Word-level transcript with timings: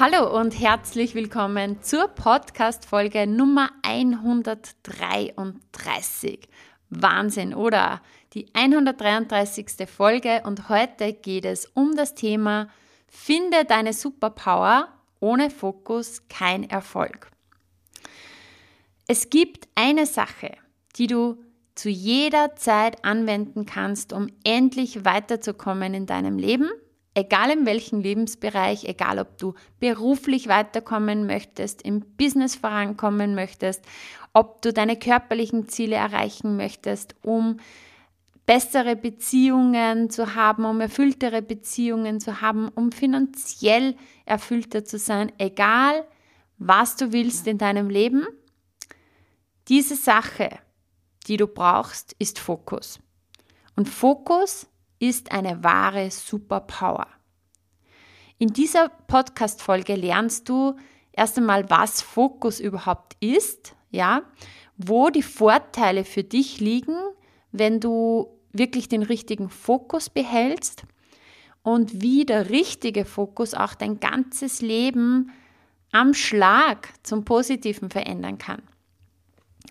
Hallo 0.00 0.38
und 0.38 0.60
herzlich 0.60 1.16
willkommen 1.16 1.82
zur 1.82 2.06
Podcast-Folge 2.06 3.26
Nummer 3.26 3.70
133. 3.82 6.48
Wahnsinn, 6.88 7.52
oder? 7.52 8.00
Die 8.32 8.46
133. 8.54 9.88
Folge 9.88 10.42
und 10.44 10.68
heute 10.68 11.14
geht 11.14 11.44
es 11.44 11.66
um 11.66 11.96
das 11.96 12.14
Thema 12.14 12.68
Finde 13.08 13.64
deine 13.64 13.92
Superpower, 13.92 14.86
ohne 15.18 15.50
Fokus 15.50 16.28
kein 16.28 16.70
Erfolg. 16.70 17.32
Es 19.08 19.30
gibt 19.30 19.66
eine 19.74 20.06
Sache, 20.06 20.52
die 20.94 21.08
du 21.08 21.42
zu 21.74 21.88
jeder 21.88 22.54
Zeit 22.54 23.04
anwenden 23.04 23.66
kannst, 23.66 24.12
um 24.12 24.28
endlich 24.44 25.04
weiterzukommen 25.04 25.92
in 25.92 26.06
deinem 26.06 26.38
Leben– 26.38 26.70
egal 27.18 27.50
in 27.50 27.66
welchem 27.66 28.00
Lebensbereich, 28.00 28.84
egal 28.84 29.18
ob 29.18 29.36
du 29.38 29.54
beruflich 29.80 30.48
weiterkommen 30.48 31.26
möchtest, 31.26 31.82
im 31.82 32.00
Business 32.16 32.54
vorankommen 32.54 33.34
möchtest, 33.34 33.84
ob 34.32 34.62
du 34.62 34.72
deine 34.72 34.96
körperlichen 34.96 35.68
Ziele 35.68 35.96
erreichen 35.96 36.56
möchtest, 36.56 37.16
um 37.22 37.58
bessere 38.46 38.96
Beziehungen 38.96 40.10
zu 40.10 40.34
haben, 40.34 40.64
um 40.64 40.80
erfülltere 40.80 41.42
Beziehungen 41.42 42.20
zu 42.20 42.40
haben, 42.40 42.68
um 42.68 42.92
finanziell 42.92 43.96
erfüllter 44.24 44.84
zu 44.84 44.98
sein, 44.98 45.32
egal 45.38 46.06
was 46.56 46.96
du 46.96 47.12
willst 47.12 47.46
in 47.46 47.58
deinem 47.58 47.90
Leben. 47.90 48.26
Diese 49.68 49.96
Sache, 49.96 50.48
die 51.26 51.36
du 51.36 51.46
brauchst, 51.46 52.14
ist 52.18 52.38
Fokus. 52.38 52.98
Und 53.76 53.88
Fokus 53.88 54.66
ist 54.98 55.30
eine 55.30 55.62
wahre 55.62 56.10
Superpower. 56.10 57.06
In 58.40 58.52
dieser 58.52 58.88
Podcast-Folge 58.88 59.96
lernst 59.96 60.48
du 60.48 60.76
erst 61.10 61.38
einmal, 61.38 61.68
was 61.70 62.02
Fokus 62.02 62.60
überhaupt 62.60 63.16
ist, 63.18 63.74
ja, 63.90 64.22
wo 64.76 65.10
die 65.10 65.24
Vorteile 65.24 66.04
für 66.04 66.22
dich 66.22 66.60
liegen, 66.60 66.96
wenn 67.50 67.80
du 67.80 68.28
wirklich 68.52 68.88
den 68.88 69.02
richtigen 69.02 69.50
Fokus 69.50 70.08
behältst 70.08 70.84
und 71.64 72.00
wie 72.00 72.24
der 72.24 72.48
richtige 72.50 73.04
Fokus 73.04 73.54
auch 73.54 73.74
dein 73.74 73.98
ganzes 73.98 74.62
Leben 74.62 75.32
am 75.90 76.14
Schlag 76.14 76.90
zum 77.02 77.24
Positiven 77.24 77.90
verändern 77.90 78.38
kann. 78.38 78.62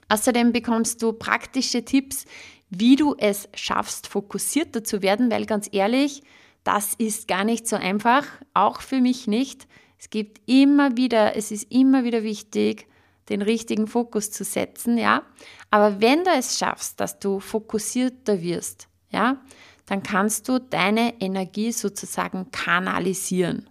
Außerdem 0.09 0.51
bekommst 0.51 1.01
du 1.01 1.13
praktische 1.13 1.85
Tipps, 1.85 2.25
wie 2.69 2.97
du 2.97 3.15
es 3.17 3.47
schaffst, 3.53 4.07
fokussierter 4.07 4.83
zu 4.83 5.01
werden, 5.01 5.31
weil 5.31 5.45
ganz 5.45 5.69
ehrlich, 5.71 6.21
das 6.67 6.93
ist 6.95 7.27
gar 7.27 7.43
nicht 7.43 7.67
so 7.67 7.75
einfach, 7.75 8.25
auch 8.53 8.81
für 8.81 8.99
mich 8.99 9.25
nicht. 9.27 9.67
Es 9.97 10.09
gibt 10.09 10.41
immer 10.45 10.97
wieder, 10.97 11.35
es 11.35 11.51
ist 11.51 11.71
immer 11.71 12.03
wieder 12.03 12.23
wichtig, 12.23 12.87
den 13.29 13.41
richtigen 13.41 13.87
Fokus 13.87 14.31
zu 14.31 14.43
setzen, 14.43 14.97
ja. 14.97 15.23
Aber 15.71 16.01
wenn 16.01 16.23
du 16.23 16.31
es 16.31 16.57
schaffst, 16.57 16.99
dass 16.99 17.19
du 17.19 17.39
fokussierter 17.39 18.41
wirst, 18.41 18.87
ja, 19.09 19.41
dann 19.85 20.03
kannst 20.03 20.49
du 20.49 20.59
deine 20.59 21.19
Energie 21.21 21.71
sozusagen 21.71 22.51
kanalisieren. 22.51 23.69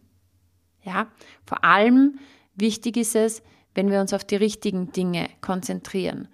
Ja, 0.82 1.09
vor 1.44 1.65
allem 1.65 2.19
wichtig 2.54 2.97
ist 2.97 3.15
es, 3.15 3.42
wenn 3.75 3.91
wir 3.91 4.00
uns 4.00 4.15
auf 4.15 4.25
die 4.25 4.37
richtigen 4.37 4.92
Dinge 4.92 5.28
konzentrieren 5.42 6.28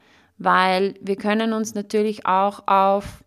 weil 0.45 0.95
wir 1.01 1.17
können 1.17 1.53
uns 1.53 1.75
natürlich 1.75 2.27
auch 2.27 2.67
auf 2.67 3.22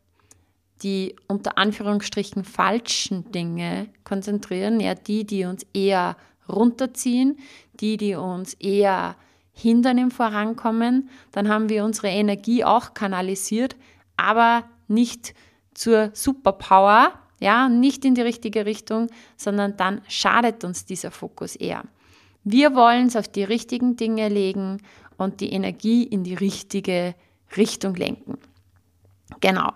die 0.85 1.15
unter 1.27 1.57
Anführungsstrichen 1.57 2.43
falschen 2.43 3.31
Dinge 3.31 3.87
konzentrieren, 4.03 4.79
ja, 4.79 4.93
die, 4.93 5.25
die 5.25 5.45
uns 5.45 5.65
eher 5.73 6.15
runterziehen, 6.47 7.39
die, 7.79 7.97
die 7.97 8.13
uns 8.13 8.53
eher 8.53 9.15
hindern 9.51 9.97
im 9.97 10.11
Vorankommen, 10.11 11.09
dann 11.31 11.49
haben 11.49 11.69
wir 11.69 11.83
unsere 11.83 12.09
Energie 12.09 12.63
auch 12.63 12.93
kanalisiert, 12.93 13.75
aber 14.15 14.63
nicht 14.87 15.33
zur 15.73 16.11
Superpower, 16.13 17.13
ja, 17.39 17.67
nicht 17.67 18.05
in 18.05 18.13
die 18.13 18.21
richtige 18.21 18.67
Richtung, 18.67 19.07
sondern 19.37 19.75
dann 19.77 20.01
schadet 20.07 20.63
uns 20.63 20.85
dieser 20.85 21.09
Fokus 21.09 21.55
eher. 21.55 21.83
Wir 22.43 22.75
wollen 22.75 23.07
es 23.07 23.15
auf 23.15 23.27
die 23.27 23.43
richtigen 23.43 23.95
Dinge 23.95 24.29
legen 24.29 24.83
und 25.17 25.41
die 25.41 25.51
Energie 25.51 26.03
in 26.03 26.23
die 26.23 26.35
richtige 26.35 27.15
Richtung 27.57 27.95
lenken. 27.95 28.37
Genau. 29.39 29.71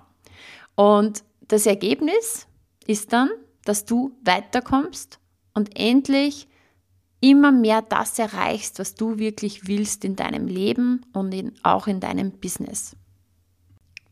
Und 0.79 1.25
das 1.41 1.66
Ergebnis 1.66 2.47
ist 2.88 3.12
dann, 3.12 3.29
dass 3.66 3.84
du 3.84 4.17
weiterkommst 4.23 5.19
und 5.53 5.78
endlich 5.78 6.47
immer 7.19 7.51
mehr 7.51 7.81
das 7.81 8.17
erreichst, 8.17 8.79
was 8.79 8.95
du 8.95 9.19
wirklich 9.19 9.67
willst 9.67 10.06
in 10.06 10.16
deinem 10.16 10.47
Leben 10.47 11.06
und 11.12 11.34
in, 11.34 11.51
auch 11.63 11.88
in 11.88 12.00
deinem 12.00 12.31
Business. 12.31 12.95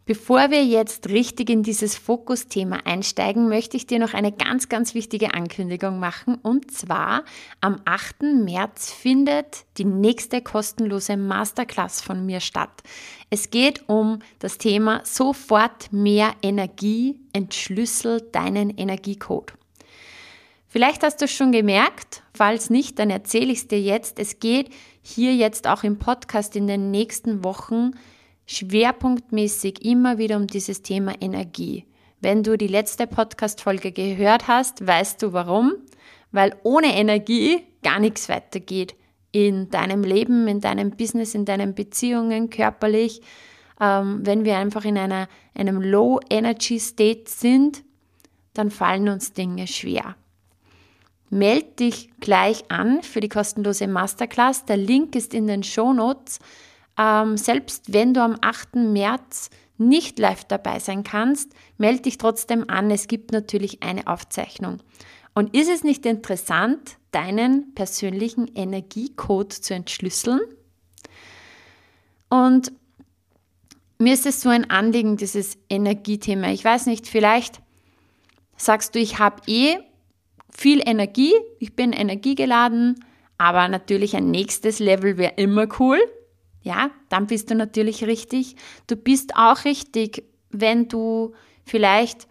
Bevor 0.07 0.51
wir 0.51 0.63
jetzt 0.63 1.09
richtig 1.09 1.49
in 1.49 1.63
dieses 1.63 1.97
Fokusthema 1.97 2.77
einsteigen, 2.85 3.49
möchte 3.49 3.75
ich 3.75 3.87
dir 3.87 3.99
noch 3.99 4.13
eine 4.13 4.31
ganz, 4.31 4.69
ganz 4.69 4.93
wichtige 4.93 5.33
Ankündigung 5.33 5.99
machen. 5.99 6.35
Und 6.35 6.71
zwar 6.71 7.25
am 7.59 7.81
8. 7.83 8.21
März 8.21 8.89
findet 8.89 9.65
die 9.77 9.83
nächste 9.83 10.41
kostenlose 10.41 11.17
Masterclass 11.17 11.99
von 11.99 12.25
mir 12.25 12.39
statt. 12.39 12.71
Es 13.29 13.49
geht 13.49 13.89
um 13.89 14.19
das 14.39 14.57
Thema 14.57 15.01
sofort 15.03 15.91
mehr 15.91 16.31
Energie, 16.41 17.19
entschlüssel 17.33 18.21
deinen 18.31 18.69
Energiecode. 18.77 19.51
Vielleicht 20.69 21.03
hast 21.03 21.19
du 21.19 21.25
es 21.25 21.33
schon 21.33 21.51
gemerkt, 21.51 22.23
falls 22.33 22.69
nicht, 22.69 22.97
dann 22.99 23.09
erzähle 23.09 23.51
ich 23.51 23.59
es 23.59 23.67
dir 23.67 23.81
jetzt. 23.81 24.19
Es 24.19 24.39
geht 24.39 24.69
hier 25.01 25.35
jetzt 25.35 25.67
auch 25.67 25.83
im 25.83 25.99
Podcast 25.99 26.55
in 26.55 26.67
den 26.67 26.91
nächsten 26.91 27.43
Wochen 27.43 27.91
schwerpunktmäßig 28.47 29.85
immer 29.85 30.17
wieder 30.17 30.37
um 30.37 30.47
dieses 30.47 30.81
Thema 30.81 31.13
Energie. 31.21 31.85
Wenn 32.19 32.41
du 32.41 32.57
die 32.57 32.67
letzte 32.67 33.05
Podcast-Folge 33.05 33.91
gehört 33.91 34.47
hast, 34.47 34.85
weißt 34.85 35.21
du 35.21 35.33
warum? 35.33 35.73
Weil 36.31 36.55
ohne 36.63 36.95
Energie 36.97 37.63
gar 37.83 37.99
nichts 37.99 38.27
weitergeht 38.27 38.95
in 39.31 39.69
deinem 39.69 40.03
Leben, 40.03 40.47
in 40.47 40.61
deinem 40.61 40.91
Business, 40.91 41.35
in 41.35 41.45
deinen 41.45 41.75
Beziehungen, 41.75 42.49
körperlich. 42.49 43.21
Ähm, 43.79 44.21
wenn 44.23 44.45
wir 44.45 44.57
einfach 44.57 44.83
in 44.85 44.97
einer, 44.97 45.27
einem 45.53 45.81
Low-Energy-State 45.81 47.25
sind, 47.27 47.83
dann 48.53 48.71
fallen 48.71 49.09
uns 49.09 49.33
Dinge 49.33 49.67
schwer. 49.67 50.15
Meld 51.29 51.79
dich 51.79 52.09
gleich 52.19 52.63
an 52.71 53.03
für 53.03 53.19
die 53.19 53.29
kostenlose 53.29 53.87
Masterclass. 53.87 54.65
Der 54.65 54.77
Link 54.77 55.15
ist 55.15 55.33
in 55.33 55.45
den 55.45 55.61
Show 55.61 55.93
Notes 55.93 56.39
ähm, 56.97 57.37
selbst 57.37 57.93
wenn 57.93 58.13
du 58.13 58.21
am 58.21 58.37
8. 58.41 58.75
März 58.75 59.49
nicht 59.77 60.17
live 60.17 60.43
dabei 60.45 60.79
sein 60.79 61.03
kannst, 61.03 61.53
melde 61.77 62.03
dich 62.03 62.17
trotzdem 62.17 62.69
an. 62.69 62.89
Es 62.89 63.07
gibt 63.07 63.31
natürlich 63.31 63.83
eine 63.83 64.07
Aufzeichnung. 64.07 64.79
Und 65.35 65.55
ist 65.55 65.69
es 65.69 65.83
nicht 65.83 66.05
interessant, 66.05 66.97
deinen 67.11 67.75
persönlichen 67.75 68.47
Energiecode 68.55 69.53
zu 69.53 69.75
entschlüsseln? 69.75 70.41
Und 72.29 72.71
mir 73.99 74.13
ist 74.13 74.25
es 74.25 74.41
so 74.41 74.49
ein 74.49 74.69
Anliegen, 74.69 75.17
dieses 75.17 75.57
Energiethema. 75.69 76.49
Ich 76.49 76.65
weiß 76.65 76.87
nicht, 76.87 77.07
vielleicht 77.07 77.61
sagst 78.57 78.95
du, 78.95 78.99
ich 78.99 79.19
habe 79.19 79.41
eh 79.45 79.77
viel 80.49 80.81
Energie, 80.83 81.33
ich 81.59 81.75
bin 81.75 81.93
energiegeladen, 81.93 83.05
aber 83.37 83.67
natürlich 83.67 84.15
ein 84.15 84.31
nächstes 84.31 84.79
Level 84.79 85.17
wäre 85.17 85.33
immer 85.35 85.67
cool 85.79 85.99
ja, 86.61 86.91
dann 87.09 87.27
bist 87.27 87.49
du 87.49 87.55
natürlich 87.55 88.03
richtig. 88.03 88.55
Du 88.87 88.95
bist 88.95 89.35
auch 89.35 89.65
richtig, 89.65 90.23
wenn 90.49 90.87
du 90.87 91.33
vielleicht 91.65 92.27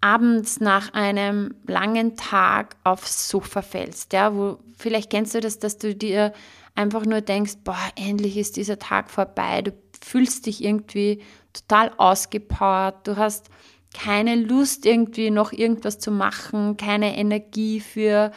abends 0.00 0.60
nach 0.60 0.92
einem 0.92 1.54
langen 1.66 2.16
Tag 2.16 2.76
aufs 2.84 3.28
Sofa 3.28 3.62
fällst, 3.62 4.12
ja, 4.12 4.34
wo 4.36 4.58
vielleicht 4.76 5.10
kennst 5.10 5.34
du 5.34 5.40
das, 5.40 5.58
dass 5.58 5.78
du 5.78 5.94
dir 5.94 6.34
einfach 6.74 7.06
nur 7.06 7.22
denkst, 7.22 7.54
boah, 7.64 7.78
endlich 7.96 8.36
ist 8.36 8.56
dieser 8.56 8.78
Tag 8.78 9.10
vorbei, 9.10 9.62
du 9.62 9.72
fühlst 10.02 10.44
dich 10.44 10.62
irgendwie 10.62 11.22
total 11.54 11.92
ausgepowert, 11.96 13.06
du 13.06 13.16
hast 13.16 13.48
keine 13.94 14.34
Lust 14.34 14.84
irgendwie 14.84 15.30
noch 15.30 15.52
irgendwas 15.52 15.98
zu 15.98 16.10
machen, 16.10 16.76
keine 16.76 17.16
Energie 17.16 17.80
für 17.80 18.32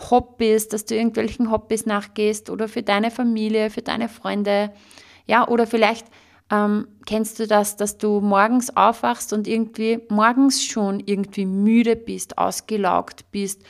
Hobbys, 0.00 0.68
dass 0.68 0.84
du 0.84 0.94
irgendwelchen 0.96 1.50
Hobbys 1.50 1.86
nachgehst 1.86 2.50
oder 2.50 2.68
für 2.68 2.82
deine 2.82 3.10
Familie, 3.10 3.70
für 3.70 3.82
deine 3.82 4.08
Freunde. 4.08 4.72
Ja, 5.26 5.46
oder 5.46 5.66
vielleicht 5.66 6.06
ähm, 6.50 6.88
kennst 7.06 7.38
du 7.38 7.46
das, 7.46 7.76
dass 7.76 7.98
du 7.98 8.20
morgens 8.20 8.76
aufwachst 8.76 9.32
und 9.32 9.46
irgendwie 9.46 10.00
morgens 10.08 10.64
schon 10.64 11.00
irgendwie 11.00 11.46
müde 11.46 11.96
bist, 11.96 12.38
ausgelaugt 12.38 13.30
bist 13.30 13.62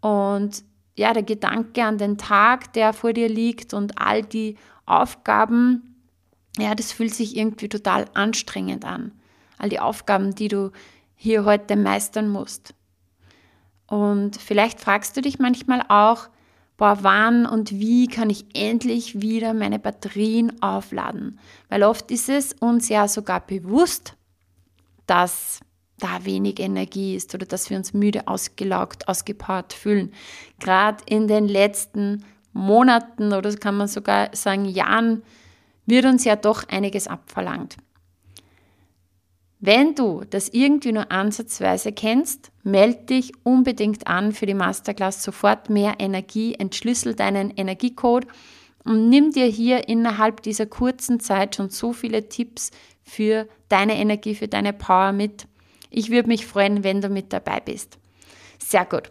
und 0.00 0.62
ja, 0.96 1.12
der 1.12 1.22
Gedanke 1.22 1.84
an 1.84 1.98
den 1.98 2.18
Tag, 2.18 2.72
der 2.72 2.92
vor 2.92 3.12
dir 3.12 3.28
liegt 3.28 3.72
und 3.72 4.00
all 4.00 4.22
die 4.22 4.56
Aufgaben, 4.84 5.94
ja, 6.58 6.74
das 6.74 6.90
fühlt 6.92 7.14
sich 7.14 7.36
irgendwie 7.36 7.68
total 7.68 8.06
anstrengend 8.14 8.84
an. 8.84 9.12
All 9.58 9.68
die 9.68 9.78
Aufgaben, 9.78 10.34
die 10.34 10.48
du 10.48 10.72
hier 11.14 11.44
heute 11.44 11.76
meistern 11.76 12.28
musst. 12.28 12.74
Und 13.88 14.36
vielleicht 14.36 14.80
fragst 14.80 15.16
du 15.16 15.22
dich 15.22 15.38
manchmal 15.38 15.82
auch, 15.88 16.28
boah, 16.76 16.98
wann 17.02 17.46
und 17.46 17.72
wie 17.72 18.06
kann 18.06 18.30
ich 18.30 18.46
endlich 18.54 19.20
wieder 19.20 19.52
meine 19.52 19.78
Batterien 19.78 20.62
aufladen? 20.62 21.40
Weil 21.68 21.82
oft 21.82 22.10
ist 22.10 22.28
es 22.28 22.52
uns 22.52 22.88
ja 22.88 23.08
sogar 23.08 23.40
bewusst, 23.40 24.14
dass 25.06 25.60
da 25.98 26.24
wenig 26.24 26.60
Energie 26.60 27.16
ist 27.16 27.34
oder 27.34 27.46
dass 27.46 27.70
wir 27.70 27.76
uns 27.76 27.92
müde, 27.92 28.28
ausgelaugt, 28.28 29.08
ausgepowert 29.08 29.72
fühlen. 29.72 30.12
Gerade 30.60 31.02
in 31.06 31.26
den 31.26 31.48
letzten 31.48 32.24
Monaten 32.52 33.32
oder 33.32 33.54
kann 33.56 33.76
man 33.76 33.88
sogar 33.88 34.30
sagen 34.34 34.66
Jahren 34.66 35.22
wird 35.86 36.04
uns 36.04 36.24
ja 36.24 36.36
doch 36.36 36.68
einiges 36.68 37.08
abverlangt. 37.08 37.76
Wenn 39.60 39.96
du 39.96 40.22
das 40.28 40.48
irgendwie 40.50 40.92
nur 40.92 41.10
ansatzweise 41.10 41.90
kennst, 41.90 42.52
melde 42.62 43.06
dich 43.06 43.32
unbedingt 43.42 44.06
an 44.06 44.32
für 44.32 44.46
die 44.46 44.54
Masterclass 44.54 45.22
sofort 45.22 45.68
mehr 45.68 45.96
Energie, 45.98 46.54
entschlüssel 46.54 47.14
deinen 47.14 47.50
Energiecode 47.50 48.26
und 48.84 49.08
nimm 49.08 49.32
dir 49.32 49.46
hier 49.46 49.88
innerhalb 49.88 50.42
dieser 50.42 50.66
kurzen 50.66 51.18
Zeit 51.18 51.56
schon 51.56 51.70
so 51.70 51.92
viele 51.92 52.28
Tipps 52.28 52.70
für 53.02 53.48
deine 53.68 53.96
Energie, 53.96 54.36
für 54.36 54.46
deine 54.46 54.72
Power 54.72 55.10
mit. 55.10 55.48
Ich 55.90 56.10
würde 56.10 56.28
mich 56.28 56.46
freuen, 56.46 56.84
wenn 56.84 57.00
du 57.00 57.08
mit 57.08 57.32
dabei 57.32 57.58
bist. 57.58 57.98
Sehr 58.58 58.84
gut. 58.84 59.10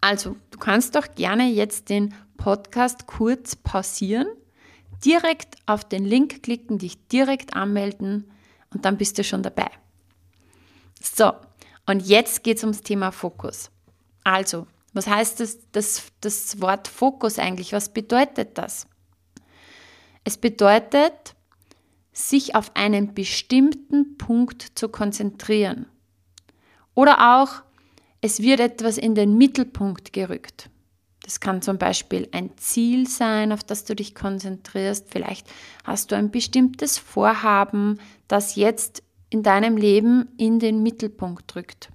Also, 0.00 0.36
du 0.52 0.58
kannst 0.58 0.94
doch 0.94 1.14
gerne 1.14 1.48
jetzt 1.50 1.90
den 1.90 2.14
Podcast 2.38 3.06
kurz 3.06 3.56
pausieren, 3.56 4.28
direkt 5.04 5.56
auf 5.66 5.84
den 5.86 6.04
Link 6.04 6.42
klicken, 6.42 6.78
dich 6.78 7.08
direkt 7.08 7.54
anmelden 7.56 8.24
und 8.74 8.84
dann 8.84 8.96
bist 8.96 9.16
du 9.18 9.24
schon 9.24 9.42
dabei. 9.42 9.70
So, 11.00 11.32
und 11.86 12.00
jetzt 12.06 12.42
geht 12.42 12.58
es 12.58 12.64
ums 12.64 12.82
Thema 12.82 13.12
Fokus. 13.12 13.70
Also, 14.24 14.66
was 14.92 15.06
heißt 15.06 15.40
das, 15.40 15.58
das, 15.72 16.02
das 16.20 16.60
Wort 16.60 16.88
Fokus 16.88 17.38
eigentlich? 17.38 17.72
Was 17.72 17.88
bedeutet 17.88 18.58
das? 18.58 18.86
Es 20.24 20.38
bedeutet, 20.38 21.34
sich 22.12 22.54
auf 22.54 22.74
einen 22.76 23.12
bestimmten 23.12 24.16
Punkt 24.16 24.62
zu 24.78 24.88
konzentrieren. 24.88 25.86
Oder 26.94 27.40
auch, 27.40 27.62
es 28.20 28.40
wird 28.40 28.60
etwas 28.60 28.96
in 28.96 29.14
den 29.14 29.36
Mittelpunkt 29.36 30.12
gerückt. 30.12 30.70
Das 31.24 31.40
kann 31.40 31.62
zum 31.62 31.78
Beispiel 31.78 32.28
ein 32.32 32.50
Ziel 32.58 33.08
sein, 33.08 33.50
auf 33.50 33.64
das 33.64 33.86
du 33.86 33.96
dich 33.96 34.14
konzentrierst. 34.14 35.06
Vielleicht 35.08 35.46
hast 35.82 36.12
du 36.12 36.16
ein 36.16 36.30
bestimmtes 36.30 36.98
Vorhaben, 36.98 37.98
das 38.28 38.56
jetzt 38.56 39.02
in 39.30 39.42
deinem 39.42 39.78
Leben 39.78 40.28
in 40.36 40.58
den 40.58 40.82
Mittelpunkt 40.82 41.56
rückt. 41.56 41.88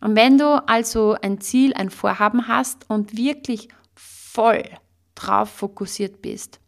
Und 0.00 0.16
wenn 0.16 0.36
du 0.36 0.68
also 0.68 1.16
ein 1.22 1.40
Ziel, 1.40 1.74
ein 1.74 1.90
Vorhaben 1.90 2.48
hast 2.48 2.90
und 2.90 3.16
wirklich 3.16 3.68
voll 3.94 4.64
drauf 5.14 5.50
fokussiert 5.50 6.22
bist, 6.22 6.58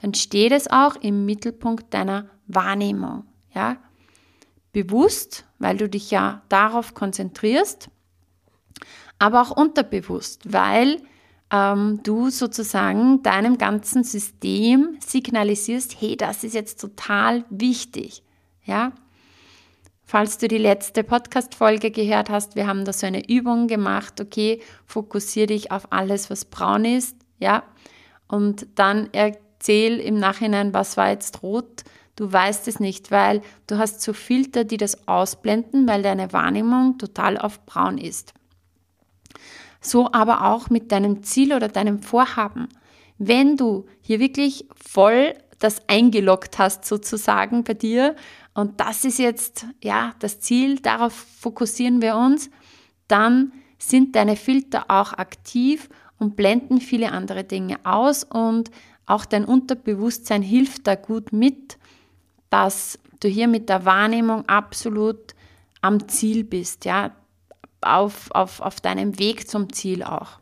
dann 0.00 0.14
steht 0.14 0.52
es 0.52 0.70
auch 0.70 0.96
im 0.96 1.26
Mittelpunkt 1.26 1.92
deiner 1.92 2.30
Wahrnehmung. 2.46 3.24
Ja? 3.54 3.76
Bewusst, 4.72 5.44
weil 5.58 5.76
du 5.76 5.86
dich 5.86 6.10
ja 6.10 6.40
darauf 6.48 6.94
konzentrierst 6.94 7.90
aber 9.18 9.42
auch 9.42 9.50
unterbewusst, 9.50 10.52
weil 10.52 11.02
ähm, 11.50 12.00
du 12.02 12.30
sozusagen 12.30 13.22
deinem 13.22 13.58
ganzen 13.58 14.04
System 14.04 14.96
signalisierst, 15.04 16.00
hey, 16.00 16.16
das 16.16 16.44
ist 16.44 16.54
jetzt 16.54 16.80
total 16.80 17.44
wichtig. 17.50 18.22
Ja? 18.64 18.92
Falls 20.04 20.38
du 20.38 20.48
die 20.48 20.58
letzte 20.58 21.04
Podcast-Folge 21.04 21.90
gehört 21.90 22.30
hast, 22.30 22.56
wir 22.56 22.66
haben 22.66 22.84
da 22.84 22.92
so 22.92 23.06
eine 23.06 23.28
Übung 23.28 23.66
gemacht, 23.66 24.20
okay, 24.20 24.60
fokussiere 24.86 25.48
dich 25.48 25.70
auf 25.70 25.92
alles, 25.92 26.30
was 26.30 26.44
braun 26.44 26.84
ist, 26.84 27.16
ja, 27.38 27.62
und 28.26 28.66
dann 28.74 29.08
erzähl 29.12 30.00
im 30.00 30.18
Nachhinein, 30.18 30.74
was 30.74 30.96
war 30.96 31.10
jetzt 31.10 31.42
rot. 31.42 31.84
Du 32.16 32.30
weißt 32.30 32.68
es 32.68 32.80
nicht, 32.80 33.10
weil 33.10 33.42
du 33.66 33.78
hast 33.78 34.02
so 34.02 34.12
Filter, 34.12 34.64
die 34.64 34.76
das 34.76 35.06
ausblenden, 35.08 35.88
weil 35.88 36.02
deine 36.02 36.32
Wahrnehmung 36.32 36.98
total 36.98 37.38
auf 37.38 37.64
braun 37.64 37.96
ist. 37.96 38.34
So 39.80 40.12
aber 40.12 40.44
auch 40.46 40.70
mit 40.70 40.92
deinem 40.92 41.22
Ziel 41.22 41.52
oder 41.52 41.68
deinem 41.68 42.02
Vorhaben. 42.02 42.68
Wenn 43.18 43.56
du 43.56 43.86
hier 44.00 44.20
wirklich 44.20 44.66
voll 44.74 45.34
das 45.58 45.88
eingeloggt 45.88 46.58
hast 46.58 46.84
sozusagen 46.84 47.64
bei 47.64 47.74
dir 47.74 48.14
und 48.54 48.80
das 48.80 49.04
ist 49.04 49.18
jetzt 49.18 49.66
ja 49.82 50.12
das 50.20 50.40
Ziel, 50.40 50.78
darauf 50.80 51.12
fokussieren 51.12 52.00
wir 52.00 52.16
uns, 52.16 52.50
dann 53.08 53.52
sind 53.78 54.14
deine 54.16 54.36
Filter 54.36 54.86
auch 54.88 55.12
aktiv 55.12 55.88
und 56.18 56.36
blenden 56.36 56.80
viele 56.80 57.12
andere 57.12 57.44
Dinge 57.44 57.78
aus 57.84 58.24
und 58.24 58.70
auch 59.06 59.24
dein 59.24 59.44
Unterbewusstsein 59.44 60.42
hilft 60.42 60.86
da 60.86 60.94
gut 60.94 61.32
mit, 61.32 61.78
dass 62.50 62.98
du 63.20 63.28
hier 63.28 63.48
mit 63.48 63.68
der 63.68 63.84
Wahrnehmung 63.84 64.48
absolut 64.48 65.34
am 65.80 66.08
Ziel 66.08 66.44
bist, 66.44 66.84
ja, 66.84 67.12
auf, 67.80 68.30
auf, 68.32 68.60
auf 68.60 68.80
deinem 68.80 69.18
Weg 69.18 69.48
zum 69.48 69.72
Ziel 69.72 70.02
auch. 70.02 70.40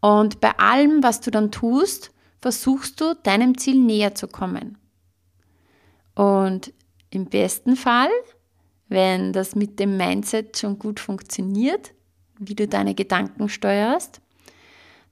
Und 0.00 0.40
bei 0.40 0.58
allem, 0.58 1.02
was 1.02 1.20
du 1.20 1.30
dann 1.30 1.50
tust, 1.50 2.12
versuchst 2.40 3.00
du 3.00 3.14
deinem 3.22 3.58
Ziel 3.58 3.78
näher 3.78 4.14
zu 4.14 4.28
kommen. 4.28 4.78
Und 6.14 6.72
im 7.10 7.26
besten 7.26 7.76
Fall, 7.76 8.10
wenn 8.88 9.32
das 9.32 9.54
mit 9.54 9.78
dem 9.78 9.96
Mindset 9.96 10.58
schon 10.58 10.78
gut 10.78 11.00
funktioniert, 11.00 11.92
wie 12.38 12.54
du 12.54 12.66
deine 12.66 12.94
Gedanken 12.94 13.48
steuerst, 13.48 14.20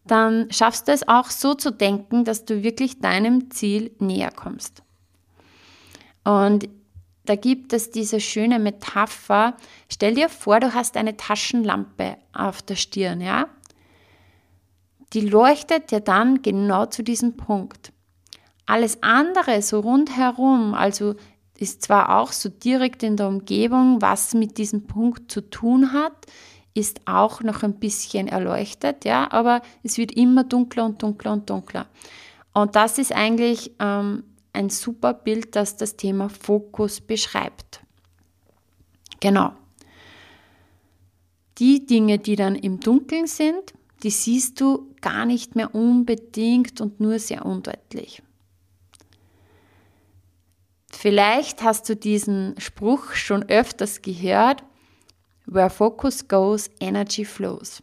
dann 0.05 0.51
schaffst 0.51 0.89
du 0.89 0.93
es 0.93 1.07
auch 1.07 1.29
so 1.29 1.55
zu 1.55 1.71
denken, 1.71 2.25
dass 2.25 2.47
du 2.47 2.63
wirklich 2.63 3.01
deinem 3.01 3.51
Ziel 3.51 3.91
näher 3.99 4.31
kommst. 4.31 4.83
Und 6.25 6.69
da 7.29 7.37
gibt 7.37 7.73
es 7.75 7.91
diese 7.91 8.21
schöne 8.21 8.59
Metapher. 8.59 9.55
Stell 9.91 10.15
dir 10.15 10.29
vor, 10.29 10.61
du 10.61 10.73
hast 10.73 10.97
eine 10.97 11.17
Taschenlampe 11.17 12.17
auf 12.33 12.63
der 12.63 12.77
Stirn, 12.77 13.21
ja? 13.21 13.49
Die 15.13 15.21
leuchtet 15.21 15.91
dir 15.91 16.01
dann 16.01 16.43
genau 16.43 16.87
zu 16.87 17.03
diesem 17.03 17.37
Punkt. 17.37 17.93
Alles 18.65 19.03
andere 19.03 19.61
so 19.63 19.81
rundherum, 19.81 20.75
also 20.75 21.17
ist 21.59 21.83
zwar 21.83 22.19
auch 22.19 22.33
so 22.33 22.49
direkt 22.49 23.03
in 23.03 23.17
der 23.17 23.29
Umgebung, 23.29 24.01
was 24.01 24.33
mit 24.35 24.59
diesem 24.59 24.87
Punkt 24.87 25.31
zu 25.31 25.41
tun 25.41 25.93
hat, 25.93 26.15
ist 26.73 27.01
auch 27.07 27.43
noch 27.43 27.63
ein 27.63 27.79
bisschen 27.79 28.29
erleuchtet, 28.29 29.05
ja, 29.05 29.31
aber 29.33 29.63
es 29.83 29.99
wird 29.99 30.13
immer 30.13 30.45
dunkler 30.45 30.85
und 30.85 31.03
dunkler 31.03 31.33
und 31.33 31.51
dunkler. 31.51 31.87
Und 32.55 32.77
das 32.77 32.99
ist 32.99 33.13
eigentlich 33.13 33.73
ähm, 33.81 34.25
ein 34.53 34.71
super 34.71 35.15
Bild, 35.15 35.57
das 35.57 35.77
das 35.77 35.97
Thema 35.97 36.29
Fokus 36.29 37.01
beschreibt. 37.01 37.81
Genau. 39.21 39.53
Die 41.59 41.85
Dinge, 41.87 42.19
die 42.19 42.37
dann 42.37 42.55
im 42.55 42.81
Dunkeln 42.81 43.27
sind, 43.27 43.75
die 44.03 44.11
siehst 44.11 44.61
du 44.61 44.95
gar 45.01 45.27
nicht 45.27 45.57
mehr 45.57 45.75
unbedingt 45.75 46.81
und 46.81 47.01
nur 47.01 47.19
sehr 47.19 47.45
undeutlich. 47.45 48.23
Vielleicht 50.91 51.63
hast 51.63 51.89
du 51.89 51.97
diesen 51.97 52.55
Spruch 52.59 53.13
schon 53.13 53.45
öfters 53.49 54.03
gehört, 54.03 54.65
Where 55.51 55.71
focus 55.71 56.29
goes, 56.29 56.69
energy 56.79 57.25
flows. 57.25 57.83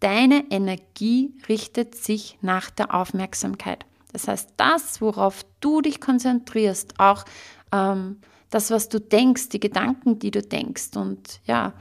Deine 0.00 0.50
Energie 0.50 1.34
richtet 1.46 1.94
sich 1.94 2.38
nach 2.40 2.70
der 2.70 2.94
Aufmerksamkeit. 2.94 3.84
Das 4.12 4.28
heißt, 4.28 4.50
das, 4.56 5.00
worauf 5.00 5.44
du 5.60 5.80
dich 5.80 6.00
konzentrierst, 6.00 6.98
auch 6.98 7.24
ähm, 7.72 8.18
das, 8.50 8.70
was 8.70 8.88
du 8.88 9.00
denkst, 9.00 9.50
die 9.50 9.60
Gedanken, 9.60 10.18
die 10.18 10.30
du 10.30 10.42
denkst 10.42 10.96
und 10.96 11.40
ja, 11.44 11.74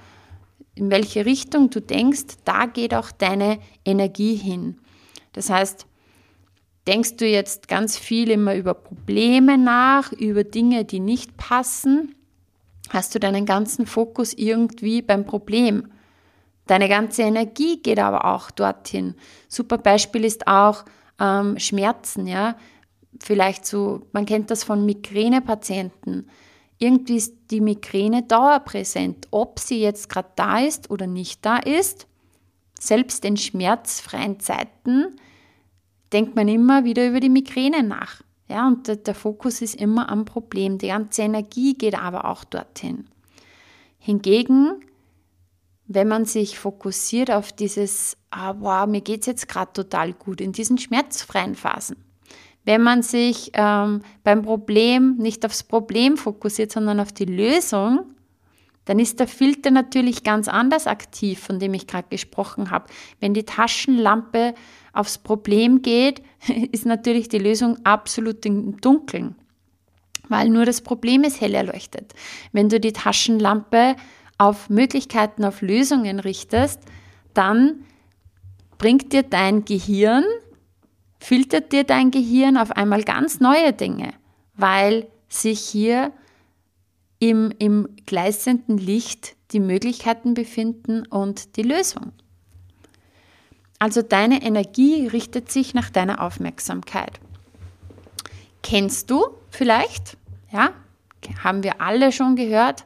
in 0.75 0.91
welche 0.91 1.25
Richtung 1.25 1.69
du 1.69 1.81
denkst, 1.81 2.37
da 2.45 2.65
geht 2.65 2.93
auch 2.93 3.11
deine 3.11 3.59
Energie 3.83 4.35
hin. 4.35 4.77
Das 5.33 5.49
heißt, 5.49 5.87
denkst 6.87 7.17
du 7.17 7.25
jetzt 7.25 7.67
ganz 7.67 7.97
viel 7.97 8.29
immer 8.29 8.55
über 8.55 8.73
Probleme 8.73 9.57
nach, 9.57 10.11
über 10.11 10.43
Dinge, 10.43 10.85
die 10.85 10.99
nicht 10.99 11.35
passen, 11.37 12.15
hast 12.89 13.15
du 13.15 13.19
deinen 13.19 13.45
ganzen 13.45 13.85
Fokus 13.85 14.33
irgendwie 14.33 15.01
beim 15.01 15.25
Problem. 15.25 15.91
Deine 16.67 16.89
ganze 16.89 17.23
Energie 17.23 17.81
geht 17.81 17.99
aber 17.99 18.25
auch 18.25 18.51
dorthin. 18.51 19.15
Super 19.47 19.77
Beispiel 19.77 20.25
ist 20.25 20.47
auch 20.47 20.85
ähm, 21.19 21.57
Schmerzen, 21.59 22.27
ja. 22.27 22.55
Vielleicht 23.19 23.65
so, 23.65 24.07
man 24.11 24.25
kennt 24.25 24.51
das 24.51 24.63
von 24.63 24.85
Migränepatienten. 24.85 26.29
Irgendwie 26.77 27.15
ist 27.15 27.33
die 27.49 27.61
Migräne 27.61 28.23
dauerpräsent. 28.23 29.27
Ob 29.31 29.59
sie 29.59 29.81
jetzt 29.81 30.09
gerade 30.09 30.29
da 30.35 30.59
ist 30.59 30.91
oder 30.91 31.07
nicht 31.07 31.43
da 31.43 31.57
ist, 31.57 32.07
selbst 32.79 33.25
in 33.25 33.37
schmerzfreien 33.37 34.39
Zeiten 34.39 35.15
denkt 36.13 36.35
man 36.35 36.47
immer 36.47 36.83
wieder 36.83 37.07
über 37.07 37.19
die 37.19 37.29
Migräne 37.29 37.81
nach. 37.81 38.21
Ja, 38.49 38.67
und 38.67 38.87
der, 38.87 38.97
der 38.97 39.15
Fokus 39.15 39.61
ist 39.61 39.75
immer 39.75 40.09
am 40.09 40.25
Problem. 40.25 40.77
Die 40.77 40.87
ganze 40.87 41.23
Energie 41.23 41.73
geht 41.73 41.99
aber 41.99 42.25
auch 42.25 42.43
dorthin. 42.43 43.07
Hingegen 43.99 44.85
wenn 45.87 46.07
man 46.07 46.25
sich 46.25 46.59
fokussiert 46.59 47.31
auf 47.31 47.51
dieses, 47.51 48.17
ah, 48.29 48.55
wow, 48.59 48.85
mir 48.87 49.01
geht 49.01 49.21
es 49.21 49.27
jetzt 49.27 49.47
gerade 49.47 49.71
total 49.73 50.13
gut, 50.13 50.41
in 50.41 50.51
diesen 50.51 50.77
schmerzfreien 50.77 51.55
Phasen. 51.55 51.97
Wenn 52.65 52.83
man 52.83 53.01
sich 53.01 53.51
ähm, 53.53 54.01
beim 54.23 54.41
Problem 54.41 55.15
nicht 55.15 55.45
aufs 55.45 55.63
Problem 55.63 56.17
fokussiert, 56.17 56.73
sondern 56.73 56.99
auf 56.99 57.13
die 57.13 57.25
Lösung, 57.25 58.01
dann 58.83 58.99
ist 58.99 59.19
der 59.19 59.27
Filter 59.27 59.71
natürlich 59.71 60.23
ganz 60.23 60.49
anders 60.49 60.87
aktiv, 60.87 61.39
von 61.39 61.59
dem 61.59 61.73
ich 61.73 61.87
gerade 61.87 62.07
gesprochen 62.09 62.71
habe. 62.71 62.87
Wenn 63.21 63.33
die 63.33 63.43
Taschenlampe 63.43 64.53
aufs 64.91 65.17
Problem 65.17 65.81
geht, 65.81 66.21
ist 66.71 66.85
natürlich 66.85 67.29
die 67.29 67.39
Lösung 67.39 67.77
absolut 67.85 68.45
im 68.45 68.81
Dunkeln, 68.81 69.35
weil 70.27 70.49
nur 70.49 70.65
das 70.65 70.81
Problem 70.81 71.23
ist 71.23 71.39
hell 71.39 71.53
erleuchtet. 71.53 72.13
Wenn 72.51 72.67
du 72.67 72.81
die 72.81 72.93
Taschenlampe 72.93 73.95
auf 74.37 74.69
Möglichkeiten, 74.69 75.43
auf 75.43 75.61
Lösungen 75.61 76.19
richtest, 76.19 76.81
dann 77.33 77.85
bringt 78.77 79.13
dir 79.13 79.23
dein 79.23 79.65
Gehirn, 79.65 80.23
filtert 81.19 81.71
dir 81.71 81.83
dein 81.83 82.11
Gehirn 82.11 82.57
auf 82.57 82.71
einmal 82.71 83.03
ganz 83.03 83.39
neue 83.39 83.73
Dinge, 83.73 84.13
weil 84.53 85.07
sich 85.29 85.61
hier 85.61 86.11
im, 87.19 87.51
im 87.57 87.89
gleißenden 88.05 88.77
Licht 88.77 89.35
die 89.51 89.59
Möglichkeiten 89.59 90.33
befinden 90.33 91.05
und 91.07 91.55
die 91.57 91.63
Lösung. 91.63 92.11
Also 93.79 94.01
deine 94.01 94.41
Energie 94.41 95.07
richtet 95.07 95.51
sich 95.51 95.73
nach 95.73 95.89
deiner 95.89 96.21
Aufmerksamkeit. 96.21 97.19
Kennst 98.63 99.09
du 99.09 99.23
vielleicht, 99.49 100.17
ja, 100.51 100.71
haben 101.43 101.63
wir 101.63 101.81
alle 101.81 102.11
schon 102.11 102.35
gehört, 102.35 102.85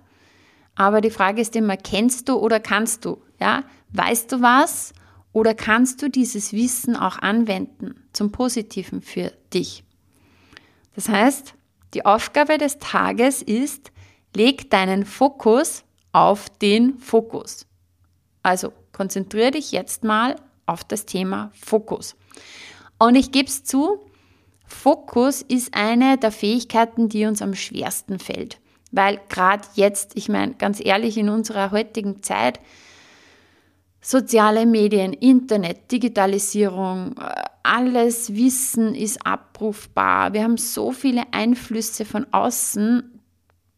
aber 0.81 0.99
die 1.01 1.11
Frage 1.11 1.41
ist 1.41 1.55
immer, 1.55 1.77
kennst 1.77 2.27
du 2.27 2.37
oder 2.37 2.59
kannst 2.59 3.05
du? 3.05 3.21
Ja? 3.39 3.65
Weißt 3.89 4.31
du 4.31 4.41
was 4.41 4.93
oder 5.31 5.53
kannst 5.53 6.01
du 6.01 6.09
dieses 6.09 6.53
Wissen 6.53 6.95
auch 6.95 7.19
anwenden 7.19 8.03
zum 8.13 8.31
Positiven 8.31 9.03
für 9.03 9.31
dich? 9.53 9.83
Das 10.95 11.07
heißt, 11.07 11.53
die 11.93 12.03
Aufgabe 12.03 12.57
des 12.57 12.79
Tages 12.79 13.43
ist, 13.43 13.91
leg 14.35 14.71
deinen 14.71 15.05
Fokus 15.05 15.83
auf 16.13 16.49
den 16.49 16.97
Fokus. 16.97 17.67
Also 18.41 18.73
konzentriere 18.91 19.51
dich 19.51 19.71
jetzt 19.71 20.03
mal 20.03 20.35
auf 20.65 20.83
das 20.83 21.05
Thema 21.05 21.51
Fokus. 21.53 22.15
Und 22.97 23.13
ich 23.13 23.31
gebe 23.31 23.47
es 23.47 23.63
zu, 23.63 23.99
Fokus 24.65 25.43
ist 25.43 25.75
eine 25.75 26.17
der 26.17 26.31
Fähigkeiten, 26.31 27.07
die 27.07 27.27
uns 27.27 27.43
am 27.43 27.53
schwersten 27.53 28.17
fällt. 28.17 28.60
Weil 28.91 29.19
gerade 29.29 29.63
jetzt, 29.75 30.11
ich 30.15 30.29
meine, 30.29 30.53
ganz 30.55 30.83
ehrlich, 30.83 31.17
in 31.17 31.29
unserer 31.29 31.71
heutigen 31.71 32.21
Zeit, 32.23 32.59
soziale 34.01 34.65
Medien, 34.65 35.13
Internet, 35.13 35.91
Digitalisierung, 35.91 37.15
äh, 37.17 37.43
alles 37.63 38.35
Wissen 38.35 38.95
ist 38.95 39.25
abrufbar. 39.25 40.33
Wir 40.33 40.43
haben 40.43 40.57
so 40.57 40.91
viele 40.91 41.23
Einflüsse 41.31 42.03
von 42.05 42.25
außen. 42.31 43.21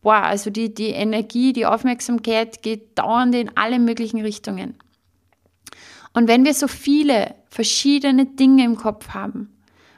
Boah, 0.01 0.23
also 0.23 0.49
die, 0.49 0.73
die 0.73 0.89
Energie, 0.89 1.53
die 1.53 1.65
Aufmerksamkeit 1.65 2.61
geht 2.63 2.97
dauernd 2.97 3.35
in 3.35 3.55
alle 3.55 3.79
möglichen 3.79 4.21
Richtungen. 4.21 4.75
Und 6.13 6.27
wenn 6.27 6.45
wir 6.45 6.53
so 6.53 6.67
viele 6.67 7.35
verschiedene 7.49 8.25
Dinge 8.25 8.63
im 8.63 8.77
Kopf 8.77 9.09
haben 9.09 9.49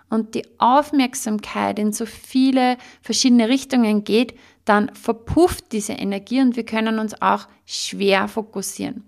und 0.10 0.34
die 0.34 0.46
Aufmerksamkeit 0.60 1.78
in 1.78 1.92
so 1.92 2.06
viele 2.06 2.78
verschiedene 3.02 3.50
Richtungen 3.50 4.04
geht, 4.04 4.36
dann 4.66 4.94
verpufft 4.96 5.72
diese 5.72 5.94
Energie 5.94 6.42
und 6.42 6.56
wir 6.56 6.66
können 6.66 7.00
uns 7.00 7.22
auch 7.22 7.48
schwer 7.66 8.28
fokussieren. 8.28 9.04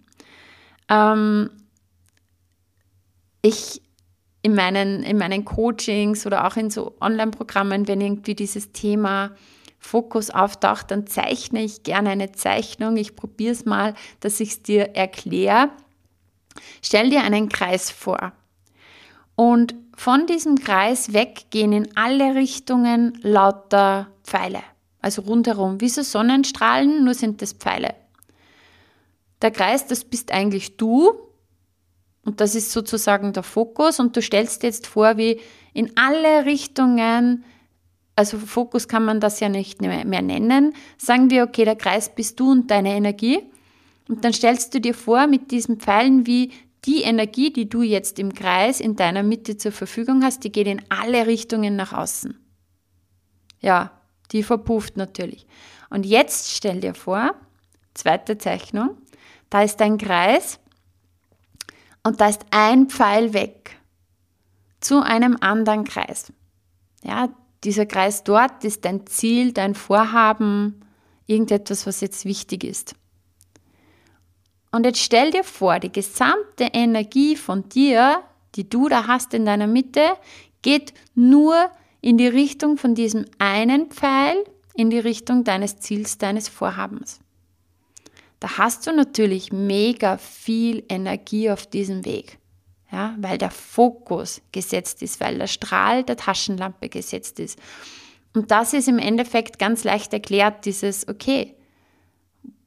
Ähm, 0.88 1.50
ich 3.42 3.82
in 4.44 4.56
meinen, 4.56 5.04
in 5.04 5.18
meinen 5.18 5.44
Coachings 5.44 6.26
oder 6.26 6.48
auch 6.48 6.56
in 6.56 6.70
so 6.70 6.96
Online-Programmen, 7.02 7.88
wenn 7.88 8.00
irgendwie 8.00 8.36
dieses 8.36 8.72
Thema 8.72 9.32
Fokus 9.80 10.30
auftaucht, 10.30 10.92
dann 10.92 11.08
zeichne 11.08 11.64
ich 11.64 11.84
gerne 11.84 12.12
eine 12.12 12.32
Zeichnung. 12.32 12.98
Ich 12.98 13.16
probiere 13.16 13.52
es 13.52 13.66
mal, 13.66 13.94
dass 14.20 14.40
ich 14.40 14.50
es 14.50 14.64
dir 14.64 14.96
erkläre. 14.96 15.70
Stell 16.82 17.10
dir 17.10 17.24
einen 17.24 17.50
Kreis 17.50 17.92
vor. 17.92 18.32
Und 19.36 19.76
von 19.96 20.28
diesem 20.28 20.56
Kreis 20.56 21.14
weg 21.14 21.48
gehen 21.50 21.74
in 21.74 21.96
alle 21.98 22.36
Richtungen 22.36 23.20
lauter 23.22 24.08
Pfeile 24.24 24.62
also 25.08 25.22
rundherum, 25.22 25.80
wie 25.80 25.88
so 25.88 26.02
Sonnenstrahlen, 26.02 27.06
nur 27.06 27.14
sind 27.14 27.42
das 27.42 27.54
Pfeile. 27.54 27.96
Der 29.42 29.52
Kreis, 29.52 29.88
das 29.88 30.04
bist 30.04 30.34
eigentlich 30.34 30.76
du. 30.76 31.14
Und 32.26 32.42
das 32.42 32.56
ist 32.56 32.74
sozusagen 32.74 33.32
der 33.32 33.44
Fokus. 33.44 34.02
Und 34.02 34.18
du 34.18 34.22
stellst 34.22 34.64
dir 34.64 34.68
jetzt 34.68 34.86
vor, 34.86 35.16
wie 35.16 35.40
in 35.74 35.94
alle 35.96 36.46
Richtungen, 36.46 37.46
also 38.18 38.38
Fokus 38.38 38.90
kann 38.90 39.06
man 39.06 39.22
das 39.22 39.40
ja 39.40 39.48
nicht 39.48 39.82
mehr 39.82 40.04
nennen, 40.04 40.74
sagen 40.98 41.30
wir, 41.30 41.44
okay, 41.44 41.64
der 41.64 41.78
Kreis 41.78 42.14
bist 42.14 42.38
du 42.42 42.52
und 42.52 42.70
deine 42.70 42.94
Energie. 42.94 43.40
Und 44.10 44.26
dann 44.26 44.34
stellst 44.34 44.74
du 44.76 44.82
dir 44.82 44.94
vor 44.94 45.28
mit 45.28 45.52
diesen 45.52 45.80
Pfeilen, 45.80 46.28
wie 46.28 46.52
die 46.84 47.04
Energie, 47.04 47.54
die 47.54 47.70
du 47.70 47.82
jetzt 47.82 48.20
im 48.20 48.34
Kreis 48.34 48.82
in 48.82 48.98
deiner 48.98 49.24
Mitte 49.24 49.56
zur 49.56 49.72
Verfügung 49.72 50.22
hast, 50.22 50.44
die 50.44 50.52
geht 50.52 50.68
in 50.68 50.82
alle 50.90 51.28
Richtungen 51.28 51.78
nach 51.78 51.94
außen. 51.94 52.38
Ja, 53.62 53.97
die 54.32 54.44
verpufft 54.44 54.98
natürlich. 54.98 55.48
Und 55.90 56.06
jetzt 56.06 56.52
stell 56.52 56.80
dir 56.80 56.94
vor, 56.94 57.36
zweite 57.94 58.38
Zeichnung, 58.38 58.98
da 59.50 59.62
ist 59.64 59.82
ein 59.82 59.98
Kreis 59.98 60.60
und 62.04 62.20
da 62.22 62.28
ist 62.28 62.46
ein 62.52 62.88
Pfeil 62.88 63.34
weg 63.34 63.78
zu 64.80 65.02
einem 65.02 65.38
anderen 65.40 65.84
Kreis. 65.84 66.32
Ja, 67.04 67.30
dieser 67.64 67.86
Kreis 67.86 68.24
dort 68.24 68.64
ist 68.64 68.86
dein 68.86 69.08
Ziel, 69.08 69.52
dein 69.52 69.76
Vorhaben, 69.76 70.86
irgendetwas, 71.26 71.86
was 71.86 72.02
jetzt 72.02 72.26
wichtig 72.26 72.64
ist. 72.64 72.96
Und 74.72 74.86
jetzt 74.86 75.00
stell 75.00 75.32
dir 75.32 75.44
vor, 75.44 75.80
die 75.80 75.92
gesamte 75.92 76.66
Energie 76.74 77.36
von 77.36 77.68
dir, 77.70 78.22
die 78.56 78.70
du 78.70 78.90
da 78.90 79.08
hast 79.08 79.34
in 79.34 79.46
deiner 79.46 79.68
Mitte, 79.68 80.18
geht 80.62 80.94
nur 81.16 81.72
in 82.08 82.18
die 82.18 82.28
Richtung 82.28 82.78
von 82.78 82.96
diesem 82.96 83.26
einen 83.38 83.88
Pfeil, 83.88 84.42
in 84.76 84.90
die 84.90 84.98
Richtung 84.98 85.44
deines 85.44 85.80
Ziels, 85.80 86.18
deines 86.18 86.48
Vorhabens. 86.48 87.20
Da 88.40 88.58
hast 88.58 88.88
du 88.88 88.94
natürlich 88.94 89.52
mega 89.52 90.16
viel 90.16 90.86
Energie 90.88 91.50
auf 91.50 91.68
diesem 91.68 92.06
Weg. 92.06 92.40
Ja, 92.94 93.14
weil 93.20 93.38
der 93.38 93.52
Fokus 93.52 94.42
gesetzt 94.54 95.02
ist, 95.02 95.20
weil 95.20 95.38
der 95.38 95.48
Strahl 95.48 96.06
der 96.06 96.16
Taschenlampe 96.16 96.88
gesetzt 96.88 97.42
ist. 97.42 97.60
Und 98.34 98.52
das 98.52 98.72
ist 98.72 98.88
im 98.88 99.00
Endeffekt 99.00 99.60
ganz 99.60 99.84
leicht 99.84 100.14
erklärt, 100.14 100.64
dieses, 100.64 101.10
okay, 101.10 101.56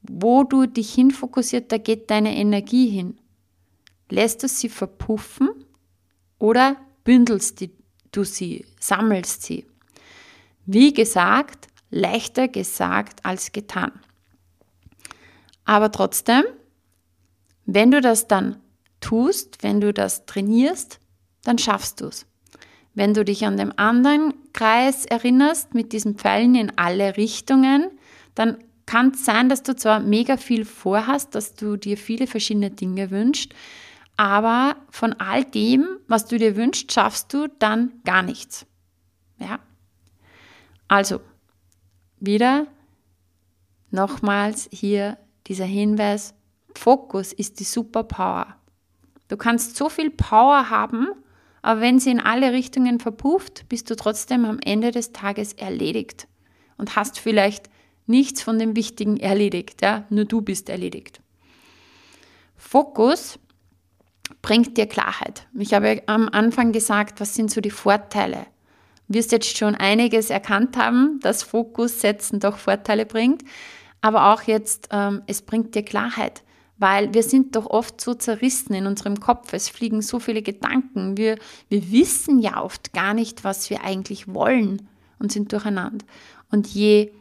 wo 0.02 0.44
du 0.44 0.66
dich 0.66 0.92
hinfokussiert, 0.92 1.72
da 1.72 1.78
geht 1.78 2.10
deine 2.10 2.36
Energie 2.36 2.90
hin. 2.90 3.16
Lässt 4.10 4.42
du 4.42 4.48
sie 4.48 4.68
verpuffen 4.68 5.48
oder 6.38 6.76
bündelst 7.04 7.60
die, 7.60 7.70
du 8.12 8.24
sie, 8.24 8.66
sammelst 8.80 9.42
sie. 9.42 9.66
Wie 10.66 10.92
gesagt, 10.92 11.68
leichter 11.90 12.48
gesagt 12.48 13.24
als 13.24 13.52
getan. 13.52 13.92
Aber 15.64 15.92
trotzdem, 15.92 16.44
wenn 17.66 17.90
du 17.90 18.00
das 18.00 18.28
dann 18.28 18.56
tust, 19.00 19.62
wenn 19.62 19.80
du 19.80 19.92
das 19.92 20.26
trainierst, 20.26 21.00
dann 21.44 21.58
schaffst 21.58 22.00
du 22.00 22.06
es. 22.06 22.26
Wenn 22.94 23.14
du 23.14 23.24
dich 23.24 23.46
an 23.46 23.56
den 23.56 23.76
anderen 23.78 24.34
Kreis 24.52 25.06
erinnerst, 25.06 25.74
mit 25.74 25.92
diesen 25.92 26.16
Pfeilen 26.16 26.54
in 26.54 26.76
alle 26.76 27.16
Richtungen, 27.16 27.90
dann 28.34 28.58
kann 28.86 29.12
es 29.12 29.24
sein, 29.24 29.48
dass 29.48 29.62
du 29.62 29.76
zwar 29.76 30.00
mega 30.00 30.36
viel 30.36 30.64
vorhast, 30.64 31.34
dass 31.36 31.54
du 31.54 31.76
dir 31.76 31.96
viele 31.96 32.26
verschiedene 32.26 32.70
Dinge 32.70 33.10
wünschst, 33.12 33.54
aber 34.20 34.76
von 34.90 35.14
all 35.14 35.46
dem, 35.46 35.98
was 36.06 36.26
du 36.26 36.36
dir 36.36 36.54
wünschst, 36.54 36.92
schaffst 36.92 37.32
du 37.32 37.46
dann 37.58 38.02
gar 38.04 38.22
nichts. 38.22 38.66
Ja? 39.38 39.60
Also, 40.88 41.22
wieder 42.18 42.66
nochmals 43.90 44.68
hier 44.70 45.16
dieser 45.46 45.64
Hinweis, 45.64 46.34
Fokus 46.76 47.32
ist 47.32 47.60
die 47.60 47.64
Superpower. 47.64 48.56
Du 49.28 49.38
kannst 49.38 49.76
so 49.76 49.88
viel 49.88 50.10
Power 50.10 50.68
haben, 50.68 51.08
aber 51.62 51.80
wenn 51.80 51.98
sie 51.98 52.10
in 52.10 52.20
alle 52.20 52.52
Richtungen 52.52 53.00
verpufft, 53.00 53.70
bist 53.70 53.88
du 53.88 53.96
trotzdem 53.96 54.44
am 54.44 54.58
Ende 54.62 54.90
des 54.90 55.12
Tages 55.12 55.54
erledigt 55.54 56.28
und 56.76 56.94
hast 56.94 57.18
vielleicht 57.18 57.70
nichts 58.06 58.42
von 58.42 58.58
dem 58.58 58.76
Wichtigen 58.76 59.16
erledigt, 59.16 59.80
ja? 59.80 60.04
nur 60.10 60.26
du 60.26 60.42
bist 60.42 60.68
erledigt. 60.68 61.22
Fokus 62.58 63.38
bringt 64.42 64.76
dir 64.76 64.86
Klarheit. 64.86 65.46
Ich 65.54 65.74
habe 65.74 66.02
am 66.06 66.28
Anfang 66.30 66.72
gesagt, 66.72 67.20
was 67.20 67.34
sind 67.34 67.50
so 67.50 67.60
die 67.60 67.70
Vorteile? 67.70 68.46
Du 69.08 69.14
wirst 69.14 69.32
jetzt 69.32 69.56
schon 69.56 69.74
einiges 69.74 70.30
erkannt 70.30 70.76
haben, 70.76 71.20
dass 71.20 71.42
Fokus 71.42 72.00
setzen 72.00 72.40
doch 72.40 72.58
Vorteile 72.58 73.06
bringt, 73.06 73.42
aber 74.00 74.32
auch 74.32 74.42
jetzt, 74.42 74.88
ähm, 74.92 75.22
es 75.26 75.42
bringt 75.42 75.74
dir 75.74 75.82
Klarheit 75.82 76.42
weil 76.80 77.12
wir 77.12 77.22
sind 77.22 77.56
doch 77.56 77.66
oft 77.66 78.00
so 78.00 78.14
zerrissen 78.14 78.72
in 78.72 78.86
unserem 78.86 79.20
Kopf, 79.20 79.52
es 79.52 79.68
fliegen 79.68 80.00
so 80.00 80.18
viele 80.18 80.40
Gedanken, 80.40 81.18
wir, 81.18 81.36
wir 81.68 81.92
wissen 81.92 82.40
ja 82.40 82.62
oft 82.62 82.94
gar 82.94 83.12
nicht, 83.12 83.44
was 83.44 83.68
wir 83.68 83.84
eigentlich 83.84 84.32
wollen 84.32 84.88
und 85.18 85.30
sind 85.30 85.52
durcheinander. 85.52 86.06
Und 86.50 86.68
je 86.68 87.12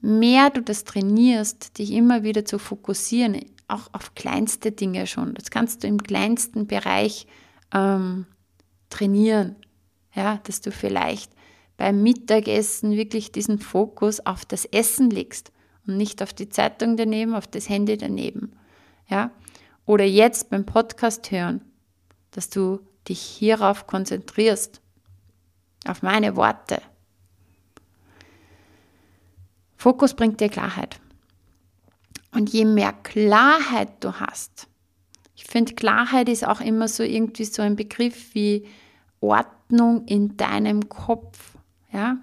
mehr 0.00 0.50
du 0.50 0.62
das 0.62 0.84
trainierst, 0.84 1.76
dich 1.78 1.90
immer 1.90 2.22
wieder 2.22 2.44
zu 2.44 2.60
fokussieren, 2.60 3.44
auch 3.68 3.88
auf 3.92 4.14
kleinste 4.14 4.72
Dinge 4.72 5.06
schon, 5.06 5.34
das 5.34 5.50
kannst 5.50 5.82
du 5.82 5.88
im 5.88 6.02
kleinsten 6.02 6.66
Bereich 6.66 7.26
ähm, 7.72 8.26
trainieren, 8.90 9.56
ja, 10.14 10.38
dass 10.44 10.60
du 10.60 10.70
vielleicht 10.70 11.32
beim 11.76 12.02
Mittagessen 12.02 12.92
wirklich 12.92 13.32
diesen 13.32 13.58
Fokus 13.58 14.20
auf 14.24 14.44
das 14.44 14.64
Essen 14.64 15.10
legst 15.10 15.52
und 15.86 15.96
nicht 15.96 16.22
auf 16.22 16.32
die 16.32 16.48
Zeitung 16.48 16.96
daneben, 16.96 17.34
auf 17.34 17.46
das 17.46 17.68
Handy 17.68 17.96
daneben 17.96 18.52
ja, 19.08 19.30
oder 19.86 20.04
jetzt 20.04 20.50
beim 20.50 20.64
Podcast 20.64 21.30
hören, 21.30 21.60
dass 22.30 22.48
du 22.50 22.80
dich 23.08 23.20
hierauf 23.20 23.86
konzentrierst, 23.86 24.80
auf 25.86 26.02
meine 26.02 26.36
Worte. 26.36 26.80
Fokus 29.76 30.14
bringt 30.14 30.40
dir 30.40 30.48
Klarheit. 30.48 30.98
Und 32.34 32.52
je 32.52 32.64
mehr 32.64 32.92
Klarheit 32.92 34.02
du 34.02 34.14
hast, 34.14 34.68
ich 35.36 35.44
finde, 35.44 35.74
Klarheit 35.74 36.28
ist 36.28 36.46
auch 36.46 36.60
immer 36.60 36.88
so 36.88 37.02
irgendwie 37.02 37.44
so 37.44 37.62
ein 37.62 37.76
Begriff 37.76 38.34
wie 38.34 38.66
Ordnung 39.20 40.04
in 40.06 40.36
deinem 40.36 40.88
Kopf. 40.88 41.56
Ja? 41.92 42.18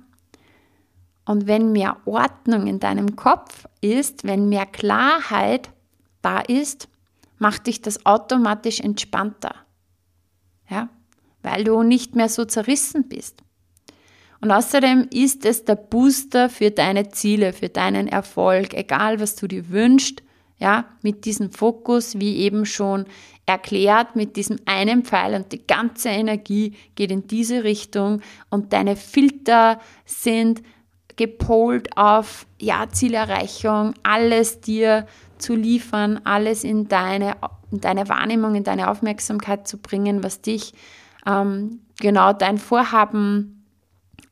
Und 1.26 1.48
wenn 1.48 1.72
mehr 1.72 1.98
Ordnung 2.06 2.68
in 2.68 2.80
deinem 2.80 3.16
Kopf 3.16 3.68
ist, 3.80 4.24
wenn 4.24 4.50
mehr 4.50 4.66
Klarheit 4.66 5.70
da 6.22 6.40
ist, 6.40 6.88
macht 7.38 7.68
dich 7.68 7.82
das 7.82 8.06
automatisch 8.06 8.80
entspannter. 8.80 9.56
Ja? 10.70 10.90
Weil 11.42 11.64
du 11.64 11.84
nicht 11.84 12.16
mehr 12.16 12.30
so 12.30 12.46
zerrissen 12.46 13.08
bist. 13.08 13.41
Und 14.42 14.52
außerdem 14.52 15.08
ist 15.12 15.46
es 15.46 15.66
der 15.66 15.76
Booster 15.76 16.50
für 16.50 16.72
deine 16.72 17.10
Ziele, 17.10 17.54
für 17.54 17.70
deinen 17.70 18.08
Erfolg, 18.08 18.74
egal 18.74 19.20
was 19.20 19.36
du 19.36 19.48
dir 19.48 19.70
wünschst, 19.70 20.24
ja, 20.58 20.86
mit 21.02 21.26
diesem 21.26 21.52
Fokus, 21.52 22.20
wie 22.20 22.38
eben 22.38 22.66
schon 22.66 23.06
erklärt, 23.48 24.16
mit 24.16 24.36
diesem 24.36 24.58
einen 24.66 25.04
Pfeil 25.04 25.34
und 25.36 25.52
die 25.52 25.66
ganze 25.66 26.10
Energie 26.10 26.76
geht 26.96 27.12
in 27.12 27.28
diese 27.28 27.64
Richtung 27.64 28.22
und 28.50 28.72
deine 28.72 28.96
Filter 28.96 29.80
sind 30.06 30.62
gepolt 31.16 31.98
auf 31.98 32.46
ja, 32.60 32.88
Zielerreichung, 32.90 33.94
alles 34.04 34.62
dir 34.62 35.08
zu 35.38 35.56
liefern, 35.56 36.22
alles 36.24 36.64
in 36.64 36.88
deine, 36.88 37.36
in 37.72 37.82
deine 37.82 38.08
Wahrnehmung, 38.08 38.56
in 38.56 38.64
deine 38.64 38.90
Aufmerksamkeit 38.90 39.68
zu 39.68 39.78
bringen, 39.78 40.24
was 40.24 40.42
dich 40.42 40.74
ähm, 41.28 41.82
genau 42.00 42.34
dein 42.34 42.58
Vorhaben 42.58 43.61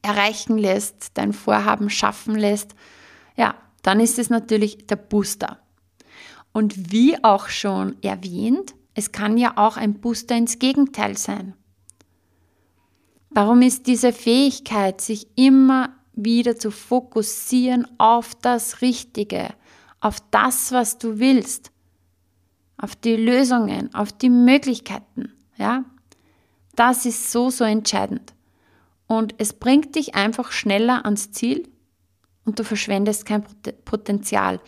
erreichen 0.01 0.57
lässt, 0.57 1.11
dein 1.15 1.33
Vorhaben 1.33 1.89
schaffen 1.89 2.35
lässt, 2.35 2.75
ja, 3.35 3.55
dann 3.83 3.99
ist 3.99 4.19
es 4.19 4.29
natürlich 4.29 4.87
der 4.87 4.95
Booster. 4.95 5.59
Und 6.51 6.91
wie 6.91 7.23
auch 7.23 7.47
schon 7.49 8.01
erwähnt, 8.01 8.73
es 8.95 9.11
kann 9.11 9.37
ja 9.37 9.53
auch 9.55 9.77
ein 9.77 9.95
Booster 9.95 10.35
ins 10.35 10.59
Gegenteil 10.59 11.17
sein. 11.17 11.53
Darum 13.31 13.61
ist 13.61 13.87
diese 13.87 14.11
Fähigkeit, 14.11 15.01
sich 15.01 15.27
immer 15.35 15.95
wieder 16.13 16.57
zu 16.57 16.71
fokussieren 16.71 17.87
auf 17.97 18.35
das 18.35 18.81
Richtige, 18.81 19.53
auf 20.01 20.17
das, 20.31 20.71
was 20.71 20.97
du 20.97 21.19
willst, 21.19 21.71
auf 22.77 22.95
die 22.95 23.15
Lösungen, 23.15 23.93
auf 23.93 24.11
die 24.11 24.29
Möglichkeiten, 24.29 25.33
ja? 25.57 25.85
Das 26.75 27.05
ist 27.05 27.31
so, 27.31 27.49
so 27.49 27.65
entscheidend. 27.65 28.33
Und 29.09 29.33
es 29.39 29.53
bringt 29.53 29.95
dich 29.95 30.13
einfach 30.13 30.51
schneller 30.51 31.03
ans 31.03 31.31
Ziel 31.31 31.67
und 32.45 32.59
du 32.59 32.63
verschwendest 32.63 33.25
kein 33.25 33.43
Potenzial. 33.83 34.59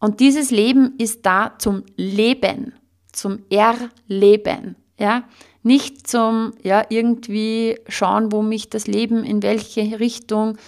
Und 0.00 0.18
dieses 0.18 0.50
Leben 0.50 0.94
ist 0.98 1.24
da 1.24 1.54
zum 1.58 1.84
Leben, 1.96 2.74
zum 3.12 3.38
Erleben, 3.50 4.74
ja? 4.98 5.22
Nicht 5.62 6.08
zum, 6.08 6.52
ja, 6.62 6.84
irgendwie 6.90 7.78
schauen, 7.88 8.32
wo 8.32 8.42
mich 8.42 8.68
das 8.68 8.88
Leben, 8.88 9.24
in 9.24 9.42
welche 9.44 10.00
Richtung 10.00 10.58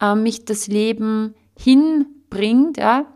äh, 0.00 0.14
mich 0.14 0.44
das 0.44 0.68
Leben 0.68 1.34
hinbringt, 1.58 2.76
ja? 2.76 3.06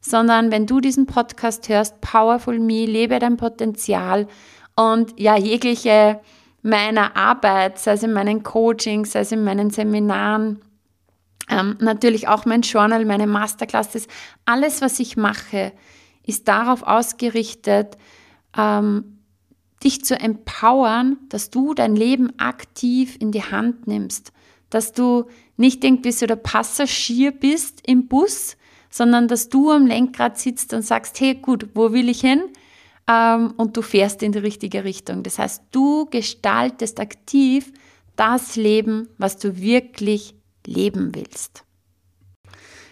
sondern 0.00 0.52
wenn 0.52 0.66
du 0.66 0.80
diesen 0.80 1.06
Podcast 1.06 1.68
hörst, 1.70 2.00
Powerful 2.02 2.60
Me, 2.60 2.84
lebe 2.84 3.18
dein 3.18 3.38
Potenzial 3.38 4.28
und 4.76 5.18
ja, 5.18 5.36
jegliche 5.36 6.20
meiner 6.66 7.16
Arbeit, 7.16 7.78
sei 7.78 7.92
es 7.92 8.02
in 8.02 8.12
meinen 8.12 8.42
Coachings, 8.42 9.12
sei 9.12 9.20
es 9.20 9.32
in 9.32 9.44
meinen 9.44 9.70
Seminaren, 9.70 10.60
ähm, 11.48 11.76
natürlich 11.80 12.28
auch 12.28 12.44
mein 12.44 12.62
Journal, 12.62 13.04
meine 13.04 13.26
Masterclasses, 13.26 14.08
alles, 14.44 14.82
was 14.82 14.98
ich 14.98 15.16
mache, 15.16 15.72
ist 16.24 16.48
darauf 16.48 16.82
ausgerichtet, 16.82 17.96
ähm, 18.56 19.18
dich 19.84 20.04
zu 20.04 20.18
empowern, 20.18 21.18
dass 21.28 21.50
du 21.50 21.72
dein 21.72 21.94
Leben 21.94 22.36
aktiv 22.38 23.16
in 23.20 23.30
die 23.30 23.44
Hand 23.44 23.86
nimmst, 23.86 24.32
dass 24.68 24.92
du 24.92 25.26
nicht 25.56 25.84
irgendwie 25.84 26.12
so 26.12 26.26
der 26.26 26.36
Passagier 26.36 27.30
bist 27.30 27.80
im 27.86 28.08
Bus, 28.08 28.56
sondern 28.90 29.28
dass 29.28 29.48
du 29.48 29.70
am 29.70 29.86
Lenkrad 29.86 30.38
sitzt 30.38 30.72
und 30.72 30.82
sagst, 30.82 31.20
hey 31.20 31.34
gut, 31.34 31.68
wo 31.74 31.92
will 31.92 32.08
ich 32.08 32.20
hin? 32.20 32.42
Ähm, 33.08 33.54
und 33.56 33.76
du 33.76 33.82
fährst 33.82 34.22
in 34.22 34.32
die 34.32 34.38
richtige 34.38 34.84
Richtung. 34.84 35.22
Das 35.22 35.38
heißt, 35.38 35.62
du 35.70 36.06
gestaltest 36.06 36.98
aktiv 37.00 37.72
das 38.16 38.56
Leben, 38.56 39.08
was 39.18 39.38
du 39.38 39.58
wirklich 39.60 40.34
leben 40.66 41.14
willst. 41.14 41.64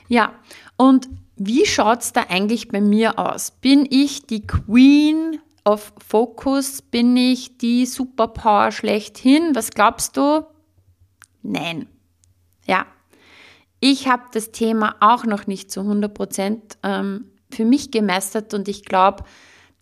Ja, 0.09 0.35
und 0.77 1.09
wie 1.37 1.67
schaut 1.67 2.03
es 2.03 2.13
da 2.13 2.27
eigentlich 2.29 2.69
bei 2.69 2.81
mir 2.81 3.19
aus? 3.19 3.51
Bin 3.51 3.87
ich 3.91 4.27
die 4.27 4.47
Queen 4.47 5.41
of 5.65 5.93
Focus? 6.07 6.83
Bin 6.83 7.17
ich 7.17 7.59
die 7.59 7.87
Superpower 7.87 8.71
schlechthin? 8.71 9.55
Was 9.55 9.71
glaubst 9.71 10.17
du? 10.17 10.47
Nein. 11.43 11.89
Ja, 12.67 12.87
ich 13.81 14.09
habe 14.09 14.23
das 14.33 14.53
Thema 14.53 14.97
auch 15.01 15.25
noch 15.25 15.47
nicht 15.47 15.71
zu 15.71 15.81
100 15.81 16.15
Prozent 16.15 16.79
ähm, 16.83 17.31
für 17.51 17.65
mich 17.65 17.91
gemeistert 17.91 18.55
und 18.55 18.69
ich 18.69 18.85
glaube, 18.85 19.25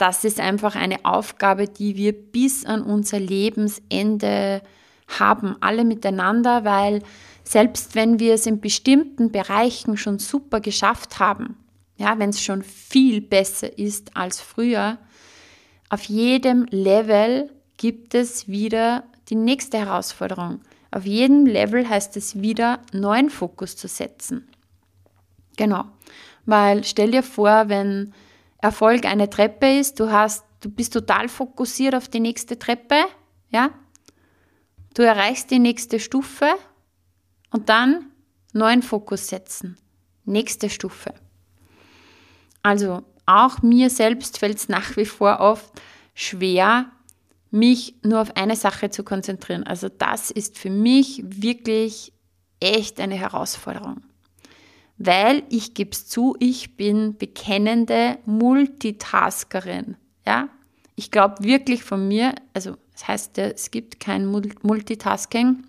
das 0.03 0.25
ist 0.25 0.41
einfach 0.41 0.75
eine 0.75 1.05
Aufgabe, 1.05 1.69
die 1.69 1.97
wir 1.97 2.13
bis 2.13 2.67
an 2.67 2.83
unser 2.83 3.21
Lebensende 3.21 4.61
haben, 5.07 5.55
alle 5.61 5.85
miteinander, 5.85 6.65
weil 6.65 7.05
selbst 7.45 7.95
wenn 7.95 8.19
wir 8.19 8.35
es 8.35 8.47
in 8.47 8.61
bestimmten 8.61 9.31
Bereichen 9.31 9.97
schon 9.97 10.19
super 10.19 10.59
geschafft 10.59 11.21
haben, 11.21 11.57
ja, 11.99 12.19
wenn 12.19 12.31
es 12.31 12.43
schon 12.43 12.65
viel 12.65 13.21
besser 13.21 13.79
ist 13.79 14.17
als 14.17 14.41
früher, 14.41 14.99
auf 15.89 16.03
jedem 16.03 16.65
Level 16.71 17.49
gibt 17.77 18.17
es 18.17 18.49
wieder 18.49 19.05
die 19.29 19.37
nächste 19.37 19.79
Herausforderung. 19.79 20.63
Auf 20.91 21.07
jedem 21.07 21.47
Level 21.47 21.89
heißt 21.89 22.17
es 22.17 22.43
wieder, 22.43 22.81
neuen 22.93 23.31
Fokus 23.31 23.77
zu 23.77 23.87
setzen. 23.87 24.49
Genau. 25.57 25.85
Weil 26.45 26.83
stell 26.83 27.13
dir 27.13 27.23
vor, 27.23 27.69
wenn 27.69 28.13
Erfolg 28.63 29.05
eine 29.05 29.29
Treppe 29.29 29.79
ist, 29.79 30.01
du 30.01 30.11
hast, 30.11 30.45
du 30.61 30.71
bist 30.71 30.93
total 30.93 31.29
fokussiert 31.29 31.95
auf 31.95 32.09
die 32.09 32.21
nächste 32.21 32.59
Treppe, 32.59 33.05
ja? 33.51 33.71
Du 34.95 35.03
erreichst 35.03 35.51
die 35.51 35.59
nächste 35.59 35.99
Stufe 35.99 36.47
und 37.51 37.69
dann 37.69 38.07
neuen 38.53 38.83
Fokus 38.83 39.29
setzen. 39.29 39.77
Nächste 40.25 40.71
Stufe. 40.71 41.13
Also 42.63 43.03
auch 43.27 43.63
mir 43.63 43.91
selbst 43.91 44.39
fällt 44.39 44.59
es 44.59 44.69
nach 44.69 44.97
wie 44.97 45.07
vor 45.07 45.41
oft 45.41 45.73
schwer, 46.15 46.93
mich 47.51 47.97
nur 48.03 48.21
auf 48.21 48.37
eine 48.37 48.55
Sache 48.55 48.91
zu 48.91 49.03
konzentrieren. 49.03 49.65
Also 49.65 49.89
das 49.89 50.31
ist 50.31 50.57
für 50.57 50.71
mich 50.71 51.23
wirklich 51.25 52.13
echt 52.61 53.01
eine 53.01 53.17
Herausforderung. 53.17 54.03
Weil 54.99 55.43
ich 55.49 55.75
gebe 55.75 55.91
es 55.91 56.07
zu, 56.07 56.37
ich 56.39 56.77
bin 56.77 57.17
bekennende 57.17 58.19
Multitaskerin. 58.27 59.97
Ja, 60.27 60.49
ich 60.95 61.11
glaube 61.11 61.43
wirklich 61.45 61.83
von 61.83 62.07
mir, 62.07 62.35
also 62.55 62.77
das 62.93 63.09
heißt, 63.09 63.39
es 63.39 63.71
gibt 63.71 64.01
kein 64.01 64.27
Multitasking, 64.27 65.65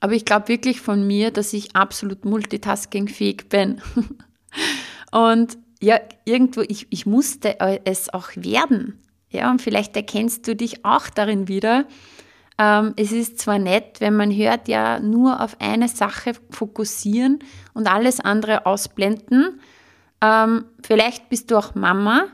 aber 0.00 0.12
ich 0.12 0.24
glaube 0.24 0.48
wirklich 0.48 0.80
von 0.80 1.06
mir, 1.06 1.30
dass 1.30 1.52
ich 1.52 1.76
absolut 1.76 2.24
multitaskingfähig 2.24 3.48
bin. 3.48 3.80
und 5.12 5.58
ja, 5.80 6.00
irgendwo, 6.24 6.62
ich, 6.62 6.86
ich 6.90 7.06
musste 7.06 7.58
es 7.84 8.12
auch 8.12 8.30
werden. 8.34 8.98
Ja, 9.30 9.50
und 9.50 9.62
vielleicht 9.62 9.94
erkennst 9.96 10.46
du 10.48 10.56
dich 10.56 10.84
auch 10.84 11.08
darin 11.08 11.48
wieder. 11.48 11.86
Ähm, 12.60 12.92
es 12.96 13.10
ist 13.10 13.38
zwar 13.38 13.58
nett, 13.58 14.02
wenn 14.02 14.14
man 14.14 14.30
hört, 14.30 14.68
ja, 14.68 15.00
nur 15.00 15.40
auf 15.40 15.56
eine 15.60 15.88
Sache 15.88 16.32
fokussieren 16.50 17.38
und 17.72 17.90
alles 17.90 18.20
andere 18.20 18.66
ausblenden. 18.66 19.60
Ähm, 20.20 20.66
vielleicht 20.82 21.30
bist 21.30 21.50
du 21.50 21.56
auch 21.56 21.74
Mama 21.74 22.26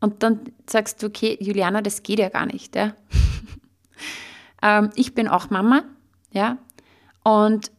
und 0.00 0.22
dann 0.22 0.40
sagst 0.68 1.02
du, 1.02 1.06
okay, 1.06 1.38
Juliana, 1.40 1.80
das 1.80 2.02
geht 2.02 2.18
ja 2.18 2.28
gar 2.28 2.44
nicht. 2.44 2.76
Ja? 2.76 2.94
ähm, 4.62 4.90
ich 4.94 5.14
bin 5.14 5.26
auch 5.26 5.48
Mama, 5.48 5.84
ja, 6.32 6.58
und 7.24 7.70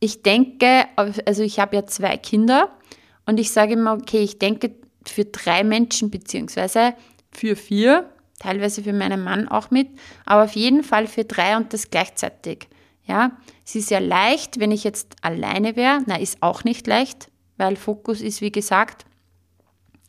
ich 0.00 0.24
denke, 0.24 0.86
also 0.96 1.44
ich 1.44 1.60
habe 1.60 1.76
ja 1.76 1.86
zwei 1.86 2.16
Kinder 2.16 2.76
und 3.24 3.38
ich 3.38 3.52
sage 3.52 3.74
immer, 3.74 3.92
okay, 3.92 4.18
ich 4.18 4.40
denke 4.40 4.74
für 5.06 5.26
drei 5.26 5.62
Menschen 5.62 6.10
beziehungsweise 6.10 6.94
für 7.30 7.54
vier, 7.54 8.10
teilweise 8.42 8.82
für 8.82 8.92
meinen 8.92 9.22
Mann 9.22 9.48
auch 9.48 9.70
mit, 9.70 9.88
aber 10.26 10.44
auf 10.44 10.52
jeden 10.52 10.82
Fall 10.82 11.06
für 11.06 11.24
drei 11.24 11.56
und 11.56 11.72
das 11.72 11.90
gleichzeitig. 11.90 12.68
Ja, 13.04 13.32
es 13.64 13.74
ist 13.74 13.90
ja 13.90 13.98
leicht, 13.98 14.60
wenn 14.60 14.70
ich 14.70 14.84
jetzt 14.84 15.16
alleine 15.22 15.76
wäre. 15.76 16.00
Na, 16.06 16.16
ist 16.16 16.42
auch 16.42 16.64
nicht 16.64 16.86
leicht, 16.86 17.30
weil 17.56 17.76
Fokus 17.76 18.20
ist, 18.20 18.40
wie 18.40 18.52
gesagt, 18.52 19.04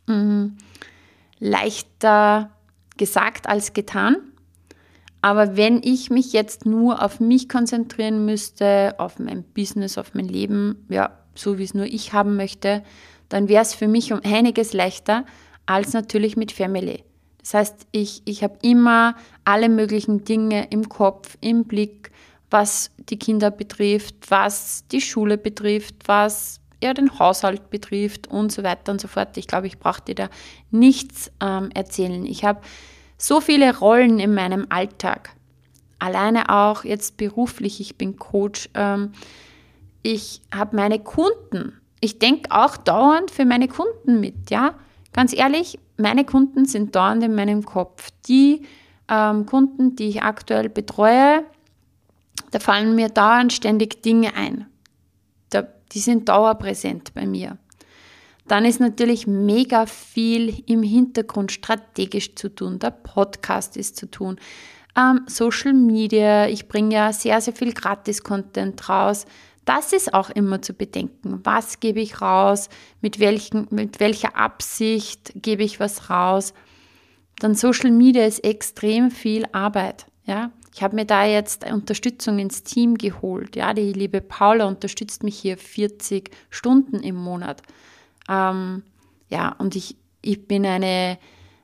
mh, 0.06 0.50
leichter 1.38 2.50
gesagt 2.96 3.48
als 3.48 3.72
getan. 3.72 4.16
Aber 5.22 5.56
wenn 5.56 5.82
ich 5.82 6.10
mich 6.10 6.32
jetzt 6.32 6.66
nur 6.66 7.02
auf 7.02 7.18
mich 7.18 7.48
konzentrieren 7.48 8.24
müsste, 8.24 8.94
auf 8.98 9.18
mein 9.18 9.42
Business, 9.42 9.96
auf 9.96 10.14
mein 10.14 10.28
Leben, 10.28 10.86
ja, 10.88 11.18
so 11.34 11.58
wie 11.58 11.64
es 11.64 11.74
nur 11.74 11.86
ich 11.86 12.12
haben 12.12 12.36
möchte, 12.36 12.84
dann 13.28 13.48
wäre 13.48 13.62
es 13.62 13.74
für 13.74 13.88
mich 13.88 14.12
um 14.12 14.20
einiges 14.22 14.72
leichter 14.72 15.24
als 15.66 15.94
natürlich 15.94 16.36
mit 16.36 16.52
Family. 16.52 17.04
Das 17.44 17.54
heißt, 17.54 17.86
ich, 17.92 18.22
ich 18.24 18.42
habe 18.42 18.56
immer 18.62 19.16
alle 19.44 19.68
möglichen 19.68 20.24
Dinge 20.24 20.66
im 20.70 20.88
Kopf, 20.88 21.36
im 21.42 21.64
Blick, 21.64 22.10
was 22.50 22.90
die 22.96 23.18
Kinder 23.18 23.50
betrifft, 23.50 24.30
was 24.30 24.84
die 24.88 25.02
Schule 25.02 25.36
betrifft, 25.36 25.94
was 26.06 26.60
ja, 26.82 26.94
den 26.94 27.18
Haushalt 27.18 27.68
betrifft 27.68 28.26
und 28.28 28.50
so 28.50 28.62
weiter 28.62 28.92
und 28.92 29.00
so 29.00 29.08
fort. 29.08 29.36
Ich 29.36 29.46
glaube, 29.46 29.66
ich 29.66 29.78
brauche 29.78 30.02
dir 30.02 30.14
da 30.14 30.28
nichts 30.70 31.30
ähm, 31.40 31.70
erzählen. 31.74 32.24
Ich 32.24 32.44
habe 32.44 32.60
so 33.18 33.40
viele 33.40 33.78
Rollen 33.78 34.18
in 34.18 34.34
meinem 34.34 34.66
Alltag. 34.70 35.30
Alleine 35.98 36.48
auch 36.48 36.84
jetzt 36.84 37.18
beruflich, 37.18 37.80
ich 37.80 37.96
bin 37.96 38.16
Coach. 38.16 38.70
Ähm, 38.74 39.12
ich 40.02 40.40
habe 40.54 40.76
meine 40.76 40.98
Kunden. 40.98 41.80
Ich 42.00 42.18
denke 42.18 42.50
auch 42.50 42.76
dauernd 42.76 43.30
für 43.30 43.44
meine 43.44 43.68
Kunden 43.68 44.20
mit, 44.20 44.50
ja. 44.50 44.74
Ganz 45.12 45.34
ehrlich, 45.34 45.78
meine 45.96 46.24
Kunden 46.24 46.64
sind 46.64 46.94
dauernd 46.94 47.22
in 47.22 47.34
meinem 47.34 47.64
Kopf. 47.64 48.10
Die 48.26 48.62
ähm, 49.08 49.46
Kunden, 49.46 49.96
die 49.96 50.08
ich 50.08 50.22
aktuell 50.22 50.68
betreue, 50.68 51.44
da 52.50 52.58
fallen 52.58 52.94
mir 52.94 53.08
dauernd 53.08 53.52
ständig 53.52 54.02
Dinge 54.02 54.34
ein. 54.34 54.66
Da, 55.50 55.66
die 55.92 56.00
sind 56.00 56.28
dauerpräsent 56.28 57.14
bei 57.14 57.26
mir. 57.26 57.58
Dann 58.46 58.64
ist 58.64 58.80
natürlich 58.80 59.26
mega 59.26 59.86
viel 59.86 60.62
im 60.66 60.82
Hintergrund 60.82 61.50
strategisch 61.52 62.34
zu 62.34 62.54
tun. 62.54 62.78
Der 62.78 62.90
Podcast 62.90 63.76
ist 63.76 63.96
zu 63.96 64.10
tun. 64.10 64.38
Ähm, 64.96 65.22
Social 65.26 65.72
Media, 65.72 66.46
ich 66.46 66.68
bringe 66.68 66.94
ja 66.94 67.12
sehr, 67.12 67.40
sehr 67.40 67.54
viel 67.54 67.72
Gratis-Content 67.72 68.88
raus. 68.88 69.26
Das 69.64 69.92
ist 69.92 70.12
auch 70.12 70.30
immer 70.30 70.60
zu 70.60 70.74
bedenken. 70.74 71.40
Was 71.44 71.80
gebe 71.80 72.00
ich 72.00 72.20
raus? 72.20 72.68
Mit, 73.00 73.18
welchen, 73.18 73.66
mit 73.70 74.00
welcher 74.00 74.36
Absicht 74.36 75.32
gebe 75.36 75.62
ich 75.62 75.80
was 75.80 76.10
raus? 76.10 76.52
Dann 77.38 77.54
Social 77.54 77.90
Media 77.90 78.26
ist 78.26 78.44
extrem 78.44 79.10
viel 79.10 79.46
Arbeit. 79.52 80.06
Ja? 80.26 80.50
Ich 80.74 80.82
habe 80.82 80.96
mir 80.96 81.06
da 81.06 81.24
jetzt 81.24 81.70
Unterstützung 81.70 82.38
ins 82.38 82.62
Team 82.62 82.96
geholt. 82.96 83.56
Ja? 83.56 83.72
Die 83.72 83.92
liebe 83.92 84.20
Paula 84.20 84.66
unterstützt 84.66 85.22
mich 85.22 85.38
hier 85.38 85.56
40 85.56 86.30
Stunden 86.50 87.00
im 87.00 87.16
Monat. 87.16 87.62
Ähm, 88.28 88.82
ja, 89.30 89.54
und 89.58 89.76
ich, 89.76 89.96
ich 90.20 90.46
bin 90.46 90.66
eine 90.66 91.18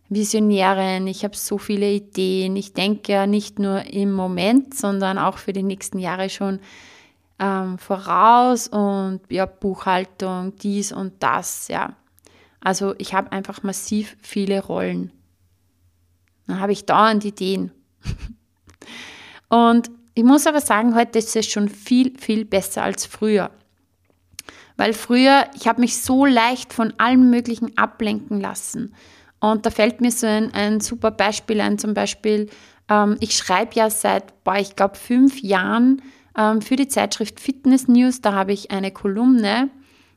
Visionärin, 0.08 1.06
ich 1.06 1.22
habe 1.22 1.36
so 1.36 1.56
viele 1.56 1.90
Ideen. 1.90 2.56
Ich 2.56 2.72
denke 2.72 3.12
ja 3.12 3.26
nicht 3.26 3.58
nur 3.58 3.84
im 3.84 4.12
Moment, 4.12 4.74
sondern 4.74 5.18
auch 5.18 5.38
für 5.38 5.52
die 5.52 5.62
nächsten 5.62 5.98
Jahre 5.98 6.28
schon 6.30 6.58
ähm, 7.40 7.78
voraus 7.78 8.68
und 8.68 9.20
ja, 9.30 9.46
Buchhaltung, 9.46 10.54
dies 10.56 10.92
und 10.92 11.22
das, 11.22 11.68
ja. 11.68 11.96
Also 12.60 12.94
ich 12.98 13.14
habe 13.14 13.32
einfach 13.32 13.62
massiv 13.62 14.16
viele 14.20 14.62
Rollen. 14.62 15.10
Dann 16.46 16.60
habe 16.60 16.72
ich 16.72 16.84
dauernd 16.84 17.24
Ideen. 17.24 17.72
und 19.48 19.90
ich 20.14 20.24
muss 20.24 20.46
aber 20.46 20.60
sagen, 20.60 20.94
heute 20.94 21.18
ist 21.18 21.34
es 21.34 21.46
schon 21.46 21.70
viel, 21.70 22.18
viel 22.18 22.44
besser 22.44 22.82
als 22.82 23.06
früher. 23.06 23.50
Weil 24.76 24.92
früher, 24.92 25.46
ich 25.54 25.66
habe 25.66 25.80
mich 25.80 26.02
so 26.02 26.26
leicht 26.26 26.74
von 26.74 26.92
allem 26.98 27.30
Möglichen 27.30 27.76
ablenken 27.78 28.40
lassen. 28.40 28.94
Und 29.38 29.64
da 29.64 29.70
fällt 29.70 30.02
mir 30.02 30.10
so 30.10 30.26
ein, 30.26 30.52
ein 30.52 30.80
super 30.80 31.10
Beispiel 31.10 31.62
ein, 31.62 31.78
zum 31.78 31.94
Beispiel, 31.94 32.50
ähm, 32.90 33.16
ich 33.20 33.34
schreibe 33.36 33.74
ja 33.74 33.88
seit, 33.88 34.44
boah, 34.44 34.56
ich 34.56 34.76
glaube, 34.76 34.96
fünf 34.96 35.40
Jahren 35.40 36.02
für 36.34 36.76
die 36.76 36.88
Zeitschrift 36.88 37.40
Fitness 37.40 37.88
News. 37.88 38.20
Da 38.20 38.32
habe 38.32 38.52
ich 38.52 38.70
eine 38.70 38.90
Kolumne 38.90 39.70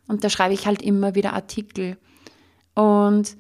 und 0.07 0.23
da 0.23 0.29
schreibe 0.29 0.53
ich 0.53 0.67
halt 0.67 0.81
immer 0.81 1.15
wieder 1.15 1.33
Artikel. 1.33 1.97
Und 2.75 3.35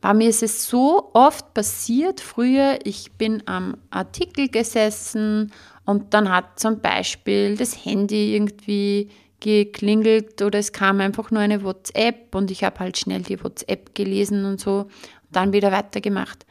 bei 0.00 0.14
mir 0.14 0.28
ist 0.28 0.42
es 0.42 0.68
so 0.68 1.10
oft 1.14 1.54
passiert 1.54 2.20
früher, 2.20 2.78
ich 2.84 3.12
bin 3.12 3.42
am 3.46 3.76
Artikel 3.90 4.48
gesessen 4.48 5.52
und 5.84 6.14
dann 6.14 6.30
hat 6.30 6.60
zum 6.60 6.80
Beispiel 6.80 7.56
das 7.56 7.84
Handy 7.84 8.34
irgendwie 8.34 9.10
geklingelt 9.40 10.42
oder 10.42 10.58
es 10.58 10.72
kam 10.72 11.00
einfach 11.00 11.30
nur 11.30 11.40
eine 11.40 11.62
WhatsApp 11.62 12.34
und 12.34 12.50
ich 12.50 12.64
habe 12.64 12.78
halt 12.80 12.98
schnell 12.98 13.22
die 13.22 13.42
WhatsApp 13.42 13.94
gelesen 13.94 14.44
und 14.44 14.60
so 14.60 14.80
und 14.80 14.90
dann 15.32 15.52
wieder 15.52 15.72
weitergemacht. 15.72 16.46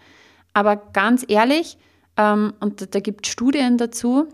Aber 0.54 0.76
ganz 0.76 1.26
ehrlich, 1.28 1.78
ähm, 2.18 2.54
und 2.60 2.82
da, 2.82 2.86
da 2.86 3.00
gibt 3.00 3.26
es 3.26 3.32
Studien 3.32 3.78
dazu, 3.78 4.28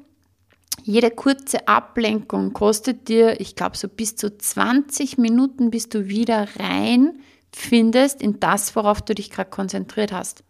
jede 0.83 1.11
kurze 1.11 1.67
Ablenkung 1.67 2.53
kostet 2.53 3.07
dir, 3.07 3.39
ich 3.39 3.55
glaube, 3.55 3.77
so 3.77 3.87
bis 3.87 4.15
zu 4.15 4.35
20 4.35 5.17
Minuten, 5.17 5.71
bis 5.71 5.89
du 5.89 6.07
wieder 6.07 6.47
rein 6.59 7.19
findest 7.53 8.21
in 8.21 8.39
das, 8.39 8.75
worauf 8.75 9.01
du 9.01 9.13
dich 9.13 9.29
gerade 9.29 9.49
konzentriert 9.49 10.11
hast. 10.11 10.43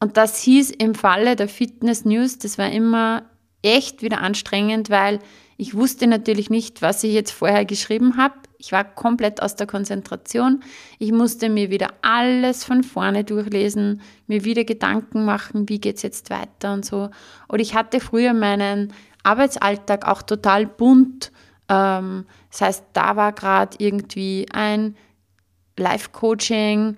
Und 0.00 0.16
das 0.16 0.40
hieß 0.40 0.72
im 0.72 0.94
Falle 0.94 1.36
der 1.36 1.48
Fitness 1.48 2.04
News, 2.04 2.38
das 2.38 2.58
war 2.58 2.70
immer 2.70 3.30
echt 3.62 4.02
wieder 4.02 4.20
anstrengend, 4.20 4.90
weil 4.90 5.20
ich 5.56 5.74
wusste 5.74 6.06
natürlich 6.06 6.50
nicht, 6.50 6.82
was 6.82 7.02
ich 7.02 7.14
jetzt 7.14 7.30
vorher 7.30 7.64
geschrieben 7.64 8.16
habe. 8.18 8.34
Ich 8.58 8.72
war 8.72 8.84
komplett 8.84 9.42
aus 9.42 9.56
der 9.56 9.66
Konzentration. 9.66 10.62
Ich 10.98 11.12
musste 11.12 11.48
mir 11.48 11.70
wieder 11.70 11.94
alles 12.02 12.64
von 12.64 12.82
vorne 12.82 13.24
durchlesen, 13.24 14.02
mir 14.26 14.44
wieder 14.44 14.64
Gedanken 14.64 15.24
machen, 15.24 15.68
wie 15.68 15.80
geht 15.80 15.96
es 15.96 16.02
jetzt 16.02 16.28
weiter 16.28 16.74
und 16.74 16.84
so. 16.84 17.08
Und 17.48 17.60
ich 17.60 17.74
hatte 17.74 18.00
früher 18.00 18.34
meinen 18.34 18.92
Arbeitsalltag 19.26 20.06
auch 20.06 20.22
total 20.22 20.66
bunt. 20.66 21.32
Ähm, 21.68 22.24
das 22.50 22.60
heißt, 22.60 22.84
da 22.92 23.16
war 23.16 23.32
gerade 23.32 23.76
irgendwie 23.78 24.46
ein 24.52 24.96
Live-Coaching, 25.76 26.96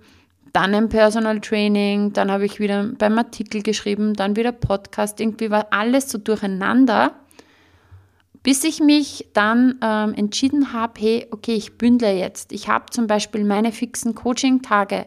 dann 0.53 0.75
ein 0.75 0.88
Personal 0.88 1.41
Training, 1.41 2.12
dann 2.12 2.31
habe 2.31 2.45
ich 2.45 2.61
wieder 2.61 2.85
beim 2.99 3.19
Artikel 3.19 3.62
geschrieben, 3.62 4.14
dann 4.14 4.37
wieder 4.37 4.53
Podcast. 4.53 5.21
Irgendwie 5.21 5.51
war 5.51 5.69
alles 5.71 6.11
so 6.11 6.19
durcheinander, 6.19 7.12
bis 8.43 8.64
ich 8.64 8.81
mich 8.81 9.29
dann 9.35 9.79
ähm, 9.83 10.14
entschieden 10.14 10.73
habe, 10.73 10.95
hey, 10.99 11.27
okay, 11.31 11.55
ich 11.55 11.77
bündle 11.77 12.12
jetzt. 12.12 12.53
Ich 12.53 12.69
habe 12.69 12.87
zum 12.91 13.07
Beispiel 13.07 13.45
meine 13.45 13.73
fixen 13.73 14.14
Coaching-Tage 14.14 15.07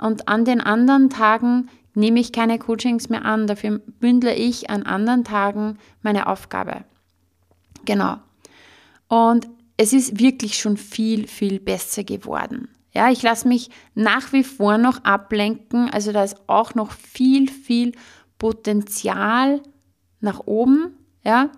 und 0.00 0.28
an 0.28 0.44
den 0.44 0.60
anderen 0.60 1.10
Tagen 1.10 1.68
nehme 2.00 2.20
ich 2.20 2.32
keine 2.32 2.58
Coachings 2.58 3.08
mehr 3.08 3.24
an, 3.24 3.46
dafür 3.46 3.78
bündle 3.78 4.34
ich 4.34 4.70
an 4.70 4.82
anderen 4.82 5.24
Tagen 5.24 5.78
meine 6.02 6.26
Aufgabe. 6.26 6.84
Genau. 7.84 8.16
Und 9.08 9.48
es 9.76 9.92
ist 9.92 10.18
wirklich 10.18 10.58
schon 10.58 10.76
viel, 10.76 11.26
viel 11.26 11.60
besser 11.60 12.04
geworden. 12.04 12.68
Ja, 12.92 13.10
ich 13.10 13.22
lasse 13.22 13.46
mich 13.46 13.70
nach 13.94 14.32
wie 14.32 14.42
vor 14.42 14.78
noch 14.78 15.04
ablenken, 15.04 15.88
also 15.90 16.12
da 16.12 16.24
ist 16.24 16.36
auch 16.48 16.74
noch 16.74 16.90
viel, 16.90 17.48
viel 17.48 17.92
Potenzial 18.38 19.62
nach 20.20 20.40
oben, 20.46 20.96
ja. 21.24 21.50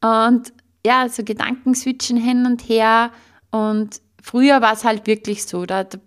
Und 0.00 0.52
ja, 0.86 1.08
so 1.08 1.24
Gedanken 1.24 1.74
switchen 1.74 2.16
hin 2.16 2.46
und 2.46 2.68
her 2.68 3.10
und 3.50 4.00
früher 4.22 4.60
war 4.60 4.74
es 4.74 4.84
halt 4.84 5.06
wirklich 5.06 5.44
so, 5.44 5.66
da, 5.66 5.84
da 5.84 5.98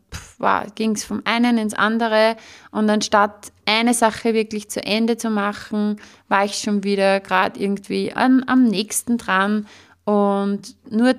ging 0.75 0.91
es 0.91 1.03
vom 1.03 1.21
einen 1.25 1.57
ins 1.57 1.73
andere 1.73 2.35
und 2.71 2.89
anstatt 2.89 3.51
eine 3.65 3.93
Sache 3.93 4.33
wirklich 4.33 4.69
zu 4.69 4.83
Ende 4.83 5.17
zu 5.17 5.29
machen, 5.29 5.99
war 6.27 6.45
ich 6.45 6.55
schon 6.55 6.83
wieder 6.83 7.19
gerade 7.19 7.59
irgendwie 7.59 8.13
an, 8.13 8.43
am 8.47 8.65
nächsten 8.65 9.17
dran 9.17 9.67
und 10.05 10.75
nur 10.89 11.15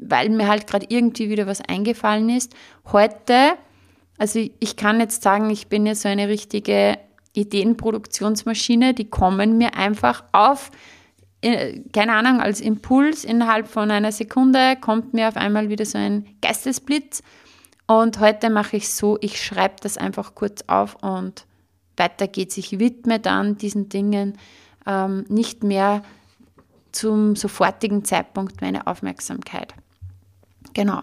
weil 0.00 0.30
mir 0.30 0.48
halt 0.48 0.66
gerade 0.66 0.86
irgendwie 0.88 1.28
wieder 1.28 1.46
was 1.46 1.60
eingefallen 1.60 2.28
ist. 2.30 2.54
Heute, 2.92 3.52
also 4.16 4.38
ich 4.60 4.76
kann 4.76 5.00
jetzt 5.00 5.22
sagen, 5.22 5.50
ich 5.50 5.66
bin 5.66 5.86
ja 5.86 5.94
so 5.94 6.08
eine 6.08 6.28
richtige 6.28 6.98
Ideenproduktionsmaschine, 7.34 8.94
die 8.94 9.10
kommen 9.10 9.58
mir 9.58 9.74
einfach 9.74 10.24
auf, 10.32 10.70
äh, 11.40 11.80
keine 11.92 12.12
Ahnung, 12.12 12.40
als 12.40 12.60
Impuls 12.60 13.24
innerhalb 13.24 13.68
von 13.68 13.90
einer 13.90 14.12
Sekunde 14.12 14.76
kommt 14.80 15.14
mir 15.14 15.28
auf 15.28 15.36
einmal 15.36 15.68
wieder 15.68 15.84
so 15.84 15.98
ein 15.98 16.26
Geistesblitz. 16.40 17.22
Und 17.88 18.20
heute 18.20 18.50
mache 18.50 18.76
ich 18.76 18.90
so, 18.90 19.16
ich 19.22 19.42
schreibe 19.42 19.76
das 19.80 19.96
einfach 19.96 20.34
kurz 20.34 20.62
auf 20.66 20.96
und 21.02 21.46
weiter 21.96 22.28
geht's. 22.28 22.58
Ich 22.58 22.78
widme 22.78 23.18
dann 23.18 23.56
diesen 23.56 23.88
Dingen 23.88 24.36
ähm, 24.86 25.24
nicht 25.28 25.64
mehr 25.64 26.02
zum 26.92 27.34
sofortigen 27.34 28.04
Zeitpunkt 28.04 28.60
meine 28.60 28.86
Aufmerksamkeit. 28.86 29.72
Genau. 30.74 31.00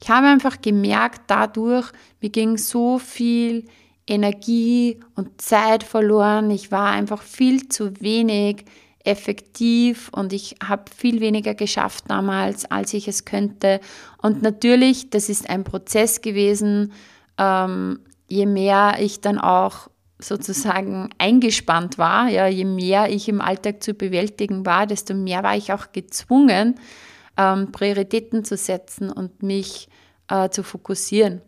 Ich 0.00 0.08
habe 0.08 0.28
einfach 0.28 0.62
gemerkt, 0.62 1.22
dadurch, 1.26 1.92
mir 2.22 2.30
ging 2.30 2.56
so 2.56 2.98
viel 2.98 3.66
Energie 4.06 5.00
und 5.14 5.42
Zeit 5.42 5.82
verloren. 5.82 6.50
Ich 6.50 6.72
war 6.72 6.90
einfach 6.90 7.20
viel 7.20 7.68
zu 7.68 8.00
wenig 8.00 8.64
effektiv 9.04 10.10
und 10.12 10.32
ich 10.32 10.56
habe 10.66 10.84
viel 10.94 11.20
weniger 11.20 11.54
geschafft 11.54 12.04
damals, 12.08 12.70
als 12.70 12.92
ich 12.94 13.08
es 13.08 13.24
könnte. 13.24 13.80
Und 14.20 14.42
natürlich, 14.42 15.10
das 15.10 15.28
ist 15.28 15.48
ein 15.48 15.64
Prozess 15.64 16.20
gewesen. 16.20 16.92
Ähm, 17.38 18.00
je 18.26 18.46
mehr 18.46 18.96
ich 19.00 19.20
dann 19.20 19.38
auch 19.38 19.88
sozusagen 20.18 21.10
eingespannt 21.18 21.96
war, 21.96 22.28
ja, 22.28 22.46
je 22.48 22.64
mehr 22.64 23.08
ich 23.08 23.28
im 23.28 23.40
Alltag 23.40 23.82
zu 23.82 23.94
bewältigen 23.94 24.66
war, 24.66 24.86
desto 24.86 25.14
mehr 25.14 25.42
war 25.42 25.56
ich 25.56 25.72
auch 25.72 25.92
gezwungen, 25.92 26.74
ähm, 27.36 27.70
Prioritäten 27.70 28.44
zu 28.44 28.56
setzen 28.56 29.10
und 29.12 29.42
mich 29.42 29.88
äh, 30.28 30.50
zu 30.50 30.62
fokussieren. 30.64 31.40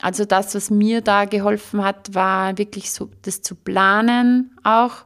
Also 0.00 0.24
das, 0.24 0.54
was 0.54 0.70
mir 0.70 1.02
da 1.02 1.24
geholfen 1.24 1.84
hat, 1.84 2.14
war 2.14 2.58
wirklich 2.58 2.90
so 2.90 3.08
das 3.22 3.42
zu 3.42 3.54
planen 3.54 4.56
auch, 4.64 5.04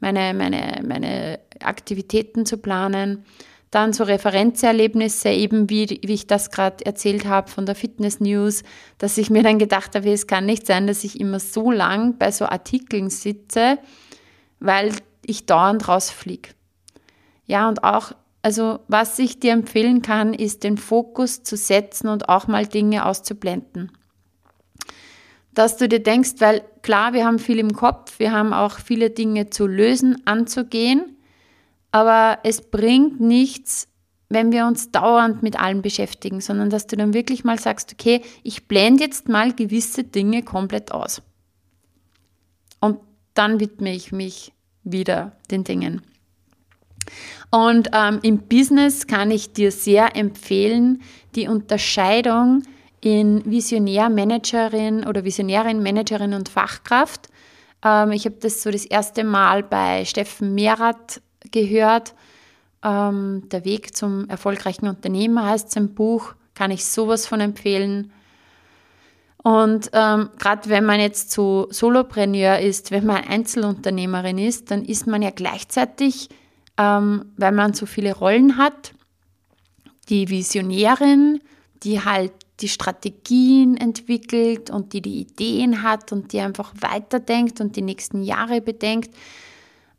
meine, 0.00 0.34
meine, 0.34 0.82
meine 0.86 1.40
Aktivitäten 1.60 2.46
zu 2.46 2.58
planen. 2.58 3.24
Dann 3.70 3.92
so 3.92 4.02
Referenzerlebnisse, 4.02 5.28
eben 5.28 5.70
wie, 5.70 6.00
wie 6.04 6.14
ich 6.14 6.26
das 6.26 6.50
gerade 6.50 6.84
erzählt 6.84 7.26
habe 7.26 7.48
von 7.48 7.66
der 7.66 7.76
Fitness 7.76 8.18
News, 8.18 8.64
dass 8.98 9.16
ich 9.16 9.30
mir 9.30 9.44
dann 9.44 9.60
gedacht 9.60 9.94
habe, 9.94 10.10
es 10.10 10.26
kann 10.26 10.44
nicht 10.46 10.66
sein, 10.66 10.88
dass 10.88 11.04
ich 11.04 11.20
immer 11.20 11.38
so 11.38 11.70
lang 11.70 12.18
bei 12.18 12.32
so 12.32 12.46
Artikeln 12.46 13.10
sitze, 13.10 13.78
weil 14.58 14.90
ich 15.24 15.46
dauernd 15.46 15.86
rausfliege. 15.86 16.50
Ja, 17.46 17.68
und 17.68 17.84
auch 17.84 18.12
also 18.42 18.80
was 18.88 19.18
ich 19.18 19.38
dir 19.38 19.52
empfehlen 19.52 20.02
kann, 20.02 20.32
ist 20.32 20.64
den 20.64 20.78
Fokus 20.78 21.42
zu 21.42 21.56
setzen 21.56 22.08
und 22.08 22.28
auch 22.28 22.46
mal 22.46 22.66
Dinge 22.66 23.04
auszublenden. 23.04 23.92
Dass 25.54 25.76
du 25.76 25.88
dir 25.88 26.02
denkst, 26.02 26.34
weil 26.38 26.62
klar, 26.82 27.12
wir 27.12 27.24
haben 27.24 27.38
viel 27.38 27.58
im 27.58 27.72
Kopf, 27.72 28.18
wir 28.18 28.32
haben 28.32 28.52
auch 28.52 28.78
viele 28.78 29.10
Dinge 29.10 29.50
zu 29.50 29.66
lösen, 29.66 30.22
anzugehen, 30.24 31.16
aber 31.92 32.38
es 32.44 32.62
bringt 32.62 33.20
nichts, 33.20 33.88
wenn 34.28 34.52
wir 34.52 34.66
uns 34.66 34.92
dauernd 34.92 35.42
mit 35.42 35.58
allem 35.58 35.82
beschäftigen, 35.82 36.40
sondern 36.40 36.70
dass 36.70 36.86
du 36.86 36.96
dann 36.96 37.14
wirklich 37.14 37.42
mal 37.42 37.58
sagst, 37.58 37.92
okay, 37.92 38.22
ich 38.44 38.68
blende 38.68 39.02
jetzt 39.02 39.28
mal 39.28 39.52
gewisse 39.52 40.04
Dinge 40.04 40.44
komplett 40.44 40.92
aus. 40.92 41.20
Und 42.78 43.00
dann 43.34 43.58
widme 43.58 43.92
ich 43.92 44.12
mich 44.12 44.52
wieder 44.84 45.32
den 45.50 45.64
Dingen. 45.64 46.02
Und 47.50 47.90
ähm, 47.92 48.20
im 48.22 48.38
Business 48.38 49.08
kann 49.08 49.32
ich 49.32 49.52
dir 49.52 49.72
sehr 49.72 50.16
empfehlen, 50.16 51.02
die 51.34 51.48
Unterscheidung 51.48 52.62
in 53.00 53.42
Visionär, 53.50 54.10
Managerin 54.10 55.06
oder 55.06 55.24
Visionärin, 55.24 55.82
Managerin 55.82 56.34
und 56.34 56.48
Fachkraft. 56.48 57.28
Ähm, 57.84 58.12
ich 58.12 58.24
habe 58.24 58.36
das 58.40 58.62
so 58.62 58.70
das 58.70 58.84
erste 58.84 59.24
Mal 59.24 59.62
bei 59.62 60.04
Steffen 60.04 60.54
Mehrath 60.54 61.22
gehört. 61.50 62.14
Ähm, 62.82 63.48
Der 63.50 63.64
Weg 63.64 63.96
zum 63.96 64.28
erfolgreichen 64.28 64.88
Unternehmer 64.88 65.46
heißt 65.46 65.70
sein 65.70 65.94
Buch, 65.94 66.34
kann 66.54 66.70
ich 66.70 66.84
sowas 66.84 67.26
von 67.26 67.40
empfehlen. 67.40 68.12
Und 69.42 69.90
ähm, 69.94 70.28
gerade 70.38 70.68
wenn 70.68 70.84
man 70.84 71.00
jetzt 71.00 71.30
so 71.30 71.68
Solopreneur 71.70 72.58
ist, 72.58 72.90
wenn 72.90 73.06
man 73.06 73.24
Einzelunternehmerin 73.24 74.36
ist, 74.36 74.70
dann 74.70 74.84
ist 74.84 75.06
man 75.06 75.22
ja 75.22 75.30
gleichzeitig 75.30 76.28
ähm, 76.80 77.26
weil 77.36 77.52
man 77.52 77.74
so 77.74 77.84
viele 77.84 78.14
Rollen 78.14 78.56
hat. 78.56 78.92
Die 80.08 80.30
Visionärin, 80.30 81.40
die 81.82 82.02
halt 82.02 82.32
die 82.60 82.68
Strategien 82.68 83.76
entwickelt 83.76 84.70
und 84.70 84.92
die 84.92 85.00
die 85.00 85.20
Ideen 85.20 85.82
hat 85.82 86.12
und 86.12 86.32
die 86.32 86.40
einfach 86.40 86.72
weiterdenkt 86.80 87.60
und 87.60 87.76
die 87.76 87.82
nächsten 87.82 88.22
Jahre 88.22 88.60
bedenkt. 88.60 89.14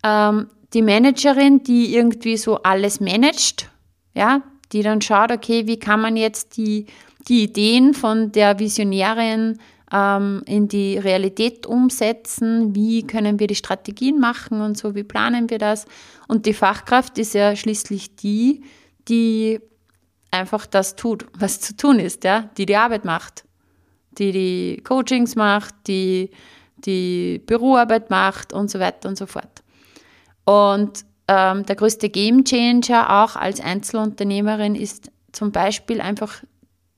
Ähm, 0.04 0.48
die 0.74 0.82
Managerin, 0.82 1.64
die 1.64 1.96
irgendwie 1.96 2.38
so 2.38 2.58
alles 2.64 3.00
managt, 3.00 3.70
ja, 4.14 4.42
die 4.72 4.84
dann 4.84 5.02
schaut, 5.02 5.32
okay, 5.32 5.68
wie 5.68 5.78
kann 5.78 6.02
man 6.02 6.16
jetzt 6.16 6.58
die, 6.58 6.86
die 7.28 7.44
Ideen 7.44 7.94
von 7.94 8.32
der 8.32 8.60
Visionärin 8.60 9.60
ähm, 9.92 10.44
in 10.46 10.68
die 10.68 10.98
Realität 10.98 11.66
umsetzen, 11.66 12.74
wie 12.74 13.06
können 13.06 13.40
wir 13.40 13.48
die 13.48 13.56
Strategien 13.56 14.20
machen 14.20 14.62
und 14.62 14.78
so, 14.78 14.96
wie 14.96 15.04
planen 15.04 15.50
wir 15.50 15.58
das. 15.58 15.86
Und 16.28 16.46
die 16.46 16.54
Fachkraft 16.54 17.18
ist 17.18 17.34
ja 17.34 17.56
schließlich 17.56 18.16
die, 18.16 18.64
die 19.08 19.60
einfach 20.32 20.66
das 20.66 20.96
tut, 20.96 21.26
was 21.38 21.60
zu 21.60 21.76
tun 21.76 22.00
ist, 22.00 22.24
ja, 22.24 22.50
die 22.58 22.66
die 22.66 22.76
Arbeit 22.76 23.06
macht, 23.06 23.44
die 24.18 24.32
die 24.32 24.82
Coachings 24.84 25.36
macht, 25.36 25.76
die 25.88 26.32
die 26.78 27.40
Büroarbeit 27.46 28.10
macht 28.10 28.54
und 28.54 28.72
so 28.72 28.80
weiter 28.80 29.08
und 29.10 29.18
so 29.18 29.26
fort. 29.26 29.62
Und 30.46 31.06
ähm, 31.28 31.66
der 31.66 31.76
größte 31.76 32.10
Gamechanger 32.10 33.24
auch 33.24 33.36
als 33.36 33.60
Einzelunternehmerin 33.62 34.76
ist 34.76 35.12
zum 35.32 35.52
Beispiel 35.52 36.02
einfach 36.02 36.42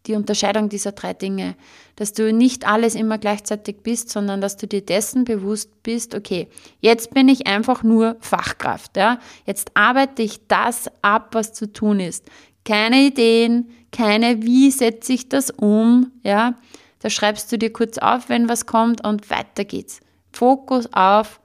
die 0.05 0.15
Unterscheidung 0.15 0.69
dieser 0.69 0.91
drei 0.91 1.13
Dinge, 1.13 1.55
dass 1.95 2.13
du 2.13 2.33
nicht 2.33 2.67
alles 2.67 2.95
immer 2.95 3.17
gleichzeitig 3.17 3.77
bist, 3.83 4.09
sondern 4.09 4.41
dass 4.41 4.57
du 4.57 4.67
dir 4.67 4.81
dessen 4.81 5.23
bewusst 5.23 5.81
bist, 5.83 6.13
okay, 6.13 6.49
jetzt 6.81 7.13
bin 7.13 7.29
ich 7.29 7.47
einfach 7.47 7.83
nur 7.83 8.17
Fachkraft, 8.19 8.97
ja? 8.97 9.19
Jetzt 9.45 9.71
arbeite 9.75 10.21
ich 10.21 10.45
das 10.47 10.89
ab, 11.01 11.29
was 11.33 11.53
zu 11.53 11.71
tun 11.71 11.99
ist. 11.99 12.29
Keine 12.65 13.01
Ideen, 13.01 13.69
keine 13.91 14.41
wie 14.43 14.71
setze 14.71 15.13
ich 15.13 15.29
das 15.29 15.51
um, 15.51 16.11
ja? 16.23 16.55
Da 16.99 17.09
schreibst 17.09 17.51
du 17.51 17.57
dir 17.57 17.73
kurz 17.73 17.97
auf, 17.97 18.29
wenn 18.29 18.47
was 18.47 18.65
kommt 18.65 19.05
und 19.05 19.29
weiter 19.29 19.65
geht's. 19.65 19.99
Fokus 20.31 20.87
auf 20.93 21.41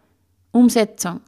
Umsetzung. 0.52 1.20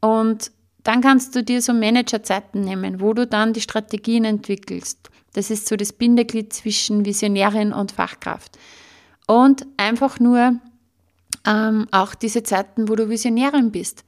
Und 0.00 0.52
dann 0.84 1.00
kannst 1.00 1.34
du 1.34 1.42
dir 1.42 1.60
so 1.60 1.72
Managerzeiten 1.72 2.60
nehmen, 2.60 3.00
wo 3.00 3.12
du 3.12 3.26
dann 3.26 3.52
die 3.52 3.60
Strategien 3.60 4.24
entwickelst 4.24 5.10
das 5.34 5.50
ist 5.50 5.68
so 5.68 5.76
das 5.76 5.92
Bindeglied 5.92 6.52
zwischen 6.52 7.04
Visionärin 7.04 7.72
und 7.72 7.92
Fachkraft. 7.92 8.56
Und 9.26 9.66
einfach 9.76 10.18
nur 10.20 10.60
ähm, 11.44 11.86
auch 11.90 12.14
diese 12.14 12.42
Zeiten, 12.42 12.88
wo 12.88 12.94
du 12.94 13.10
Visionärin 13.10 13.70
bist. 13.70 14.04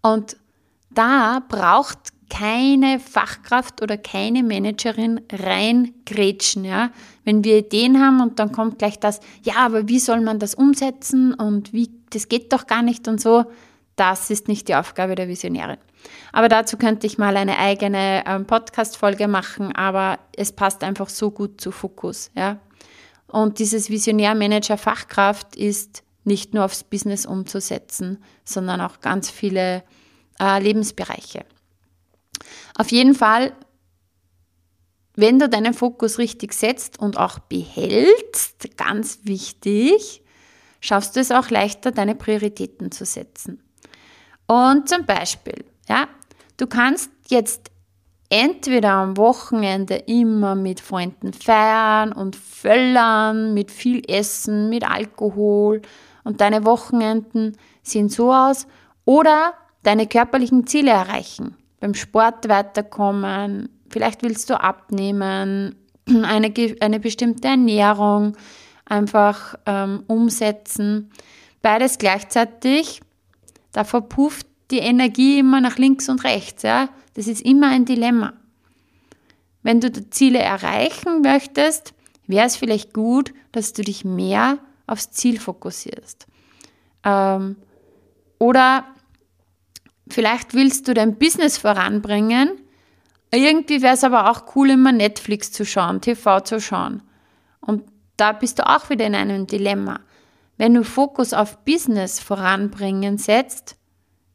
Und 0.00 0.36
da 0.90 1.42
braucht 1.48 1.98
keine 2.32 2.98
Fachkraft 2.98 3.82
oder 3.82 3.98
keine 3.98 4.42
Managerin 4.42 5.20
reingrätschen. 5.30 6.64
Ja? 6.64 6.90
Wenn 7.24 7.44
wir 7.44 7.58
Ideen 7.58 8.00
haben 8.00 8.22
und 8.22 8.38
dann 8.38 8.52
kommt 8.52 8.78
gleich 8.78 8.98
das, 8.98 9.20
ja, 9.42 9.56
aber 9.56 9.86
wie 9.86 9.98
soll 9.98 10.22
man 10.22 10.38
das 10.38 10.54
umsetzen 10.54 11.34
und 11.34 11.74
wie, 11.74 11.90
das 12.08 12.28
geht 12.28 12.50
doch 12.54 12.66
gar 12.66 12.80
nicht 12.80 13.06
und 13.06 13.20
so, 13.20 13.44
das 13.96 14.30
ist 14.30 14.48
nicht 14.48 14.68
die 14.68 14.74
Aufgabe 14.74 15.14
der 15.14 15.28
Visionärin. 15.28 15.76
Aber 16.32 16.48
dazu 16.48 16.78
könnte 16.78 17.06
ich 17.06 17.18
mal 17.18 17.36
eine 17.36 17.58
eigene 17.58 18.24
ähm, 18.26 18.46
Podcast-Folge 18.46 19.28
machen, 19.28 19.76
aber 19.76 20.18
es 20.34 20.52
passt 20.52 20.82
einfach 20.84 21.10
so 21.10 21.30
gut 21.30 21.60
zu 21.60 21.70
Fokus. 21.70 22.30
Ja? 22.34 22.60
Und 23.26 23.58
dieses 23.58 23.90
Visionär-Manager-Fachkraft 23.90 25.54
ist 25.54 26.02
nicht 26.24 26.54
nur 26.54 26.64
aufs 26.64 26.82
Business 26.82 27.26
umzusetzen, 27.26 28.24
sondern 28.42 28.80
auch 28.80 29.00
ganz 29.00 29.30
viele 29.30 29.84
äh, 30.40 30.62
Lebensbereiche. 30.62 31.44
Auf 32.74 32.90
jeden 32.90 33.14
Fall, 33.14 33.52
wenn 35.14 35.38
du 35.38 35.48
deinen 35.48 35.74
Fokus 35.74 36.18
richtig 36.18 36.54
setzt 36.54 36.98
und 36.98 37.18
auch 37.18 37.38
behältst, 37.38 38.76
ganz 38.76 39.20
wichtig, 39.24 40.22
schaffst 40.80 41.16
du 41.16 41.20
es 41.20 41.30
auch 41.30 41.50
leichter, 41.50 41.90
deine 41.92 42.14
Prioritäten 42.14 42.90
zu 42.90 43.04
setzen. 43.04 43.62
Und 44.46 44.88
zum 44.88 45.04
Beispiel, 45.04 45.64
ja, 45.88 46.08
Du 46.62 46.68
kannst 46.68 47.10
jetzt 47.28 47.72
entweder 48.28 48.92
am 48.92 49.16
Wochenende 49.16 49.96
immer 49.96 50.54
mit 50.54 50.80
Freunden 50.80 51.32
feiern 51.32 52.12
und 52.12 52.36
völlern, 52.36 53.52
mit 53.52 53.72
viel 53.72 54.02
Essen, 54.08 54.68
mit 54.68 54.88
Alkohol 54.88 55.82
und 56.22 56.40
deine 56.40 56.64
Wochenenden 56.64 57.56
sehen 57.82 58.08
so 58.08 58.32
aus, 58.32 58.68
oder 59.04 59.54
deine 59.82 60.06
körperlichen 60.06 60.68
Ziele 60.68 60.92
erreichen, 60.92 61.56
beim 61.82 61.94
Sport 61.94 62.48
weiterkommen, 62.48 63.68
vielleicht 63.90 64.22
willst 64.22 64.48
du 64.48 64.58
abnehmen, 64.58 65.74
eine, 66.08 66.54
eine 66.80 67.00
bestimmte 67.00 67.48
Ernährung 67.48 68.36
einfach 68.84 69.56
ähm, 69.66 70.04
umsetzen. 70.06 71.10
Beides 71.60 71.98
gleichzeitig, 71.98 73.00
da 73.72 73.82
verpufft 73.82 74.46
die 74.70 74.78
Energie 74.78 75.40
immer 75.40 75.60
nach 75.60 75.76
links 75.76 76.08
und 76.08 76.22
rechts. 76.22 76.62
Ja? 76.62 76.88
Das 77.14 77.26
ist 77.26 77.42
immer 77.42 77.70
ein 77.70 77.84
Dilemma. 77.84 78.34
Wenn 79.64 79.80
du 79.80 79.90
die 79.90 80.08
Ziele 80.08 80.38
erreichen 80.38 81.22
möchtest, 81.22 81.94
wäre 82.28 82.46
es 82.46 82.54
vielleicht 82.54 82.94
gut, 82.94 83.34
dass 83.50 83.72
du 83.72 83.82
dich 83.82 84.04
mehr 84.04 84.58
aufs 84.86 85.10
Ziel 85.10 85.40
fokussierst. 85.40 86.28
Ähm, 87.02 87.56
oder 88.38 88.84
vielleicht 90.08 90.54
willst 90.54 90.88
du 90.88 90.94
dein 90.94 91.18
Business 91.18 91.58
voranbringen. 91.58 92.50
Irgendwie 93.32 93.82
wäre 93.82 93.94
es 93.94 94.04
aber 94.04 94.30
auch 94.30 94.54
cool, 94.56 94.70
immer 94.70 94.92
Netflix 94.92 95.52
zu 95.52 95.64
schauen, 95.64 96.00
TV 96.00 96.40
zu 96.40 96.60
schauen. 96.60 97.02
Und 97.60 97.84
da 98.16 98.32
bist 98.32 98.58
du 98.58 98.68
auch 98.68 98.90
wieder 98.90 99.06
in 99.06 99.14
einem 99.14 99.46
Dilemma. 99.46 100.00
Wenn 100.58 100.74
du 100.74 100.84
Fokus 100.84 101.32
auf 101.32 101.64
Business 101.64 102.20
voranbringen 102.20 103.18
setzt, 103.18 103.76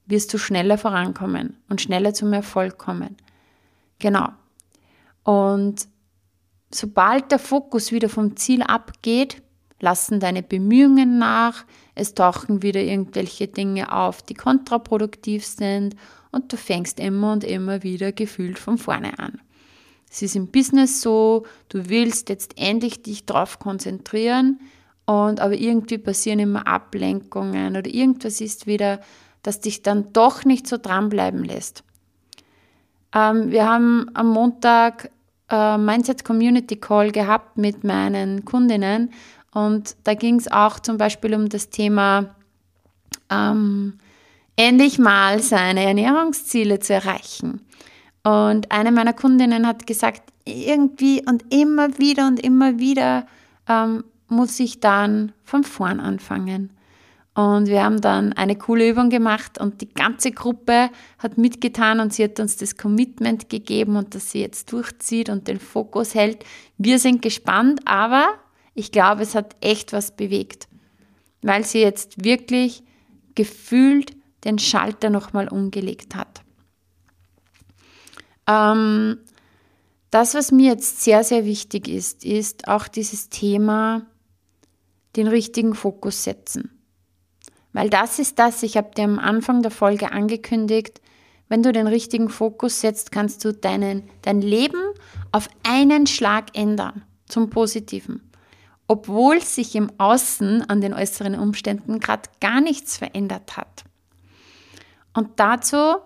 wirst 0.07 0.33
du 0.33 0.37
schneller 0.37 0.77
vorankommen 0.77 1.57
und 1.69 1.81
schneller 1.81 2.13
zum 2.13 2.33
Erfolg 2.33 2.77
kommen. 2.77 3.17
Genau. 3.99 4.29
Und 5.23 5.87
sobald 6.73 7.31
der 7.31 7.39
Fokus 7.39 7.91
wieder 7.91 8.09
vom 8.09 8.35
Ziel 8.35 8.63
abgeht, 8.63 9.41
lassen 9.79 10.19
deine 10.19 10.43
Bemühungen 10.43 11.19
nach, 11.19 11.65
es 11.95 12.13
tauchen 12.13 12.61
wieder 12.63 12.81
irgendwelche 12.81 13.47
Dinge 13.47 13.91
auf, 13.91 14.21
die 14.21 14.33
kontraproduktiv 14.33 15.45
sind 15.45 15.95
und 16.31 16.51
du 16.51 16.57
fängst 16.57 16.99
immer 16.99 17.33
und 17.33 17.43
immer 17.43 17.83
wieder 17.83 18.11
gefühlt 18.11 18.59
von 18.59 18.77
vorne 18.77 19.17
an. 19.19 19.39
Es 20.09 20.21
ist 20.21 20.35
im 20.35 20.47
Business 20.47 21.01
so, 21.01 21.45
du 21.69 21.89
willst 21.89 22.29
jetzt 22.29 22.57
endlich 22.57 23.03
dich 23.03 23.25
darauf 23.25 23.59
konzentrieren 23.59 24.59
und 25.05 25.39
aber 25.39 25.53
irgendwie 25.53 25.97
passieren 25.97 26.39
immer 26.39 26.67
Ablenkungen 26.67 27.75
oder 27.75 27.93
irgendwas 27.93 28.41
ist 28.41 28.67
wieder 28.67 28.99
das 29.47 29.61
dich 29.61 29.81
dann 29.81 30.11
doch 30.11 30.43
nicht 30.43 30.67
so 30.67 30.77
dranbleiben 30.77 31.41
lässt. 31.41 31.85
Ähm, 33.15 33.49
wir 33.49 33.65
haben 33.65 34.11
am 34.13 34.27
Montag 34.27 35.09
äh, 35.49 35.77
Mindset 35.77 36.25
Community 36.25 36.75
Call 36.75 37.11
gehabt 37.11 37.57
mit 37.57 37.85
meinen 37.85 38.43
Kundinnen 38.43 39.11
und 39.57 39.95
da 40.03 40.13
ging 40.13 40.35
es 40.35 40.51
auch 40.51 40.79
zum 40.79 40.99
Beispiel 40.99 41.33
um 41.33 41.49
das 41.49 41.71
Thema, 41.71 42.35
ähm, 43.31 43.97
endlich 44.55 44.99
mal 44.99 45.41
seine 45.41 45.83
Ernährungsziele 45.83 46.77
zu 46.79 46.93
erreichen. 46.93 47.61
Und 48.23 48.71
eine 48.71 48.91
meiner 48.91 49.13
Kundinnen 49.13 49.65
hat 49.65 49.87
gesagt, 49.87 50.31
irgendwie 50.45 51.23
und 51.27 51.51
immer 51.51 51.97
wieder 51.97 52.27
und 52.27 52.39
immer 52.39 52.77
wieder 52.77 53.25
ähm, 53.67 54.03
muss 54.27 54.59
ich 54.59 54.79
dann 54.79 55.31
von 55.43 55.63
vorn 55.63 55.99
anfangen. 56.01 56.69
Und 57.33 57.67
wir 57.67 57.83
haben 57.83 57.99
dann 57.99 58.33
eine 58.33 58.57
coole 58.57 58.87
Übung 58.87 59.09
gemacht 59.09 59.59
und 59.59 59.81
die 59.81 59.91
ganze 59.91 60.31
Gruppe 60.31 60.91
hat 61.17 61.39
mitgetan 61.39 61.99
und 61.99 62.13
sie 62.13 62.23
hat 62.25 62.39
uns 62.39 62.57
das 62.57 62.77
Commitment 62.77 63.49
gegeben 63.49 63.95
und 63.95 64.13
dass 64.13 64.29
sie 64.29 64.41
jetzt 64.41 64.71
durchzieht 64.71 65.29
und 65.29 65.47
den 65.47 65.59
Fokus 65.59 66.13
hält. 66.13 66.45
Wir 66.77 66.99
sind 66.99 67.23
gespannt, 67.23 67.79
aber 67.85 68.27
ich 68.77 68.91
glaube, 68.91 69.23
es 69.23 69.33
hat 69.33 69.55
echt 69.59 69.91
was 69.91 70.15
bewegt, 70.15 70.67
weil 71.41 71.65
sie 71.65 71.79
jetzt 71.79 72.23
wirklich 72.23 72.83
gefühlt 73.33 74.15
den 74.43 74.59
Schalter 74.59 75.09
nochmal 75.09 75.47
umgelegt 75.47 76.15
hat. 76.15 76.41
Ähm, 78.47 79.17
das, 80.11 80.35
was 80.35 80.51
mir 80.51 80.73
jetzt 80.73 81.01
sehr, 81.01 81.23
sehr 81.23 81.43
wichtig 81.43 81.87
ist, 81.87 82.23
ist 82.23 82.67
auch 82.67 82.87
dieses 82.87 83.29
Thema, 83.29 84.05
den 85.15 85.27
richtigen 85.27 85.73
Fokus 85.73 86.23
setzen. 86.23 86.69
Weil 87.73 87.89
das 87.89 88.19
ist 88.19 88.37
das, 88.37 88.61
ich 88.61 88.77
habe 88.77 88.91
dir 88.95 89.05
am 89.05 89.17
Anfang 89.17 89.63
der 89.63 89.71
Folge 89.71 90.11
angekündigt, 90.11 91.01
wenn 91.49 91.63
du 91.63 91.71
den 91.71 91.87
richtigen 91.87 92.29
Fokus 92.29 92.81
setzt, 92.81 93.11
kannst 93.11 93.43
du 93.43 93.53
deinen, 93.53 94.03
dein 94.21 94.41
Leben 94.41 94.81
auf 95.31 95.49
einen 95.63 96.05
Schlag 96.05 96.55
ändern 96.55 97.03
zum 97.27 97.49
Positiven. 97.49 98.26
Obwohl 98.87 99.41
sich 99.41 99.75
im 99.75 99.91
Außen 99.97 100.69
an 100.69 100.81
den 100.81 100.93
äußeren 100.93 101.35
Umständen 101.35 101.99
gerade 101.99 102.29
gar 102.39 102.61
nichts 102.61 102.97
verändert 102.97 103.57
hat. 103.57 103.83
Und 105.13 105.39
dazu 105.39 105.97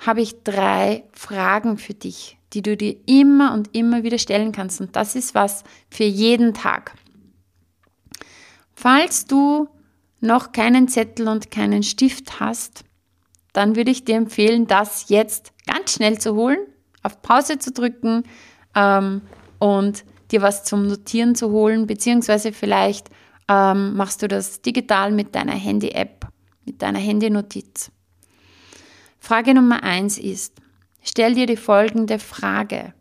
habe 0.00 0.20
ich 0.20 0.42
drei 0.44 1.04
Fragen 1.12 1.78
für 1.78 1.94
dich, 1.94 2.38
die 2.52 2.62
du 2.62 2.76
dir 2.76 2.96
immer 3.06 3.52
und 3.54 3.74
immer 3.74 4.02
wieder 4.02 4.18
stellen 4.18 4.52
kannst. 4.52 4.80
Und 4.80 4.94
das 4.96 5.14
ist 5.14 5.34
was 5.34 5.64
für 5.90 6.04
jeden 6.04 6.54
Tag. 6.54 6.94
Falls 8.74 9.24
du 9.26 9.68
noch 10.20 10.52
keinen 10.52 10.88
Zettel 10.88 11.28
und 11.28 11.50
keinen 11.50 11.82
Stift 11.82 12.40
hast, 12.40 12.84
dann 13.52 13.76
würde 13.76 13.90
ich 13.90 14.04
dir 14.04 14.16
empfehlen, 14.16 14.66
das 14.66 15.08
jetzt 15.08 15.52
ganz 15.66 15.94
schnell 15.94 16.18
zu 16.18 16.34
holen, 16.34 16.58
auf 17.02 17.22
Pause 17.22 17.58
zu 17.58 17.72
drücken 17.72 18.24
ähm, 18.74 19.22
und 19.58 20.04
dir 20.30 20.42
was 20.42 20.64
zum 20.64 20.86
Notieren 20.86 21.34
zu 21.34 21.50
holen, 21.50 21.86
beziehungsweise 21.86 22.52
vielleicht 22.52 23.10
ähm, 23.48 23.94
machst 23.96 24.22
du 24.22 24.28
das 24.28 24.60
digital 24.62 25.10
mit 25.12 25.34
deiner 25.34 25.54
Handy-App, 25.54 26.26
mit 26.64 26.82
deiner 26.82 26.98
Handy-Notiz. 26.98 27.90
Frage 29.18 29.54
Nummer 29.54 29.82
eins 29.82 30.18
ist, 30.18 30.54
stell 31.02 31.34
dir 31.34 31.46
die 31.46 31.56
folgende 31.56 32.18
Frage. 32.18 32.94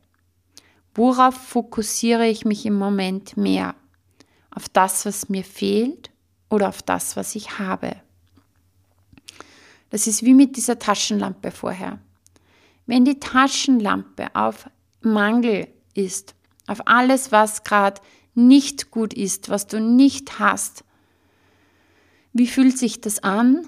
Worauf 0.95 1.35
fokussiere 1.35 2.27
ich 2.27 2.43
mich 2.43 2.65
im 2.65 2.73
Moment 2.73 3.37
mehr? 3.37 3.75
Auf 4.49 4.67
das, 4.69 5.05
was 5.05 5.29
mir 5.29 5.43
fehlt 5.43 6.09
oder 6.49 6.69
auf 6.69 6.81
das, 6.81 7.15
was 7.15 7.35
ich 7.35 7.59
habe. 7.59 7.97
Das 9.89 10.07
ist 10.07 10.23
wie 10.23 10.33
mit 10.33 10.57
dieser 10.57 10.79
Taschenlampe 10.79 11.51
vorher. 11.51 11.99
Wenn 12.87 13.05
die 13.05 13.19
Taschenlampe 13.19 14.33
auf 14.33 14.69
Mangel 15.01 15.67
ist, 15.93 16.33
auf 16.67 16.85
alles, 16.85 17.31
was 17.31 17.63
gerade 17.63 18.01
nicht 18.35 18.91
gut 18.91 19.13
ist, 19.13 19.49
was 19.49 19.67
du 19.67 19.79
nicht 19.79 20.39
hast, 20.39 20.83
wie 22.33 22.47
fühlt 22.47 22.77
sich 22.77 23.01
das 23.01 23.23
an? 23.23 23.67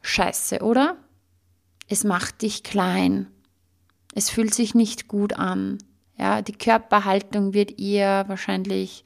Scheiße, 0.00 0.60
oder? 0.62 0.96
Es 1.88 2.04
macht 2.04 2.40
dich 2.40 2.62
klein. 2.62 3.26
Es 4.14 4.30
fühlt 4.30 4.54
sich 4.54 4.74
nicht 4.74 5.08
gut 5.08 5.34
an. 5.34 5.76
Ja, 6.18 6.40
die 6.40 6.54
Körperhaltung 6.54 7.52
wird 7.52 7.78
eher 7.78 8.28
wahrscheinlich 8.28 9.04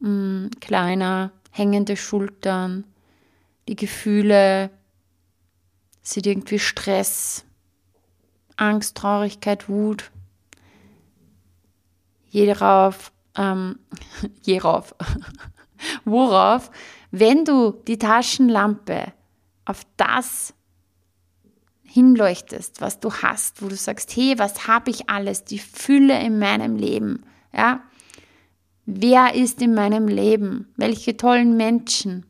mh, 0.00 0.08
mm, 0.08 0.50
kleiner 0.60 1.30
hängende 1.52 1.96
Schultern, 1.96 2.84
die 3.68 3.76
Gefühle 3.76 4.70
sind 6.02 6.26
irgendwie 6.26 6.58
Stress, 6.58 7.44
Angst, 8.56 8.96
Traurigkeit, 8.96 9.68
Wut. 9.68 10.10
Jerauf, 12.34 13.12
ähm, 13.36 13.78
jerauf, 14.42 14.94
worauf, 16.04 16.70
wenn 17.10 17.44
du 17.44 17.72
die 17.86 17.98
Taschenlampe 17.98 19.12
auf 19.64 19.82
das 19.96 20.52
hinleuchtest, 21.84 22.80
was 22.80 22.98
du 22.98 23.12
hast, 23.12 23.62
wo 23.62 23.68
du 23.68 23.76
sagst, 23.76 24.16
hey, 24.16 24.38
was 24.38 24.66
habe 24.66 24.90
ich 24.90 25.08
alles, 25.08 25.44
die 25.44 25.60
Fülle 25.60 26.20
in 26.20 26.38
meinem 26.40 26.74
Leben, 26.76 27.24
ja, 27.52 27.82
Wer 28.86 29.34
ist 29.34 29.62
in 29.62 29.74
meinem 29.74 30.08
Leben? 30.08 30.72
Welche 30.76 31.16
tollen 31.16 31.56
Menschen? 31.56 32.26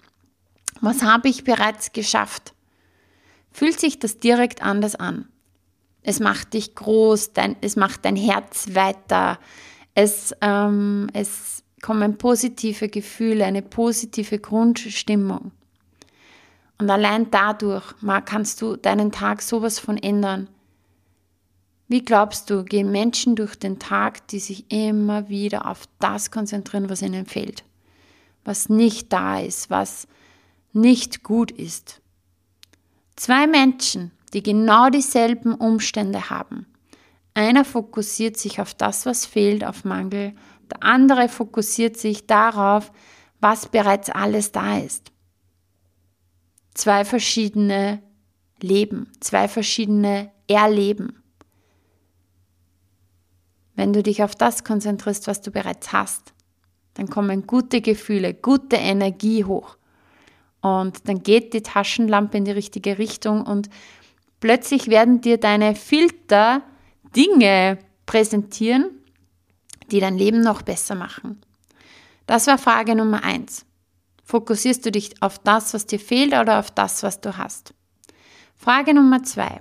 Was 0.81 1.03
habe 1.03 1.28
ich 1.28 1.43
bereits 1.43 1.93
geschafft? 1.93 2.55
Fühlt 3.51 3.81
sich 3.81 3.99
das 3.99 4.18
direkt 4.18 4.62
anders 4.62 4.95
an? 4.95 5.28
Es 6.03 6.20
macht 6.20 6.55
dich 6.55 6.74
groß, 6.74 7.33
dein, 7.33 7.57
es 7.61 7.76
macht 7.76 8.05
dein 8.05 8.14
Herz 8.14 8.74
weiter, 8.74 9.39
es, 9.95 10.34
ähm, 10.40 11.09
es 11.12 11.62
kommen 11.82 12.18
positive 12.18 12.88
Gefühle, 12.88 13.45
eine 13.45 13.62
positive 13.62 14.38
Grundstimmung. 14.38 15.53
Und 16.78 16.90
allein 16.90 17.30
dadurch 17.30 17.95
kannst 18.24 18.61
du 18.62 18.76
deinen 18.76 19.12
Tag 19.12 19.42
sowas 19.42 19.78
von 19.78 19.97
ändern. 19.97 20.49
Wie 21.86 22.03
glaubst 22.03 22.51
du, 22.51 22.64
gehen 22.64 22.90
Menschen 22.90 23.36
durch 23.36 23.55
den 23.57 23.78
Tag, 23.78 24.26
die 24.28 24.38
sich 24.38 24.70
immer 24.72 25.28
wieder 25.28 25.68
auf 25.68 25.82
das 26.01 26.30
konzentrieren, 26.30 26.88
was 26.88 27.03
ihnen 27.03 27.26
fehlt, 27.26 27.62
was 28.45 28.68
nicht 28.68 29.12
da 29.12 29.38
ist, 29.38 29.70
was 29.70 30.09
nicht 30.72 31.22
gut 31.22 31.51
ist? 31.51 32.01
Zwei 33.16 33.47
Menschen, 33.47 34.11
die 34.32 34.42
genau 34.42 34.88
dieselben 34.88 35.55
Umstände 35.55 36.30
haben. 36.30 36.66
Einer 37.35 37.64
fokussiert 37.64 38.37
sich 38.37 38.61
auf 38.61 38.74
das, 38.74 39.07
was 39.07 39.26
fehlt, 39.26 39.64
auf 39.64 39.85
Mangel, 39.85 40.35
der 40.70 40.82
andere 40.82 41.28
fokussiert 41.28 41.97
sich 41.97 42.26
darauf, 42.26 42.93
was 43.41 43.66
bereits 43.66 44.09
alles 44.09 44.53
da 44.53 44.78
ist. 44.78 45.11
Zwei 46.74 47.05
verschiedene 47.05 48.03
Leben, 48.62 49.12
zwei 49.20 49.49
verschiedene 49.49 50.30
Erleben. 50.47 51.22
Wenn 53.74 53.93
du 53.93 54.03
dich 54.03 54.22
auf 54.22 54.37
das 54.37 54.62
konzentrierst, 54.62 55.26
was 55.26 55.41
du 55.41 55.51
bereits 55.51 55.93
hast, 55.93 56.32
dann 56.95 57.11
kommen 57.11 57.47
gute 57.47 57.80
Gefühle, 57.80 58.32
gute 58.32 58.76
Energie 58.76 59.45
hoch. 59.45 59.76
Und 60.61 61.09
dann 61.09 61.22
geht 61.22 61.53
die 61.53 61.62
Taschenlampe 61.62 62.39
in 62.39 62.45
die 62.45 62.53
richtige 62.53 62.99
Richtung 62.99 63.43
und 63.43 63.68
plötzlich 64.41 64.89
werden 64.89 65.20
dir 65.20 65.39
deine 65.39 65.74
Filter 65.74 66.62
Dinge 67.15 67.79
präsentieren, 68.07 68.91
die 69.91 70.01
dein 70.01 70.19
Leben 70.19 70.41
noch 70.41 70.62
besser 70.62 70.95
machen. 70.95 71.41
Das 72.27 72.47
war 72.47 72.59
Frage 72.59 72.95
Nummer 72.95 73.23
eins. 73.23 73.67
Fokussierst 74.25 74.87
du 74.87 74.91
dich 74.91 75.23
auf 75.23 75.39
das, 75.39 75.75
was 75.75 75.87
dir 75.87 76.01
fehlt 76.01 76.33
oder 76.33 76.59
auf 76.59 76.71
das, 76.71 77.03
was 77.03 77.21
du 77.21 77.37
hast? 77.37 77.75
Frage 78.57 78.95
Nummer 78.95 79.23
zwei. 79.23 79.61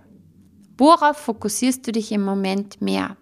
Worauf 0.78 1.18
fokussierst 1.18 1.86
du 1.86 1.92
dich 1.92 2.12
im 2.12 2.24
Moment 2.24 2.82
mehr? 2.82 3.18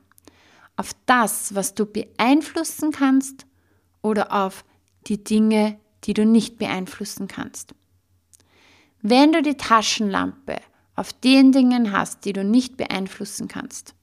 Auf 0.78 0.92
das, 1.06 1.56
was 1.56 1.74
du 1.74 1.86
beeinflussen 1.86 2.92
kannst 2.92 3.46
oder 4.02 4.32
auf 4.32 4.64
die 5.08 5.24
Dinge, 5.24 5.80
die 6.04 6.14
du 6.14 6.26
nicht 6.26 6.58
beeinflussen 6.58 7.28
kannst? 7.28 7.74
Wenn 9.02 9.34
du 9.34 9.42
die 9.42 9.58
Taschenlampe 9.58 10.58
auf 10.96 11.12
den 11.12 11.52
Dingen 11.52 11.92
hast, 11.92 12.26
die 12.26 12.34
du 12.34 12.44
nicht 12.44 12.78
beeinflussen 12.78 13.48
kannst, 13.48 13.96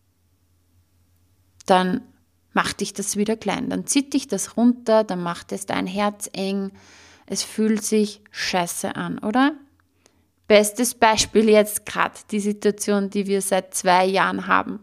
dann 1.71 2.03
macht 2.53 2.81
dich 2.81 2.93
das 2.93 3.17
wieder 3.17 3.37
klein. 3.37 3.71
Dann 3.71 3.87
zieht 3.87 4.15
dich 4.15 4.27
das 4.27 4.57
runter, 4.57 5.05
dann 5.05 5.23
macht 5.23 5.53
es 5.53 5.67
dein 5.67 5.87
Herz 5.87 6.29
eng. 6.33 6.73
Es 7.27 7.43
fühlt 7.43 7.85
sich 7.85 8.21
scheiße 8.31 8.97
an, 8.97 9.19
oder? 9.19 9.53
Bestes 10.47 10.95
Beispiel 10.95 11.49
jetzt 11.49 11.85
gerade 11.85 12.15
die 12.31 12.41
Situation, 12.41 13.11
die 13.11 13.27
wir 13.27 13.43
seit 13.43 13.75
zwei 13.75 14.07
Jahren 14.07 14.47
haben. 14.47 14.81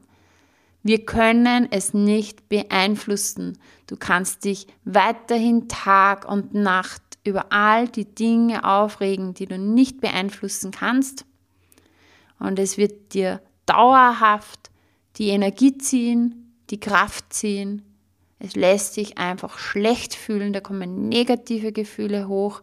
Wir 0.84 1.04
können 1.04 1.68
es 1.72 1.96
nicht 1.96 2.48
beeinflussen. 2.48 3.58
Du 3.88 3.98
kannst 3.98 4.46
dich 4.46 4.68
weiterhin 4.84 5.68
Tag 5.68 6.30
und 6.30 6.54
Nacht 6.54 7.02
über 7.24 7.52
all 7.52 7.88
die 7.88 8.06
Dinge 8.06 8.64
aufregen, 8.64 9.34
die 9.34 9.48
du 9.48 9.58
nicht 9.58 10.00
beeinflussen 10.00 10.70
kannst. 10.70 11.26
Und 12.38 12.60
es 12.60 12.78
wird 12.78 13.16
dir 13.16 13.42
dauerhaft 13.66 14.70
die 15.18 15.30
Energie 15.30 15.78
ziehen, 15.78 16.45
die 16.70 16.80
Kraft 16.80 17.34
ziehen. 17.34 17.82
Es 18.40 18.56
lässt 18.56 18.94
sich 18.94 19.18
einfach 19.18 19.58
schlecht 19.58 20.14
fühlen, 20.14 20.54
da 20.54 20.60
kommen 20.60 21.10
negative 21.10 21.72
Gefühle 21.72 22.28
hoch. 22.28 22.62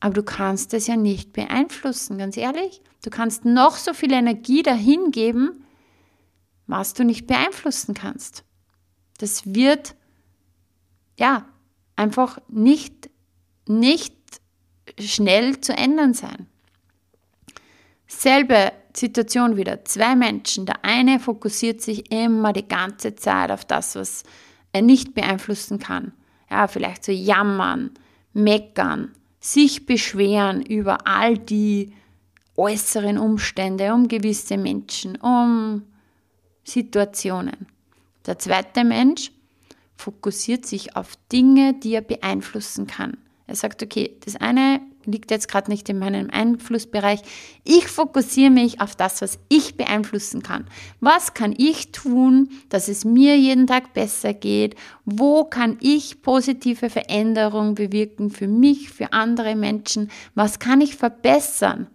Aber 0.00 0.14
du 0.14 0.22
kannst 0.22 0.74
es 0.74 0.86
ja 0.86 0.96
nicht 0.96 1.32
beeinflussen, 1.32 2.18
ganz 2.18 2.36
ehrlich. 2.36 2.80
Du 3.04 3.10
kannst 3.10 3.44
noch 3.44 3.76
so 3.76 3.94
viel 3.94 4.12
Energie 4.12 4.62
dahin 4.62 5.10
geben, 5.10 5.64
was 6.66 6.94
du 6.94 7.04
nicht 7.04 7.26
beeinflussen 7.26 7.94
kannst. 7.94 8.44
Das 9.18 9.54
wird 9.54 9.94
ja 11.18 11.46
einfach 11.96 12.38
nicht, 12.48 13.10
nicht 13.68 14.16
schnell 14.98 15.60
zu 15.60 15.72
ändern 15.72 16.14
sein. 16.14 16.48
Selbe 18.06 18.72
Situation 18.96 19.56
wieder. 19.56 19.84
Zwei 19.84 20.14
Menschen. 20.16 20.66
Der 20.66 20.84
eine 20.84 21.18
fokussiert 21.18 21.80
sich 21.80 22.12
immer 22.12 22.52
die 22.52 22.66
ganze 22.66 23.14
Zeit 23.14 23.50
auf 23.50 23.64
das, 23.64 23.96
was 23.96 24.24
er 24.72 24.82
nicht 24.82 25.14
beeinflussen 25.14 25.78
kann. 25.78 26.12
Ja, 26.50 26.66
vielleicht 26.68 27.04
so 27.04 27.12
jammern, 27.12 27.90
meckern, 28.32 29.12
sich 29.40 29.86
beschweren 29.86 30.62
über 30.62 31.06
all 31.06 31.38
die 31.38 31.92
äußeren 32.56 33.18
Umstände, 33.18 33.94
um 33.94 34.08
gewisse 34.08 34.56
Menschen, 34.58 35.16
um 35.16 35.82
Situationen. 36.64 37.66
Der 38.26 38.38
zweite 38.38 38.84
Mensch 38.84 39.32
fokussiert 39.96 40.66
sich 40.66 40.96
auf 40.96 41.16
Dinge, 41.30 41.74
die 41.74 41.94
er 41.94 42.02
beeinflussen 42.02 42.86
kann. 42.86 43.16
Er 43.46 43.56
sagt, 43.56 43.82
okay, 43.82 44.16
das 44.24 44.36
eine 44.36 44.80
liegt 45.06 45.30
jetzt 45.30 45.48
gerade 45.48 45.70
nicht 45.70 45.88
in 45.88 45.98
meinem 45.98 46.30
Einflussbereich. 46.30 47.20
Ich 47.64 47.88
fokussiere 47.88 48.50
mich 48.50 48.80
auf 48.80 48.96
das, 48.96 49.22
was 49.22 49.38
ich 49.48 49.76
beeinflussen 49.76 50.42
kann. 50.42 50.66
Was 51.00 51.34
kann 51.34 51.54
ich 51.56 51.92
tun, 51.92 52.50
dass 52.68 52.88
es 52.88 53.04
mir 53.04 53.36
jeden 53.38 53.66
Tag 53.66 53.92
besser 53.94 54.34
geht? 54.34 54.74
Wo 55.04 55.44
kann 55.44 55.78
ich 55.80 56.22
positive 56.22 56.90
Veränderungen 56.90 57.74
bewirken 57.74 58.30
für 58.30 58.48
mich, 58.48 58.90
für 58.90 59.12
andere 59.12 59.56
Menschen? 59.56 60.10
Was 60.34 60.58
kann 60.58 60.80
ich 60.80 60.96
verbessern? 60.96 61.88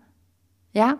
Ja? 0.73 0.99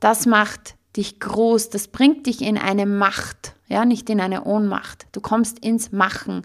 Das 0.00 0.26
macht 0.26 0.76
dich 0.96 1.18
groß, 1.18 1.70
das 1.70 1.88
bringt 1.88 2.26
dich 2.26 2.42
in 2.42 2.58
eine 2.58 2.86
Macht, 2.86 3.54
ja, 3.68 3.84
nicht 3.84 4.08
in 4.10 4.20
eine 4.20 4.44
Ohnmacht. 4.44 5.06
Du 5.12 5.20
kommst 5.20 5.58
ins 5.58 5.92
Machen. 5.92 6.42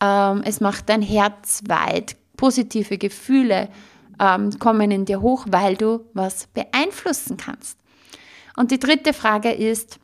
Ähm, 0.00 0.42
es 0.44 0.60
macht 0.60 0.88
dein 0.88 1.02
Herz 1.02 1.62
weit, 1.66 2.16
positive 2.36 2.98
Gefühle 2.98 3.68
ähm, 4.18 4.58
kommen 4.58 4.90
in 4.90 5.04
dir 5.04 5.20
hoch, 5.20 5.46
weil 5.48 5.76
du 5.76 6.04
was 6.14 6.46
beeinflussen 6.48 7.36
kannst. 7.36 7.78
Und 8.56 8.70
die 8.70 8.78
dritte 8.78 9.12
Frage 9.12 9.52
ist, 9.52 9.98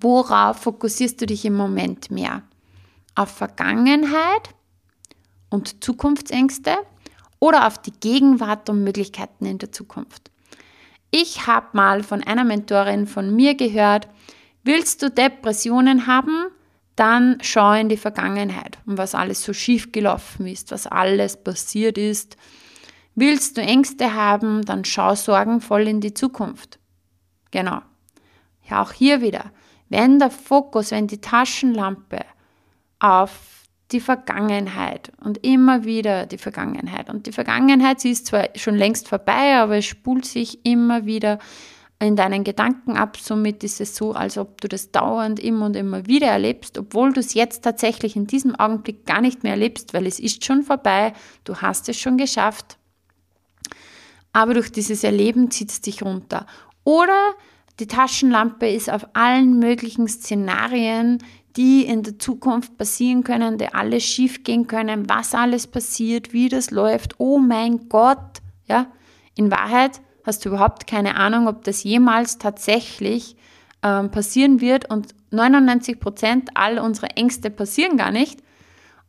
worauf 0.00 0.58
fokussierst 0.58 1.20
du 1.20 1.26
dich 1.26 1.44
im 1.44 1.54
Moment 1.54 2.10
mehr? 2.10 2.42
Auf 3.14 3.30
Vergangenheit 3.30 4.50
und 5.50 5.84
Zukunftsängste 5.84 6.76
oder 7.38 7.66
auf 7.66 7.78
die 7.78 7.92
Gegenwart 7.92 8.68
und 8.68 8.82
Möglichkeiten 8.82 9.46
in 9.46 9.58
der 9.58 9.70
Zukunft? 9.70 10.30
Ich 11.10 11.46
habe 11.46 11.66
mal 11.72 12.02
von 12.02 12.22
einer 12.22 12.44
Mentorin 12.44 13.06
von 13.06 13.36
mir 13.36 13.54
gehört, 13.54 14.08
willst 14.64 15.02
du 15.02 15.10
Depressionen 15.10 16.06
haben? 16.06 16.46
Dann 17.02 17.38
schau 17.42 17.72
in 17.72 17.88
die 17.88 17.96
Vergangenheit 17.96 18.78
und 18.86 18.96
was 18.96 19.16
alles 19.16 19.42
so 19.42 19.52
schief 19.52 19.90
gelaufen 19.90 20.46
ist, 20.46 20.70
was 20.70 20.86
alles 20.86 21.36
passiert 21.36 21.98
ist. 21.98 22.36
Willst 23.16 23.56
du 23.56 23.60
Ängste 23.60 24.14
haben, 24.14 24.64
dann 24.64 24.84
schau 24.84 25.16
sorgenvoll 25.16 25.88
in 25.88 26.00
die 26.00 26.14
Zukunft. 26.14 26.78
Genau. 27.50 27.80
Ja, 28.70 28.82
auch 28.82 28.92
hier 28.92 29.20
wieder. 29.20 29.50
Wenn 29.88 30.20
der 30.20 30.30
Fokus, 30.30 30.92
wenn 30.92 31.08
die 31.08 31.20
Taschenlampe 31.20 32.20
auf 33.00 33.64
die 33.90 33.98
Vergangenheit 33.98 35.10
und 35.24 35.44
immer 35.44 35.82
wieder 35.82 36.26
die 36.26 36.38
Vergangenheit 36.38 37.10
und 37.10 37.26
die 37.26 37.32
Vergangenheit, 37.32 37.98
sie 37.98 38.12
ist 38.12 38.26
zwar 38.26 38.48
schon 38.54 38.76
längst 38.76 39.08
vorbei, 39.08 39.56
aber 39.56 39.78
es 39.78 39.86
spult 39.86 40.24
sich 40.24 40.64
immer 40.64 41.04
wieder 41.04 41.40
in 42.02 42.16
deinen 42.16 42.44
Gedanken 42.44 42.96
ab. 42.96 43.16
Somit 43.16 43.62
ist 43.64 43.80
es 43.80 43.94
so, 43.94 44.12
als 44.12 44.36
ob 44.38 44.60
du 44.60 44.68
das 44.68 44.90
dauernd 44.90 45.38
immer 45.40 45.66
und 45.66 45.76
immer 45.76 46.06
wieder 46.06 46.28
erlebst, 46.28 46.78
obwohl 46.78 47.12
du 47.12 47.20
es 47.20 47.34
jetzt 47.34 47.62
tatsächlich 47.62 48.16
in 48.16 48.26
diesem 48.26 48.54
Augenblick 48.54 49.06
gar 49.06 49.20
nicht 49.20 49.42
mehr 49.42 49.52
erlebst, 49.52 49.94
weil 49.94 50.06
es 50.06 50.18
ist 50.18 50.44
schon 50.44 50.62
vorbei, 50.62 51.12
du 51.44 51.56
hast 51.56 51.88
es 51.88 51.98
schon 51.98 52.16
geschafft. 52.16 52.76
Aber 54.32 54.54
durch 54.54 54.72
dieses 54.72 55.04
Erleben 55.04 55.50
zieht 55.50 55.70
es 55.70 55.80
dich 55.80 56.02
runter. 56.02 56.46
Oder 56.84 57.34
die 57.78 57.86
Taschenlampe 57.86 58.68
ist 58.68 58.90
auf 58.90 59.06
allen 59.12 59.58
möglichen 59.58 60.08
Szenarien, 60.08 61.18
die 61.56 61.84
in 61.84 62.02
der 62.02 62.18
Zukunft 62.18 62.78
passieren 62.78 63.24
können, 63.24 63.58
die 63.58 63.72
alles 63.72 64.04
schief 64.04 64.42
gehen 64.42 64.66
können, 64.66 65.08
was 65.08 65.34
alles 65.34 65.66
passiert, 65.66 66.32
wie 66.32 66.48
das 66.48 66.70
läuft. 66.70 67.16
Oh 67.18 67.38
mein 67.38 67.88
Gott, 67.88 68.40
ja. 68.66 68.90
In 69.34 69.50
Wahrheit 69.50 70.00
hast 70.24 70.44
du 70.44 70.50
überhaupt 70.50 70.86
keine 70.86 71.16
Ahnung, 71.16 71.48
ob 71.48 71.64
das 71.64 71.82
jemals 71.84 72.38
tatsächlich 72.38 73.36
ähm, 73.82 74.10
passieren 74.10 74.60
wird 74.60 74.90
und 74.90 75.14
99 75.30 75.98
Prozent 75.98 76.50
all 76.54 76.78
unserer 76.78 77.16
Ängste 77.16 77.50
passieren 77.50 77.96
gar 77.96 78.10
nicht. 78.10 78.42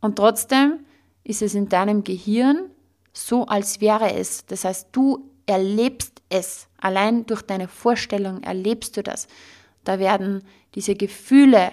Und 0.00 0.16
trotzdem 0.16 0.80
ist 1.22 1.42
es 1.42 1.54
in 1.54 1.68
deinem 1.68 2.04
Gehirn 2.04 2.70
so, 3.12 3.46
als 3.46 3.80
wäre 3.80 4.14
es. 4.14 4.44
Das 4.46 4.64
heißt, 4.64 4.88
du 4.92 5.30
erlebst 5.46 6.22
es. 6.28 6.68
Allein 6.78 7.26
durch 7.26 7.42
deine 7.42 7.68
Vorstellung 7.68 8.42
erlebst 8.42 8.96
du 8.96 9.02
das. 9.02 9.28
Da 9.84 9.98
werden 9.98 10.42
diese 10.74 10.94
Gefühle 10.94 11.72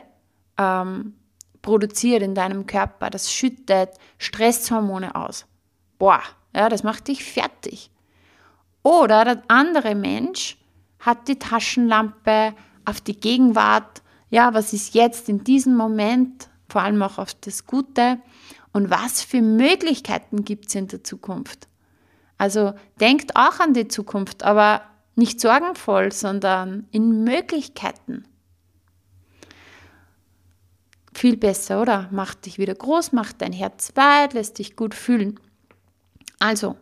ähm, 0.58 1.16
produziert 1.62 2.22
in 2.22 2.36
deinem 2.36 2.66
Körper. 2.66 3.10
Das 3.10 3.32
schüttet 3.32 3.90
Stresshormone 4.18 5.16
aus. 5.16 5.46
Boah, 5.98 6.22
ja, 6.54 6.70
das 6.70 6.84
macht 6.84 7.08
dich 7.08 7.24
fertig. 7.24 7.91
Oder 8.84 9.26
der 9.26 9.44
andere 9.48 9.96
Mensch 9.96 10.58
hat 11.00 11.28
die 11.28 11.38
Taschenlampe 11.38 12.54
auf 12.86 13.02
die 13.02 13.20
Gegenwart, 13.20 14.02
ja, 14.30 14.54
was 14.54 14.74
ist 14.74 14.94
jetzt 14.94 15.30
in 15.30 15.44
diesem 15.44 15.76
Moment, 15.76 16.50
vor 16.70 16.82
allem 16.82 17.02
auch 17.04 17.18
auf 17.18 17.34
das 17.34 17.66
Gute 17.66 18.20
und 18.72 18.90
was 18.90 19.22
für 19.22 19.42
Möglichkeiten 19.42 20.46
gibt 20.46 20.68
es 20.70 20.76
in 20.76 20.88
der 20.88 21.04
Zukunft. 21.04 21.68
Also 22.38 22.74
denkt 23.00 23.36
auch 23.36 23.60
an 23.60 23.74
die 23.74 23.88
Zukunft, 23.88 24.44
aber 24.44 24.82
nicht 25.16 25.40
sorgenvoll, 25.42 26.12
sondern 26.12 26.88
in 26.92 27.24
Möglichkeiten. 27.24 28.26
Viel 31.14 31.38
besser, 31.38 31.82
oder? 31.82 32.08
Macht 32.12 32.46
dich 32.46 32.58
wieder 32.58 32.74
groß, 32.74 33.12
macht 33.12 33.42
dein 33.42 33.54
Herz 33.54 33.92
weit, 33.96 34.34
lässt 34.34 34.58
dich 34.58 34.76
gut 34.76 34.96
fühlen. 34.96 35.40
Also, 36.40 36.78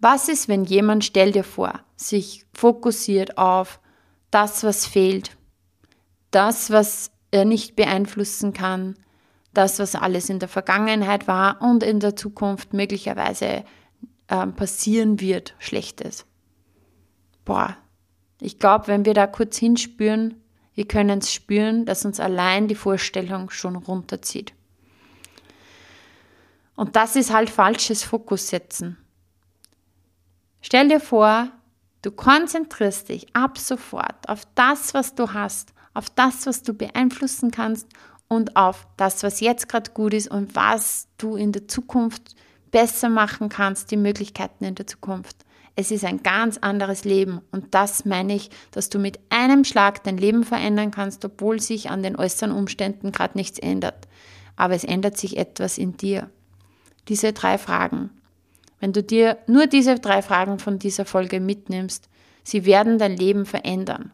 was 0.00 0.28
ist, 0.28 0.48
wenn 0.48 0.64
jemand, 0.64 1.04
stell 1.04 1.32
dir 1.32 1.44
vor, 1.44 1.80
sich 1.96 2.46
fokussiert 2.52 3.38
auf 3.38 3.80
das, 4.30 4.62
was 4.62 4.86
fehlt, 4.86 5.36
das, 6.30 6.70
was 6.70 7.10
er 7.30 7.44
nicht 7.44 7.76
beeinflussen 7.76 8.52
kann, 8.52 8.96
das, 9.54 9.78
was 9.78 9.94
alles 9.94 10.28
in 10.28 10.38
der 10.38 10.48
Vergangenheit 10.48 11.26
war 11.26 11.60
und 11.62 11.82
in 11.82 12.00
der 12.00 12.16
Zukunft 12.16 12.72
möglicherweise 12.74 13.64
äh, 14.28 14.46
passieren 14.46 15.20
wird, 15.20 15.54
Schlechtes. 15.58 16.26
Boah, 17.44 17.76
ich 18.40 18.58
glaube, 18.58 18.86
wenn 18.88 19.04
wir 19.04 19.14
da 19.14 19.26
kurz 19.26 19.56
hinspüren, 19.56 20.40
wir 20.74 20.86
können 20.86 21.18
es 21.18 21.32
spüren, 21.32 21.86
dass 21.86 22.04
uns 22.04 22.20
allein 22.20 22.68
die 22.68 22.76
Vorstellung 22.76 23.50
schon 23.50 23.74
runterzieht. 23.74 24.54
Und 26.76 26.94
das 26.94 27.16
ist 27.16 27.32
halt 27.32 27.50
falsches 27.50 28.04
Fokus 28.04 28.48
setzen. 28.48 28.96
Stell 30.60 30.88
dir 30.88 31.00
vor, 31.00 31.48
du 32.02 32.10
konzentrierst 32.10 33.08
dich 33.08 33.34
ab 33.34 33.58
sofort 33.58 34.28
auf 34.28 34.42
das, 34.54 34.94
was 34.94 35.14
du 35.14 35.32
hast, 35.32 35.72
auf 35.94 36.10
das, 36.10 36.46
was 36.46 36.62
du 36.62 36.74
beeinflussen 36.74 37.50
kannst 37.50 37.86
und 38.28 38.56
auf 38.56 38.86
das, 38.96 39.22
was 39.22 39.40
jetzt 39.40 39.68
gerade 39.68 39.90
gut 39.92 40.14
ist 40.14 40.30
und 40.30 40.54
was 40.54 41.08
du 41.16 41.36
in 41.36 41.52
der 41.52 41.68
Zukunft 41.68 42.34
besser 42.70 43.08
machen 43.08 43.48
kannst, 43.48 43.90
die 43.90 43.96
Möglichkeiten 43.96 44.64
in 44.64 44.74
der 44.74 44.86
Zukunft. 44.86 45.44
Es 45.74 45.92
ist 45.92 46.04
ein 46.04 46.22
ganz 46.24 46.58
anderes 46.58 47.04
Leben 47.04 47.40
und 47.52 47.72
das 47.72 48.04
meine 48.04 48.34
ich, 48.34 48.50
dass 48.72 48.88
du 48.88 48.98
mit 48.98 49.20
einem 49.30 49.64
Schlag 49.64 50.02
dein 50.02 50.18
Leben 50.18 50.42
verändern 50.42 50.90
kannst, 50.90 51.24
obwohl 51.24 51.60
sich 51.60 51.88
an 51.88 52.02
den 52.02 52.16
äußeren 52.16 52.50
Umständen 52.50 53.12
gerade 53.12 53.38
nichts 53.38 53.60
ändert. 53.60 54.08
Aber 54.56 54.74
es 54.74 54.82
ändert 54.82 55.16
sich 55.16 55.36
etwas 55.36 55.78
in 55.78 55.96
dir. 55.96 56.30
Diese 57.06 57.32
drei 57.32 57.58
Fragen. 57.58 58.10
Wenn 58.80 58.92
du 58.92 59.02
dir 59.02 59.38
nur 59.46 59.66
diese 59.66 59.96
drei 59.96 60.22
Fragen 60.22 60.58
von 60.58 60.78
dieser 60.78 61.04
Folge 61.04 61.40
mitnimmst, 61.40 62.08
sie 62.44 62.64
werden 62.64 62.98
dein 62.98 63.16
Leben 63.16 63.46
verändern. 63.46 64.12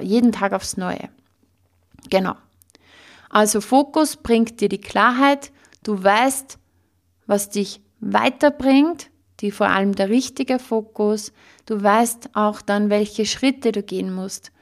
Jeden 0.00 0.32
Tag 0.32 0.52
aufs 0.52 0.76
Neue. 0.76 1.08
Genau. 2.08 2.34
Also 3.28 3.60
Fokus 3.60 4.16
bringt 4.16 4.60
dir 4.60 4.68
die 4.68 4.80
Klarheit, 4.80 5.52
du 5.82 6.02
weißt, 6.02 6.58
was 7.26 7.50
dich 7.50 7.80
weiterbringt, 8.00 9.10
die 9.40 9.50
vor 9.50 9.68
allem 9.68 9.94
der 9.94 10.08
richtige 10.08 10.58
Fokus, 10.58 11.32
du 11.66 11.82
weißt 11.82 12.30
auch 12.34 12.60
dann, 12.60 12.90
welche 12.90 13.26
Schritte 13.26 13.72
du 13.72 13.82
gehen 13.82 14.12
musst. 14.12 14.52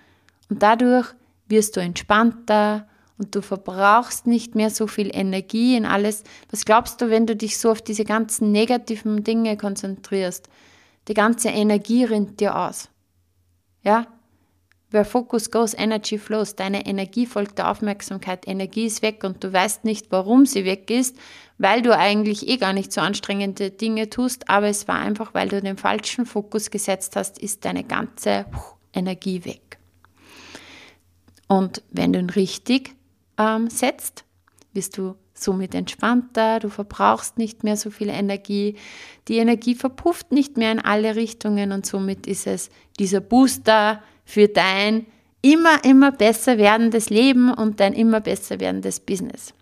Und 0.49 0.62
dadurch 0.62 1.14
wirst 1.49 1.76
du 1.76 1.80
entspannter 1.80 2.88
und 3.19 3.35
du 3.35 3.43
verbrauchst 3.43 4.27
nicht 4.27 4.55
mehr 4.55 4.71
so 4.71 4.87
viel 4.87 5.11
Energie 5.12 5.77
in 5.77 5.85
alles. 5.85 6.23
Was 6.51 6.64
glaubst 6.64 7.01
du, 7.01 7.11
wenn 7.11 7.27
du 7.27 7.37
dich 7.37 7.59
so 7.59 7.71
auf 7.71 7.83
diese 7.83 8.05
ganzen 8.05 8.53
negativen 8.53 9.25
Dinge 9.25 9.57
konzentrierst? 9.57 10.49
Die 11.09 11.14
ganze 11.14 11.49
Energie 11.49 12.05
rinnt 12.05 12.41
dir 12.41 12.57
aus. 12.57 12.89
Ja? 13.83 14.07
Where 14.91 15.05
focus 15.05 15.51
goes, 15.51 15.75
energy 15.75 16.16
flows. 16.16 16.57
Deine 16.57 16.87
Energie 16.87 17.27
folgt 17.27 17.59
der 17.59 17.71
Aufmerksamkeit. 17.71 18.49
Energie 18.49 18.87
ist 18.87 19.03
weg 19.03 19.23
und 19.23 19.45
du 19.45 19.53
weißt 19.53 19.85
nicht, 19.85 20.07
warum 20.11 20.47
sie 20.47 20.64
weg 20.64 20.91
ist, 20.91 21.16
weil 21.59 21.83
du 21.83 21.95
eigentlich 21.95 22.49
eh 22.49 22.57
gar 22.57 22.73
nicht 22.73 22.93
so 22.93 23.03
anstrengende 23.03 23.71
Dinge 23.71 24.09
tust, 24.09 24.49
aber 24.49 24.69
es 24.69 24.89
war 24.89 24.99
einfach, 24.99 25.35
weil 25.35 25.49
du 25.49 25.61
den 25.61 25.77
falschen 25.77 26.25
Fokus 26.25 26.71
gesetzt 26.71 27.16
hast, 27.16 27.39
ist 27.39 27.66
deine 27.66 27.85
ganze 27.85 28.47
Energie 28.95 29.45
weg. 29.45 29.79
Und 31.49 31.83
wenn 31.91 32.12
du 32.12 32.21
ihn 32.21 32.31
richtig 32.31 32.95
ähm, 33.39 33.70
setzt, 33.70 34.24
bist 34.74 34.99
du 34.99 35.14
somit 35.32 35.74
entspannter, 35.74 36.59
du 36.59 36.68
verbrauchst 36.68 37.39
nicht 37.39 37.64
mehr 37.64 37.76
so 37.76 37.91
viel 37.91 38.09
Energie, 38.09 38.76
die 39.28 39.36
Energie 39.36 39.74
verpufft 39.74 40.32
nicht 40.32 40.57
mehr 40.57 40.72
in 40.72 40.80
alle 40.80 41.16
Richtungen 41.16 41.72
und 41.72 41.86
somit 41.86 42.26
ist 42.26 42.47
es 42.47 42.70
dieser 42.99 43.20
Booster, 43.20 44.03
für 44.28 44.47
dein 44.47 45.07
immer, 45.41 45.82
immer 45.84 46.12
besser 46.12 46.59
werdendes 46.59 47.09
Leben 47.09 47.51
und 47.51 47.80
dein 47.80 47.95
immer 47.95 48.20
besser 48.20 48.61
werdendes 48.61 49.01
Business. 49.01 49.55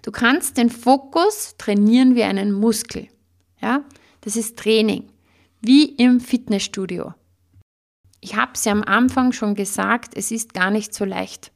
Du 0.00 0.10
kannst 0.10 0.56
den 0.56 0.70
Fokus 0.70 1.54
trainieren 1.58 2.14
wie 2.14 2.22
einen 2.22 2.52
Muskel. 2.52 3.08
Ja, 3.60 3.84
das 4.22 4.36
ist 4.36 4.58
Training, 4.58 5.10
wie 5.60 5.84
im 5.84 6.20
Fitnessstudio. 6.20 7.12
Ich 8.22 8.36
habe 8.36 8.52
es 8.54 8.64
ja 8.64 8.72
am 8.72 8.82
Anfang 8.82 9.32
schon 9.32 9.54
gesagt, 9.54 10.16
es 10.16 10.30
ist 10.30 10.54
gar 10.54 10.70
nicht 10.70 10.94
so 10.94 11.04
leicht. 11.04 11.52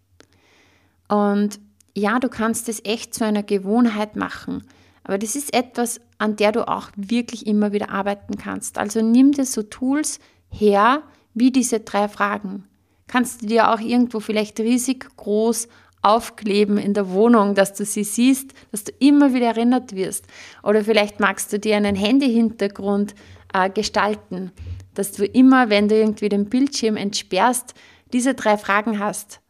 Und 1.10 1.58
ja, 1.96 2.20
du 2.20 2.28
kannst 2.28 2.68
es 2.68 2.84
echt 2.84 3.14
zu 3.14 3.24
einer 3.24 3.42
Gewohnheit 3.42 4.14
machen. 4.14 4.62
Aber 5.02 5.18
das 5.18 5.34
ist 5.34 5.52
etwas, 5.52 6.00
an 6.18 6.36
der 6.36 6.52
du 6.52 6.68
auch 6.68 6.90
wirklich 6.94 7.46
immer 7.46 7.72
wieder 7.72 7.90
arbeiten 7.90 8.36
kannst. 8.36 8.78
Also 8.78 9.02
nimm 9.02 9.32
dir 9.32 9.44
so 9.44 9.62
Tools 9.62 10.20
her, 10.48 11.02
wie 11.34 11.50
diese 11.50 11.80
drei 11.80 12.06
Fragen. 12.08 12.64
Kannst 13.08 13.42
du 13.42 13.46
dir 13.46 13.72
auch 13.72 13.80
irgendwo 13.80 14.20
vielleicht 14.20 14.60
riesig 14.60 15.04
groß 15.16 15.66
aufkleben 16.02 16.78
in 16.78 16.94
der 16.94 17.10
Wohnung, 17.10 17.54
dass 17.54 17.74
du 17.74 17.84
sie 17.84 18.04
siehst, 18.04 18.52
dass 18.70 18.84
du 18.84 18.92
immer 19.00 19.34
wieder 19.34 19.46
erinnert 19.48 19.94
wirst. 19.94 20.26
Oder 20.62 20.84
vielleicht 20.84 21.18
magst 21.18 21.52
du 21.52 21.58
dir 21.58 21.76
einen 21.76 21.96
Handyhintergrund 21.96 23.14
äh, 23.52 23.68
gestalten, 23.68 24.52
dass 24.94 25.12
du 25.12 25.24
immer, 25.24 25.70
wenn 25.70 25.88
du 25.88 25.96
irgendwie 25.96 26.28
den 26.28 26.46
Bildschirm 26.46 26.96
entsperrst, 26.96 27.74
diese 28.12 28.34
drei 28.34 28.56
Fragen 28.56 29.00
hast. 29.00 29.40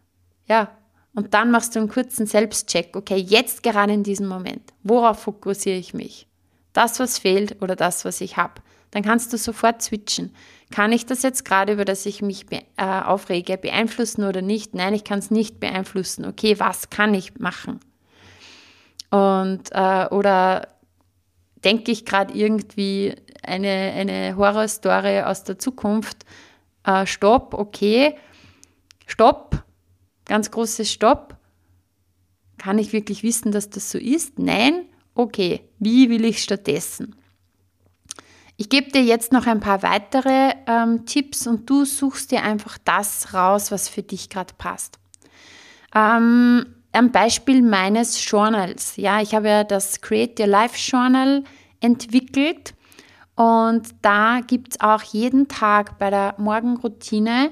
Ja, 0.49 0.71
und 1.21 1.35
dann 1.35 1.51
machst 1.51 1.75
du 1.75 1.81
einen 1.81 1.91
kurzen 1.91 2.25
Selbstcheck. 2.25 2.97
Okay, 2.97 3.19
jetzt 3.19 3.63
gerade 3.63 3.93
in 3.93 4.03
diesem 4.03 4.27
Moment, 4.27 4.73
worauf 4.83 5.21
fokussiere 5.21 5.77
ich 5.77 5.93
mich? 5.93 6.27
Das, 6.73 6.99
was 6.99 7.19
fehlt 7.19 7.61
oder 7.61 7.77
das, 7.77 8.07
was 8.07 8.23
ich 8.23 8.39
habe? 8.39 8.63
Dann 8.91 9.03
kannst 9.03 9.31
du 9.31 9.37
sofort 9.37 9.83
switchen. 9.83 10.35
Kann 10.71 10.93
ich 10.93 11.05
das 11.05 11.23
jetzt 11.23 11.45
gerade, 11.45 11.75
über 11.75 11.85
das 11.85 12.07
ich 12.07 12.23
mich 12.23 12.47
be 12.47 12.63
äh, 12.79 13.03
aufrege, 13.03 13.59
beeinflussen 13.59 14.25
oder 14.25 14.41
nicht? 14.41 14.75
Nein, 14.75 14.95
ich 14.95 15.05
kann 15.05 15.19
es 15.19 15.31
nicht 15.31 15.61
beeinflussen. 15.61 16.25
Okay, 16.25 16.59
was 16.59 16.89
kann 16.89 17.13
ich 17.13 17.39
machen? 17.39 17.81
Und 19.11 19.65
äh, 19.73 20.07
oder 20.07 20.69
denke 21.63 21.93
ich 21.93 22.07
gerade 22.07 22.33
irgendwie 22.33 23.15
eine, 23.43 23.69
eine 23.69 24.37
Horrorstory 24.39 25.21
aus 25.21 25.45
der 25.45 25.59
Zukunft? 25.59 26.25
Äh, 26.87 27.05
stopp, 27.05 27.53
okay, 27.53 28.17
stopp, 29.07 29.63
ganz 30.31 30.53
großes 30.53 30.91
Stopp. 30.91 31.37
Kann 32.57 32.79
ich 32.79 32.93
wirklich 32.93 33.25
wissen, 33.25 33.51
dass 33.51 33.69
das 33.69 33.91
so 33.91 33.99
ist? 33.99 34.39
Nein, 34.39 34.85
okay, 35.15 35.69
wie 35.81 36.09
will 36.09 36.25
ich 36.25 36.43
stattdessen? 36.43 37.17
Ich 38.57 38.69
gebe 38.69 38.93
dir 38.93 39.03
jetzt 39.03 39.33
noch 39.33 39.47
ein 39.47 39.59
paar 39.59 39.83
weitere 39.83 40.53
ähm, 40.67 41.05
Tipps 41.05 41.47
und 41.47 41.69
du 41.69 41.85
suchst 41.85 42.31
dir 42.31 42.43
einfach 42.45 42.79
das 42.85 43.35
raus, 43.35 43.73
was 43.73 43.89
für 43.89 44.03
dich 44.03 44.29
gerade 44.29 44.55
passt. 44.57 45.01
Ähm, 45.95 46.67
ein 46.93 47.11
Beispiel 47.11 47.63
meines 47.63 48.25
Journals. 48.25 48.97
Ja, 48.97 49.21
ich 49.21 49.35
habe 49.35 49.49
ja 49.49 49.65
das 49.65 50.01
Create 50.01 50.39
Your 50.39 50.47
Life 50.47 50.77
Journal 50.77 51.43
entwickelt 51.81 52.75
und 53.35 53.89
da 54.03 54.41
gibt 54.47 54.75
es 54.75 54.81
auch 54.81 55.03
jeden 55.03 55.49
Tag 55.49 55.99
bei 55.99 56.11
der 56.11 56.35
Morgenroutine 56.39 57.51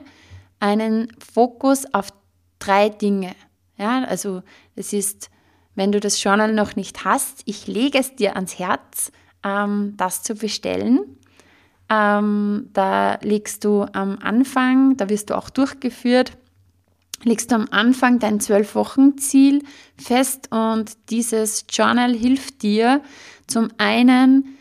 einen 0.61 1.09
Fokus 1.33 1.93
auf 1.95 2.13
drei 2.59 2.89
Dinge. 2.89 3.35
Ja, 3.77 4.03
also 4.05 4.43
es 4.75 4.93
ist, 4.93 5.31
wenn 5.75 5.93
du 5.93 6.01
das 6.01 6.23
Journal 6.23 6.53
noch 6.53 6.77
nicht 6.77 7.05
hast, 7.05 7.43
ich 7.45 7.67
lege 7.67 7.99
es 7.99 8.17
dir 8.17 8.35
ans 8.35 8.59
Herz, 8.59 9.13
ähm, 9.45 9.95
das 9.97 10.23
zu 10.23 10.35
bestellen. 10.35 11.01
Ähm, 11.89 12.69
da 12.73 13.19
legst 13.23 13.65
du 13.65 13.87
am 13.93 14.19
Anfang, 14.21 14.97
da 14.97 15.09
wirst 15.09 15.31
du 15.31 15.37
auch 15.37 15.49
durchgeführt, 15.49 16.33
legst 17.25 17.51
du 17.51 17.55
am 17.55 17.69
Anfang 17.71 18.19
dein 18.19 18.41
zwölf 18.41 18.75
Wochen 18.75 19.17
Ziel 19.17 19.63
fest 19.97 20.53
und 20.53 20.97
dieses 21.11 21.65
Journal 21.71 22.15
hilft 22.15 22.63
dir 22.63 23.03
zum 23.47 23.69
einen 23.79 24.59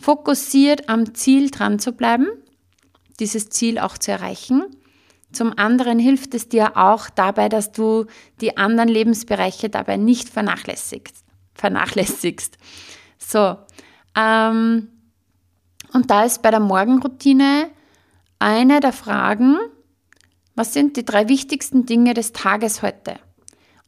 fokussiert 0.00 0.88
am 0.88 1.14
Ziel 1.14 1.50
dran 1.50 1.78
zu 1.78 1.92
bleiben, 1.92 2.28
dieses 3.18 3.50
Ziel 3.50 3.78
auch 3.78 3.98
zu 3.98 4.12
erreichen. 4.12 4.64
Zum 5.32 5.58
anderen 5.58 5.98
hilft 5.98 6.34
es 6.34 6.48
dir 6.48 6.76
auch 6.76 7.10
dabei, 7.10 7.48
dass 7.48 7.72
du 7.72 8.06
die 8.40 8.56
anderen 8.56 8.88
Lebensbereiche 8.88 9.68
dabei 9.68 9.96
nicht 9.96 10.28
vernachlässigst. 10.28 11.24
vernachlässigst. 11.54 12.56
So, 13.18 13.56
ähm, 14.16 14.88
und 15.92 16.10
da 16.10 16.24
ist 16.24 16.42
bei 16.42 16.50
der 16.50 16.60
Morgenroutine 16.60 17.70
eine 18.38 18.80
der 18.80 18.92
Fragen, 18.92 19.56
was 20.54 20.72
sind 20.72 20.96
die 20.96 21.04
drei 21.04 21.28
wichtigsten 21.28 21.86
Dinge 21.86 22.14
des 22.14 22.32
Tages 22.32 22.82
heute? 22.82 23.18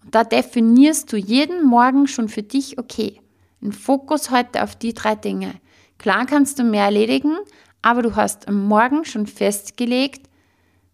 Und 0.03 0.14
da 0.14 0.24
definierst 0.24 1.12
du 1.12 1.16
jeden 1.16 1.64
Morgen 1.64 2.07
schon 2.07 2.28
für 2.28 2.43
dich, 2.43 2.78
okay, 2.78 3.20
ein 3.62 3.72
Fokus 3.72 4.30
heute 4.30 4.62
auf 4.62 4.76
die 4.76 4.95
drei 4.95 5.14
Dinge. 5.14 5.55
Klar 5.99 6.26
kannst 6.26 6.59
du 6.59 6.64
mehr 6.64 6.84
erledigen, 6.84 7.36
aber 7.82 8.03
du 8.03 8.16
hast 8.16 8.49
am 8.49 8.66
Morgen 8.66 9.05
schon 9.05 9.26
festgelegt, 9.26 10.30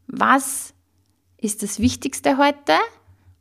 was 0.07 0.74
ist 1.38 1.62
das 1.62 1.80
Wichtigste 1.80 2.38
heute 2.38 2.74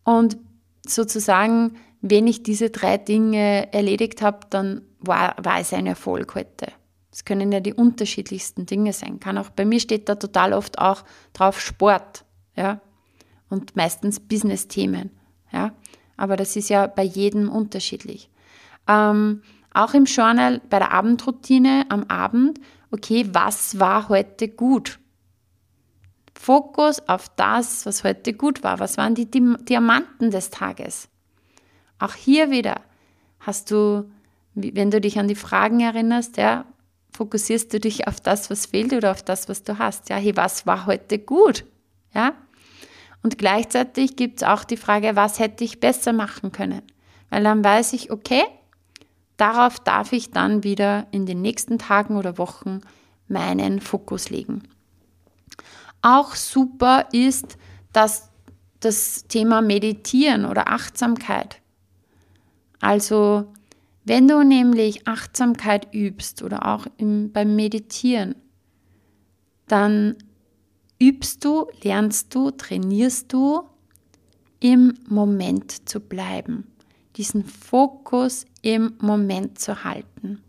und 0.03 0.37
sozusagen, 0.85 1.77
wenn 2.01 2.27
ich 2.27 2.43
diese 2.43 2.69
drei 2.69 2.97
Dinge 2.97 3.73
erledigt 3.73 4.21
habe, 4.21 4.39
dann 4.49 4.81
war, 4.99 5.35
war 5.41 5.59
es 5.59 5.73
ein 5.73 5.87
Erfolg 5.87 6.35
heute. 6.35 6.67
Es 7.11 7.25
können 7.25 7.51
ja 7.51 7.61
die 7.61 7.73
unterschiedlichsten 7.73 8.65
Dinge 8.65 8.93
sein. 8.93 9.19
Kann 9.19 9.37
auch, 9.37 9.49
bei 9.49 9.65
mir 9.65 9.79
steht 9.79 10.09
da 10.09 10.15
total 10.15 10.53
oft 10.53 10.79
auch 10.79 11.03
drauf 11.33 11.61
Sport, 11.61 12.25
ja, 12.55 12.81
und 13.49 13.75
meistens 13.75 14.19
Business-Themen, 14.19 15.11
ja. 15.51 15.73
Aber 16.17 16.37
das 16.37 16.55
ist 16.55 16.69
ja 16.69 16.87
bei 16.87 17.03
jedem 17.03 17.49
unterschiedlich. 17.49 18.29
Ähm, 18.87 19.41
auch 19.73 19.93
im 19.93 20.05
Journal 20.05 20.61
bei 20.69 20.79
der 20.79 20.91
Abendroutine 20.91 21.85
am 21.89 22.05
Abend, 22.05 22.59
okay, 22.91 23.27
was 23.33 23.79
war 23.79 24.07
heute 24.07 24.47
gut? 24.47 24.99
Fokus 26.45 26.99
auf 27.09 27.29
das, 27.37 27.87
was 27.87 28.03
heute 28.03 28.31
gut 28.33 28.63
war. 28.63 28.77
Was 28.77 28.97
waren 28.97 29.15
die 29.15 29.25
Diamanten 29.31 30.29
des 30.29 30.51
Tages? 30.51 31.09
Auch 31.97 32.13
hier 32.13 32.51
wieder 32.51 32.81
hast 33.39 33.71
du, 33.71 34.11
wenn 34.53 34.91
du 34.91 35.01
dich 35.01 35.17
an 35.17 35.27
die 35.27 35.33
Fragen 35.33 35.79
erinnerst, 35.79 36.37
ja, 36.37 36.65
fokussierst 37.17 37.73
du 37.73 37.79
dich 37.79 38.07
auf 38.07 38.21
das, 38.21 38.51
was 38.51 38.67
fehlt 38.67 38.93
oder 38.93 39.09
auf 39.09 39.23
das, 39.23 39.49
was 39.49 39.63
du 39.63 39.79
hast. 39.79 40.09
Ja, 40.09 40.17
hey, 40.17 40.37
was 40.37 40.67
war 40.67 40.85
heute 40.85 41.17
gut? 41.17 41.65
Ja? 42.13 42.35
Und 43.23 43.39
gleichzeitig 43.39 44.15
gibt 44.15 44.43
es 44.43 44.47
auch 44.47 44.65
die 44.65 44.77
Frage, 44.77 45.15
was 45.15 45.39
hätte 45.39 45.63
ich 45.63 45.79
besser 45.79 46.13
machen 46.13 46.51
können? 46.51 46.83
Weil 47.31 47.43
dann 47.43 47.63
weiß 47.63 47.93
ich, 47.93 48.11
okay, 48.11 48.43
darauf 49.37 49.79
darf 49.79 50.13
ich 50.13 50.29
dann 50.29 50.63
wieder 50.63 51.07
in 51.09 51.25
den 51.25 51.41
nächsten 51.41 51.79
Tagen 51.79 52.17
oder 52.17 52.37
Wochen 52.37 52.81
meinen 53.27 53.81
Fokus 53.81 54.29
legen. 54.29 54.61
Auch 56.05 56.35
super 56.35 57.07
ist 57.11 57.57
dass 57.95 58.29
das 58.81 59.25
Thema 59.29 59.61
Meditieren 59.61 60.45
oder 60.45 60.67
Achtsamkeit. 60.67 61.61
Also 62.81 63.53
wenn 64.03 64.27
du 64.27 64.43
nämlich 64.43 65.07
Achtsamkeit 65.07 65.93
übst 65.93 66.43
oder 66.43 66.67
auch 66.67 66.87
im, 66.97 67.31
beim 67.31 67.55
Meditieren, 67.55 68.35
dann 69.67 70.17
übst 71.01 71.45
du, 71.45 71.67
lernst 71.83 72.35
du, 72.35 72.51
trainierst 72.51 73.31
du, 73.31 73.63
im 74.59 74.93
Moment 75.07 75.87
zu 75.87 76.01
bleiben, 76.01 76.67
diesen 77.15 77.45
Fokus 77.45 78.45
im 78.61 78.93
Moment 78.99 79.57
zu 79.59 79.85
halten. 79.85 80.41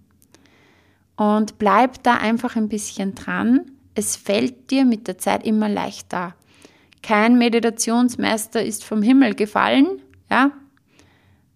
Und 1.17 1.59
bleib 1.59 2.03
da 2.03 2.17
einfach 2.17 2.57
ein 2.57 2.69
bisschen 2.69 3.15
dran. 3.15 3.71
Es 3.97 4.15
fällt 4.15 4.71
dir 4.71 4.85
mit 4.85 5.09
der 5.09 5.17
Zeit 5.17 5.45
immer 5.45 5.71
leichter. 5.71 6.35
Kein 7.03 7.39
Meditationsmeister 7.39 8.63
ist 8.63 8.85
vom 8.85 9.01
Himmel 9.01 9.35
gefallen, 9.35 10.03
ja, 10.31 10.51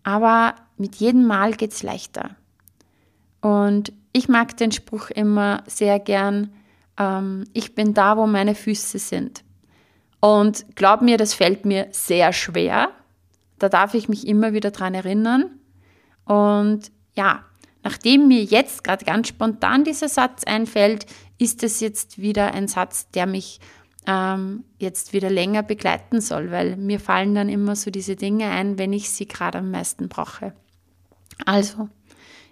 aber 0.03 0.55
mit 0.79 0.97
jedem 0.97 1.27
Mal 1.27 1.53
geht 1.53 1.73
es 1.73 1.83
leichter. 1.83 2.31
Und 3.43 3.93
ich 4.13 4.29
mag 4.29 4.57
den 4.57 4.73
Spruch 4.73 5.11
immer 5.11 5.63
sehr 5.67 5.99
gern, 6.01 6.55
ähm, 6.97 7.45
ich 7.53 7.75
bin 7.75 7.93
da, 7.93 8.17
wo 8.17 8.27
meine 8.27 8.55
Füße 8.55 8.99
sind. 8.99 9.45
Und 10.21 10.65
glaub 10.77 11.03
mir, 11.03 11.19
das 11.19 11.35
fällt 11.35 11.67
mir 11.67 11.89
sehr 11.91 12.33
schwer. 12.33 12.89
Da 13.59 13.69
darf 13.69 13.93
ich 13.93 14.09
mich 14.09 14.27
immer 14.27 14.55
wieder 14.55 14.71
dran 14.71 14.95
erinnern. 14.95 15.59
Und 16.25 16.91
ja, 17.15 17.45
nachdem 17.83 18.29
mir 18.29 18.43
jetzt 18.43 18.85
gerade 18.85 19.05
ganz 19.05 19.29
spontan 19.29 19.85
dieser 19.85 20.09
Satz 20.09 20.45
einfällt, 20.45 21.07
ist 21.39 21.63
es 21.63 21.81
jetzt 21.81 22.21
wieder 22.21 22.53
ein 22.53 22.69
Satz, 22.69 23.09
der 23.11 23.27
mich 23.27 23.61
ähm, 24.07 24.65
jetzt 24.79 25.13
wieder 25.13 25.31
länger 25.31 25.63
begleiten 25.63 26.21
soll, 26.21 26.51
weil 26.51 26.77
mir 26.77 27.01
fallen 27.01 27.35
dann 27.35 27.49
immer 27.49 27.77
so 27.77 27.91
diese 27.91 28.17
Dinge 28.17 28.49
ein, 28.51 28.79
wenn 28.79 28.93
ich 28.93 29.11
sie 29.11 29.27
gerade 29.27 29.59
am 29.59 29.71
meisten 29.71 30.09
brauche. 30.09 30.53
Also, 31.47 31.89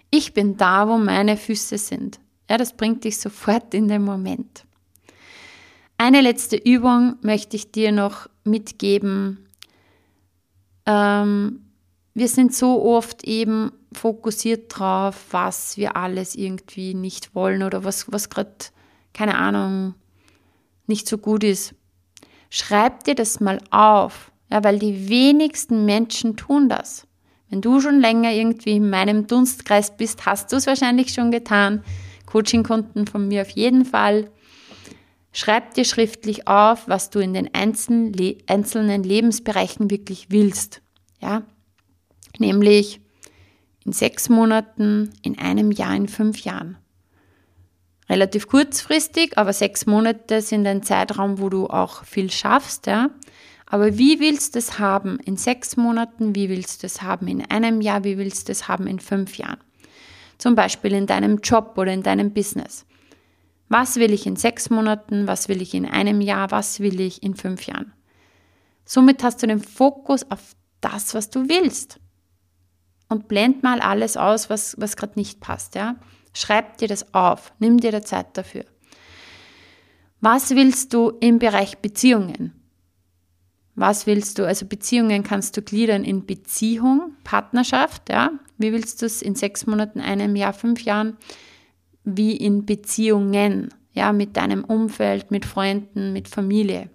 ich 0.09 0.33
bin 0.33 0.57
da, 0.57 0.87
wo 0.87 0.97
meine 0.97 1.37
Füße 1.37 1.77
sind. 1.77 2.19
Ja, 2.49 2.57
das 2.57 2.73
bringt 2.75 3.03
dich 3.03 3.19
sofort 3.19 3.73
in 3.73 3.87
den 3.87 4.03
Moment. 4.03 4.65
Eine 5.97 6.21
letzte 6.21 6.55
Übung 6.55 7.17
möchte 7.21 7.55
ich 7.55 7.71
dir 7.71 7.91
noch 7.91 8.27
mitgeben. 8.43 9.45
Ähm, 10.85 11.65
wir 12.13 12.27
sind 12.27 12.55
so 12.55 12.81
oft 12.83 13.23
eben 13.25 13.71
fokussiert 13.91 14.65
drauf, 14.77 15.25
was 15.31 15.77
wir 15.77 15.95
alles 15.95 16.35
irgendwie 16.35 16.93
nicht 16.93 17.33
wollen 17.35 17.63
oder 17.63 17.83
was, 17.83 18.11
was 18.11 18.29
gerade, 18.29 18.51
keine 19.13 19.37
Ahnung, 19.37 19.95
nicht 20.87 21.07
so 21.07 21.17
gut 21.17 21.43
ist. 21.43 21.73
Schreib 22.49 23.03
dir 23.03 23.15
das 23.15 23.39
mal 23.39 23.59
auf, 23.71 24.31
ja, 24.51 24.63
weil 24.63 24.79
die 24.79 25.09
wenigsten 25.09 25.85
Menschen 25.85 26.35
tun 26.35 26.69
das. 26.69 27.07
Wenn 27.49 27.61
du 27.61 27.81
schon 27.81 27.99
länger 27.99 28.31
irgendwie 28.31 28.75
in 28.75 28.89
meinem 28.89 29.27
Dunstkreis 29.27 29.95
bist, 29.97 30.25
hast 30.25 30.51
du 30.51 30.55
es 30.55 30.67
wahrscheinlich 30.67 31.13
schon 31.13 31.31
getan. 31.31 31.83
Coaching-Kunden 32.27 33.07
von 33.07 33.27
mir 33.27 33.41
auf 33.41 33.49
jeden 33.49 33.85
Fall. 33.85 34.29
Schreib 35.31 35.73
dir 35.73 35.85
schriftlich 35.85 36.47
auf, 36.47 36.87
was 36.87 37.09
du 37.09 37.19
in 37.19 37.33
den 37.33 37.53
einzelnen 37.53 38.13
Lebensbereichen 39.03 39.89
wirklich 39.89 40.27
willst. 40.29 40.81
Ja? 41.21 41.43
Nämlich 42.37 43.01
in 43.85 43.93
sechs 43.93 44.29
Monaten, 44.29 45.11
in 45.21 45.37
einem 45.37 45.71
Jahr, 45.71 45.95
in 45.95 46.07
fünf 46.07 46.39
Jahren. 46.39 46.77
Relativ 48.09 48.47
kurzfristig, 48.47 49.37
aber 49.37 49.53
sechs 49.53 49.85
Monate 49.85 50.41
sind 50.41 50.65
ein 50.65 50.83
Zeitraum, 50.83 51.39
wo 51.39 51.49
du 51.49 51.67
auch 51.67 52.03
viel 52.03 52.31
schaffst. 52.31 52.87
Ja? 52.87 53.11
Aber 53.67 53.97
wie 53.99 54.19
willst 54.19 54.55
du 54.55 54.59
es 54.59 54.79
haben 54.79 55.19
in 55.19 55.37
sechs 55.37 55.77
Monaten? 55.77 56.35
Wie 56.35 56.49
willst 56.49 56.81
du 56.81 56.87
es 56.87 57.03
haben 57.03 57.27
in 57.27 57.45
einem 57.49 57.81
Jahr? 57.81 58.03
Wie 58.03 58.17
willst 58.17 58.47
du 58.47 58.51
es 58.51 58.67
haben 58.67 58.87
in 58.87 58.99
fünf 58.99 59.37
Jahren? 59.37 59.59
Zum 60.39 60.55
Beispiel 60.55 60.93
in 60.93 61.05
deinem 61.05 61.37
Job 61.37 61.73
oder 61.77 61.93
in 61.93 62.01
deinem 62.01 62.33
Business. 62.33 62.85
Was 63.67 63.97
will 63.97 64.11
ich 64.11 64.25
in 64.25 64.35
sechs 64.35 64.71
Monaten? 64.71 65.27
Was 65.27 65.47
will 65.47 65.61
ich 65.61 65.75
in 65.75 65.85
einem 65.85 66.21
Jahr? 66.21 66.49
Was 66.49 66.79
will 66.79 66.99
ich 66.99 67.21
in 67.21 67.35
fünf 67.35 67.67
Jahren? 67.67 67.93
Somit 68.85 69.21
hast 69.21 69.43
du 69.43 69.47
den 69.47 69.59
Fokus 69.59 70.29
auf 70.31 70.55
das, 70.81 71.13
was 71.13 71.29
du 71.29 71.47
willst. 71.47 71.99
Und 73.09 73.27
blend 73.27 73.63
mal 73.63 73.79
alles 73.79 74.17
aus, 74.17 74.49
was, 74.49 74.75
was 74.79 74.95
gerade 74.95 75.17
nicht 75.17 75.39
passt. 75.41 75.75
Ja? 75.75 75.95
Schreib 76.33 76.77
dir 76.77 76.87
das 76.87 77.13
auf. 77.13 77.51
Nimm 77.59 77.79
dir 77.79 77.91
die 77.91 78.01
Zeit 78.01 78.37
dafür. 78.37 78.65
Was 80.21 80.51
willst 80.51 80.93
du 80.93 81.13
im 81.19 81.39
Bereich 81.39 81.79
Beziehungen? 81.79 82.53
Was 83.75 84.05
willst 84.05 84.37
du? 84.37 84.45
Also 84.45 84.65
Beziehungen 84.65 85.23
kannst 85.23 85.55
du 85.55 85.61
gliedern 85.61 86.03
in 86.03 86.25
Beziehung, 86.25 87.13
Partnerschaft, 87.23 88.09
ja. 88.09 88.31
Wie 88.57 88.73
willst 88.73 89.01
du 89.01 89.05
es 89.05 89.21
in 89.21 89.35
sechs 89.35 89.65
Monaten, 89.65 90.01
einem 90.01 90.35
Jahr, 90.35 90.51
fünf 90.51 90.81
Jahren? 90.81 91.15
Wie 92.03 92.35
in 92.35 92.65
Beziehungen, 92.65 93.73
ja, 93.93 94.11
mit 94.11 94.35
deinem 94.35 94.65
Umfeld, 94.65 95.31
mit 95.31 95.45
Freunden, 95.45 96.11
mit 96.11 96.27
Familie. 96.27 96.89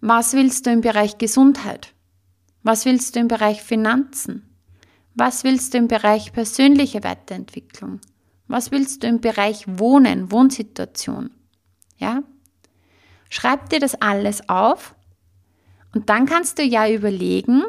Was 0.00 0.32
willst 0.32 0.66
du 0.66 0.70
im 0.70 0.80
Bereich 0.80 1.18
Gesundheit? 1.18 1.94
Was 2.64 2.84
willst 2.84 3.14
du 3.14 3.20
im 3.20 3.28
Bereich 3.28 3.62
Finanzen? 3.62 4.49
Was 5.20 5.44
willst 5.44 5.74
du 5.74 5.76
im 5.76 5.86
Bereich 5.86 6.32
persönliche 6.32 7.04
Weiterentwicklung? 7.04 8.00
Was 8.48 8.70
willst 8.70 9.02
du 9.02 9.06
im 9.06 9.20
Bereich 9.20 9.66
Wohnen, 9.66 10.32
Wohnsituation? 10.32 11.28
Ja? 11.98 12.22
Schreib 13.28 13.68
dir 13.68 13.80
das 13.80 14.00
alles 14.00 14.48
auf 14.48 14.94
und 15.94 16.08
dann 16.08 16.24
kannst 16.24 16.58
du 16.58 16.62
ja 16.62 16.88
überlegen, 16.88 17.64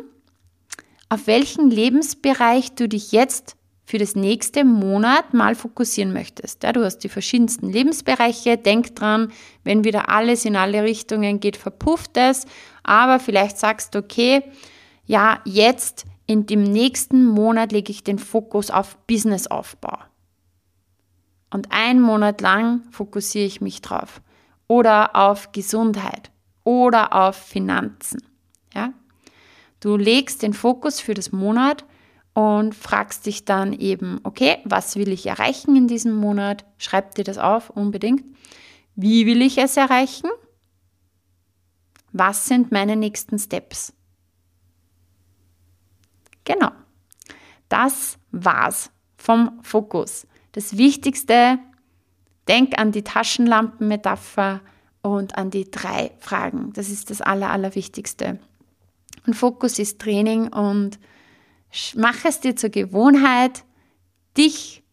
auf 1.10 1.28
welchen 1.28 1.70
Lebensbereich 1.70 2.76
du 2.76 2.88
dich 2.88 3.12
jetzt 3.12 3.58
für 3.84 3.98
das 3.98 4.16
nächste 4.16 4.64
Monat 4.64 5.34
mal 5.34 5.54
fokussieren 5.54 6.14
möchtest. 6.14 6.64
Ja, 6.64 6.72
du 6.72 6.86
hast 6.86 7.00
die 7.00 7.10
verschiedensten 7.10 7.70
Lebensbereiche. 7.70 8.56
Denk 8.56 8.96
dran, 8.96 9.34
wenn 9.66 9.84
wieder 9.84 10.08
alles 10.08 10.46
in 10.46 10.56
alle 10.56 10.84
Richtungen 10.84 11.42
geht, 11.42 11.58
verpufft 11.58 12.16
es. 12.16 12.46
Aber 12.84 13.20
vielleicht 13.20 13.58
sagst 13.58 13.94
du, 13.94 14.00
okay, 14.00 14.42
ja, 15.06 15.42
jetzt 15.44 16.06
in 16.32 16.46
dem 16.46 16.64
nächsten 16.64 17.26
Monat 17.26 17.74
lege 17.74 17.92
ich 17.92 18.06
den 18.06 18.18
Fokus 18.18 18.72
auf 18.72 18.98
Businessaufbau. 19.06 19.98
Und 21.50 21.74
einen 21.74 22.00
Monat 22.00 22.40
lang 22.40 22.84
fokussiere 22.92 23.46
ich 23.46 23.60
mich 23.60 23.82
drauf. 23.82 24.22
Oder 24.70 25.18
auf 25.18 25.52
Gesundheit 25.52 26.32
oder 26.64 27.12
auf 27.12 27.36
Finanzen. 27.36 28.22
Ja? 28.74 28.94
Du 29.82 29.98
legst 29.98 30.42
den 30.42 30.54
Fokus 30.54 31.02
für 31.02 31.14
das 31.14 31.34
Monat 31.34 31.84
und 32.34 32.76
fragst 32.76 33.26
dich 33.26 33.44
dann 33.44 33.74
eben, 33.74 34.22
okay, 34.24 34.60
was 34.64 34.96
will 34.96 35.10
ich 35.10 35.26
erreichen 35.26 35.76
in 35.76 35.90
diesem 35.90 36.16
Monat? 36.16 36.64
Schreib 36.78 37.14
dir 37.16 37.26
das 37.26 37.40
auf 37.40 37.72
unbedingt. 37.72 38.24
Wie 38.96 39.26
will 39.26 39.42
ich 39.42 39.58
es 39.58 39.76
erreichen? 39.76 40.30
Was 42.14 42.46
sind 42.46 42.72
meine 42.72 42.96
nächsten 42.96 43.38
Steps? 43.38 43.92
Genau. 46.46 46.72
Das 47.70 48.18
war's 48.32 48.92
vom 49.18 49.60
Fokus. 49.62 50.28
Das 50.52 50.78
Wichtigste 50.78 51.60
Denk 52.48 52.78
an 52.80 52.92
die 52.92 53.04
Taschenlampenmetapher 53.04 54.62
und 55.02 55.38
an 55.38 55.52
die 55.52 55.70
drei 55.70 56.12
Fragen. 56.20 56.74
Das 56.74 56.90
ist 56.90 57.10
das 57.10 57.22
Aller, 57.22 57.50
Allerwichtigste. 57.50 58.40
Und 59.26 59.36
Fokus 59.36 59.80
ist 59.80 60.00
Training 60.00 60.48
und 60.48 61.00
mach 61.96 62.26
es 62.26 62.40
dir 62.40 62.56
zur 62.56 62.70
Gewohnheit, 62.70 63.64
dich 64.38 64.84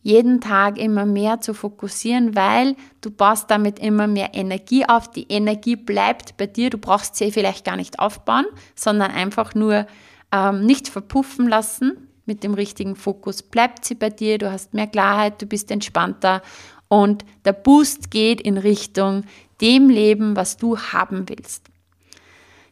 jeden 0.00 0.40
Tag 0.40 0.78
immer 0.78 1.06
mehr 1.06 1.40
zu 1.40 1.54
fokussieren, 1.54 2.36
weil 2.36 2.76
du 3.00 3.10
baust 3.10 3.50
damit 3.50 3.78
immer 3.78 4.06
mehr 4.06 4.34
Energie 4.34 4.84
auf. 4.88 5.10
Die 5.10 5.26
Energie 5.28 5.76
bleibt 5.76 6.36
bei 6.36 6.46
dir. 6.46 6.70
Du 6.70 6.78
brauchst 6.78 7.16
sie 7.16 7.32
vielleicht 7.32 7.64
gar 7.64 7.76
nicht 7.76 7.98
aufbauen, 7.98 8.46
sondern 8.74 9.10
einfach 9.10 9.54
nur 9.54 9.86
ähm, 10.32 10.66
nicht 10.66 10.88
verpuffen 10.88 11.48
lassen. 11.48 12.08
Mit 12.26 12.42
dem 12.42 12.54
richtigen 12.54 12.94
Fokus 12.94 13.42
bleibt 13.42 13.84
sie 13.84 13.94
bei 13.94 14.10
dir. 14.10 14.38
Du 14.38 14.50
hast 14.50 14.74
mehr 14.74 14.86
Klarheit, 14.86 15.40
du 15.40 15.46
bist 15.46 15.70
entspannter 15.70 16.42
und 16.88 17.24
der 17.44 17.52
Boost 17.52 18.10
geht 18.10 18.40
in 18.40 18.58
Richtung 18.58 19.24
dem 19.60 19.88
Leben, 19.88 20.36
was 20.36 20.56
du 20.56 20.78
haben 20.78 21.28
willst. 21.28 21.66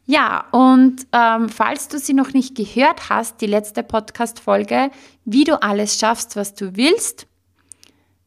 Ja, 0.08 0.46
und 0.52 1.06
ähm, 1.12 1.48
falls 1.48 1.88
du 1.88 1.98
sie 1.98 2.14
noch 2.14 2.32
nicht 2.32 2.54
gehört 2.54 3.10
hast, 3.10 3.40
die 3.40 3.46
letzte 3.46 3.82
Podcast-Folge, 3.82 4.90
wie 5.24 5.44
du 5.44 5.60
alles 5.60 5.98
schaffst, 5.98 6.36
was 6.36 6.54
du 6.54 6.76
willst, 6.76 7.26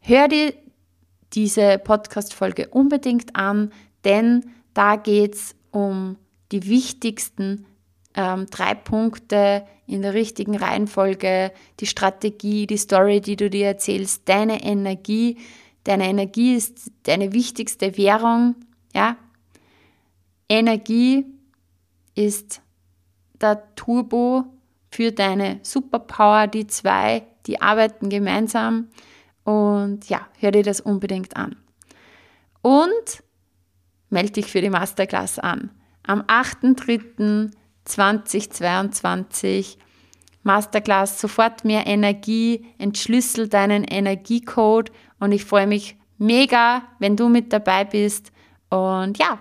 hör 0.01 0.27
dir 0.27 0.53
diese 1.33 1.77
Podcast-Folge 1.77 2.67
unbedingt 2.67 3.35
an, 3.35 3.71
denn 4.03 4.51
da 4.73 4.97
geht 4.97 5.35
es 5.35 5.55
um 5.71 6.17
die 6.51 6.67
wichtigsten 6.67 7.65
ähm, 8.19 8.47
drei 8.47 8.73
Punkte 8.75 9.65
in 9.87 10.01
der 10.01 10.13
richtigen 10.13 10.57
Reihenfolge, 10.57 11.53
die 11.79 11.85
Strategie, 11.85 12.67
die 12.67 12.77
Story, 12.77 13.21
die 13.21 13.37
du 13.37 13.49
dir 13.49 13.67
erzählst, 13.67 14.27
deine 14.27 14.61
Energie. 14.61 15.37
Deine 15.85 16.09
Energie 16.09 16.53
ist 16.55 16.91
deine 17.03 17.31
wichtigste 17.31 17.97
Währung. 17.97 18.55
Ja? 18.93 19.15
Energie 20.49 21.25
ist 22.13 22.61
der 23.39 23.73
Turbo 23.75 24.43
für 24.91 25.13
deine 25.13 25.61
Superpower, 25.63 26.47
die 26.47 26.67
zwei, 26.67 27.23
die 27.47 27.61
arbeiten 27.61 28.09
gemeinsam. 28.09 28.89
Und 29.45 30.09
ja, 30.09 30.27
hör 30.39 30.51
dir 30.51 30.63
das 30.63 30.81
unbedingt 30.81 31.37
an. 31.37 31.55
Und 32.61 33.23
melde 34.09 34.33
dich 34.33 34.47
für 34.47 34.59
die 34.59 34.69
Masterclass 34.69 35.39
an. 35.39 35.71
Am 36.03 36.25
8.3.2022 37.87 39.77
Masterclass, 40.43 41.19
sofort 41.19 41.65
mehr 41.65 41.85
Energie, 41.85 42.65
entschlüssel 42.77 43.49
deinen 43.49 43.83
Energiecode 43.83 44.91
und 45.19 45.31
ich 45.31 45.45
freue 45.45 45.67
mich 45.67 45.97
mega, 46.17 46.83
wenn 46.99 47.15
du 47.15 47.29
mit 47.29 47.51
dabei 47.51 47.83
bist. 47.85 48.31
Und 48.69 49.17
ja, 49.17 49.39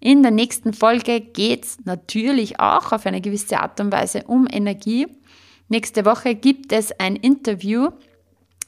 in 0.00 0.22
der 0.22 0.30
nächsten 0.30 0.72
Folge 0.72 1.20
geht 1.20 1.64
es 1.64 1.78
natürlich 1.84 2.60
auch 2.60 2.92
auf 2.92 3.06
eine 3.06 3.20
gewisse 3.20 3.60
Art 3.60 3.80
und 3.80 3.92
Weise 3.92 4.24
um 4.26 4.46
Energie. 4.50 5.06
Nächste 5.68 6.04
Woche 6.04 6.34
gibt 6.34 6.72
es 6.72 6.98
ein 6.98 7.16
Interview. 7.16 7.90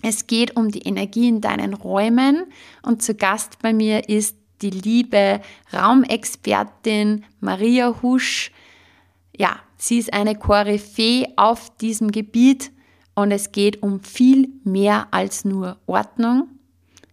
Es 0.03 0.27
geht 0.27 0.57
um 0.57 0.71
die 0.71 0.83
Energie 0.83 1.29
in 1.29 1.41
deinen 1.41 1.75
Räumen 1.75 2.47
und 2.83 3.03
zu 3.03 3.14
Gast 3.14 3.59
bei 3.62 3.73
mir 3.73 4.09
ist 4.09 4.37
die 4.62 4.71
liebe 4.71 5.41
Raumexpertin 5.73 7.25
Maria 7.41 7.95
Husch. 8.03 8.51
Ja, 9.41 9.57
sie 9.78 9.97
ist 9.97 10.12
eine 10.12 10.34
Koryphäe 10.34 11.28
auf 11.36 11.74
diesem 11.78 12.12
Gebiet 12.12 12.72
und 13.14 13.30
es 13.32 13.53
geht 13.53 13.82
um 13.82 14.03
viel 14.03 14.51
mehr 14.64 15.09
als 15.12 15.47
nur 15.47 15.78
Ordnung. 15.86 16.49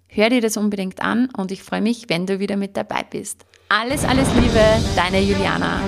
Hör 0.07 0.29
dir 0.29 0.41
das 0.41 0.57
unbedingt 0.57 1.01
an 1.01 1.29
und 1.37 1.53
ich 1.53 1.63
freue 1.63 1.79
mich, 1.79 2.09
wenn 2.09 2.25
du 2.25 2.39
wieder 2.39 2.57
mit 2.57 2.75
dabei 2.75 3.05
bist. 3.09 3.45
Alles, 3.69 4.03
alles 4.03 4.27
Liebe, 4.33 4.61
deine 4.97 5.21
Juliana. 5.21 5.79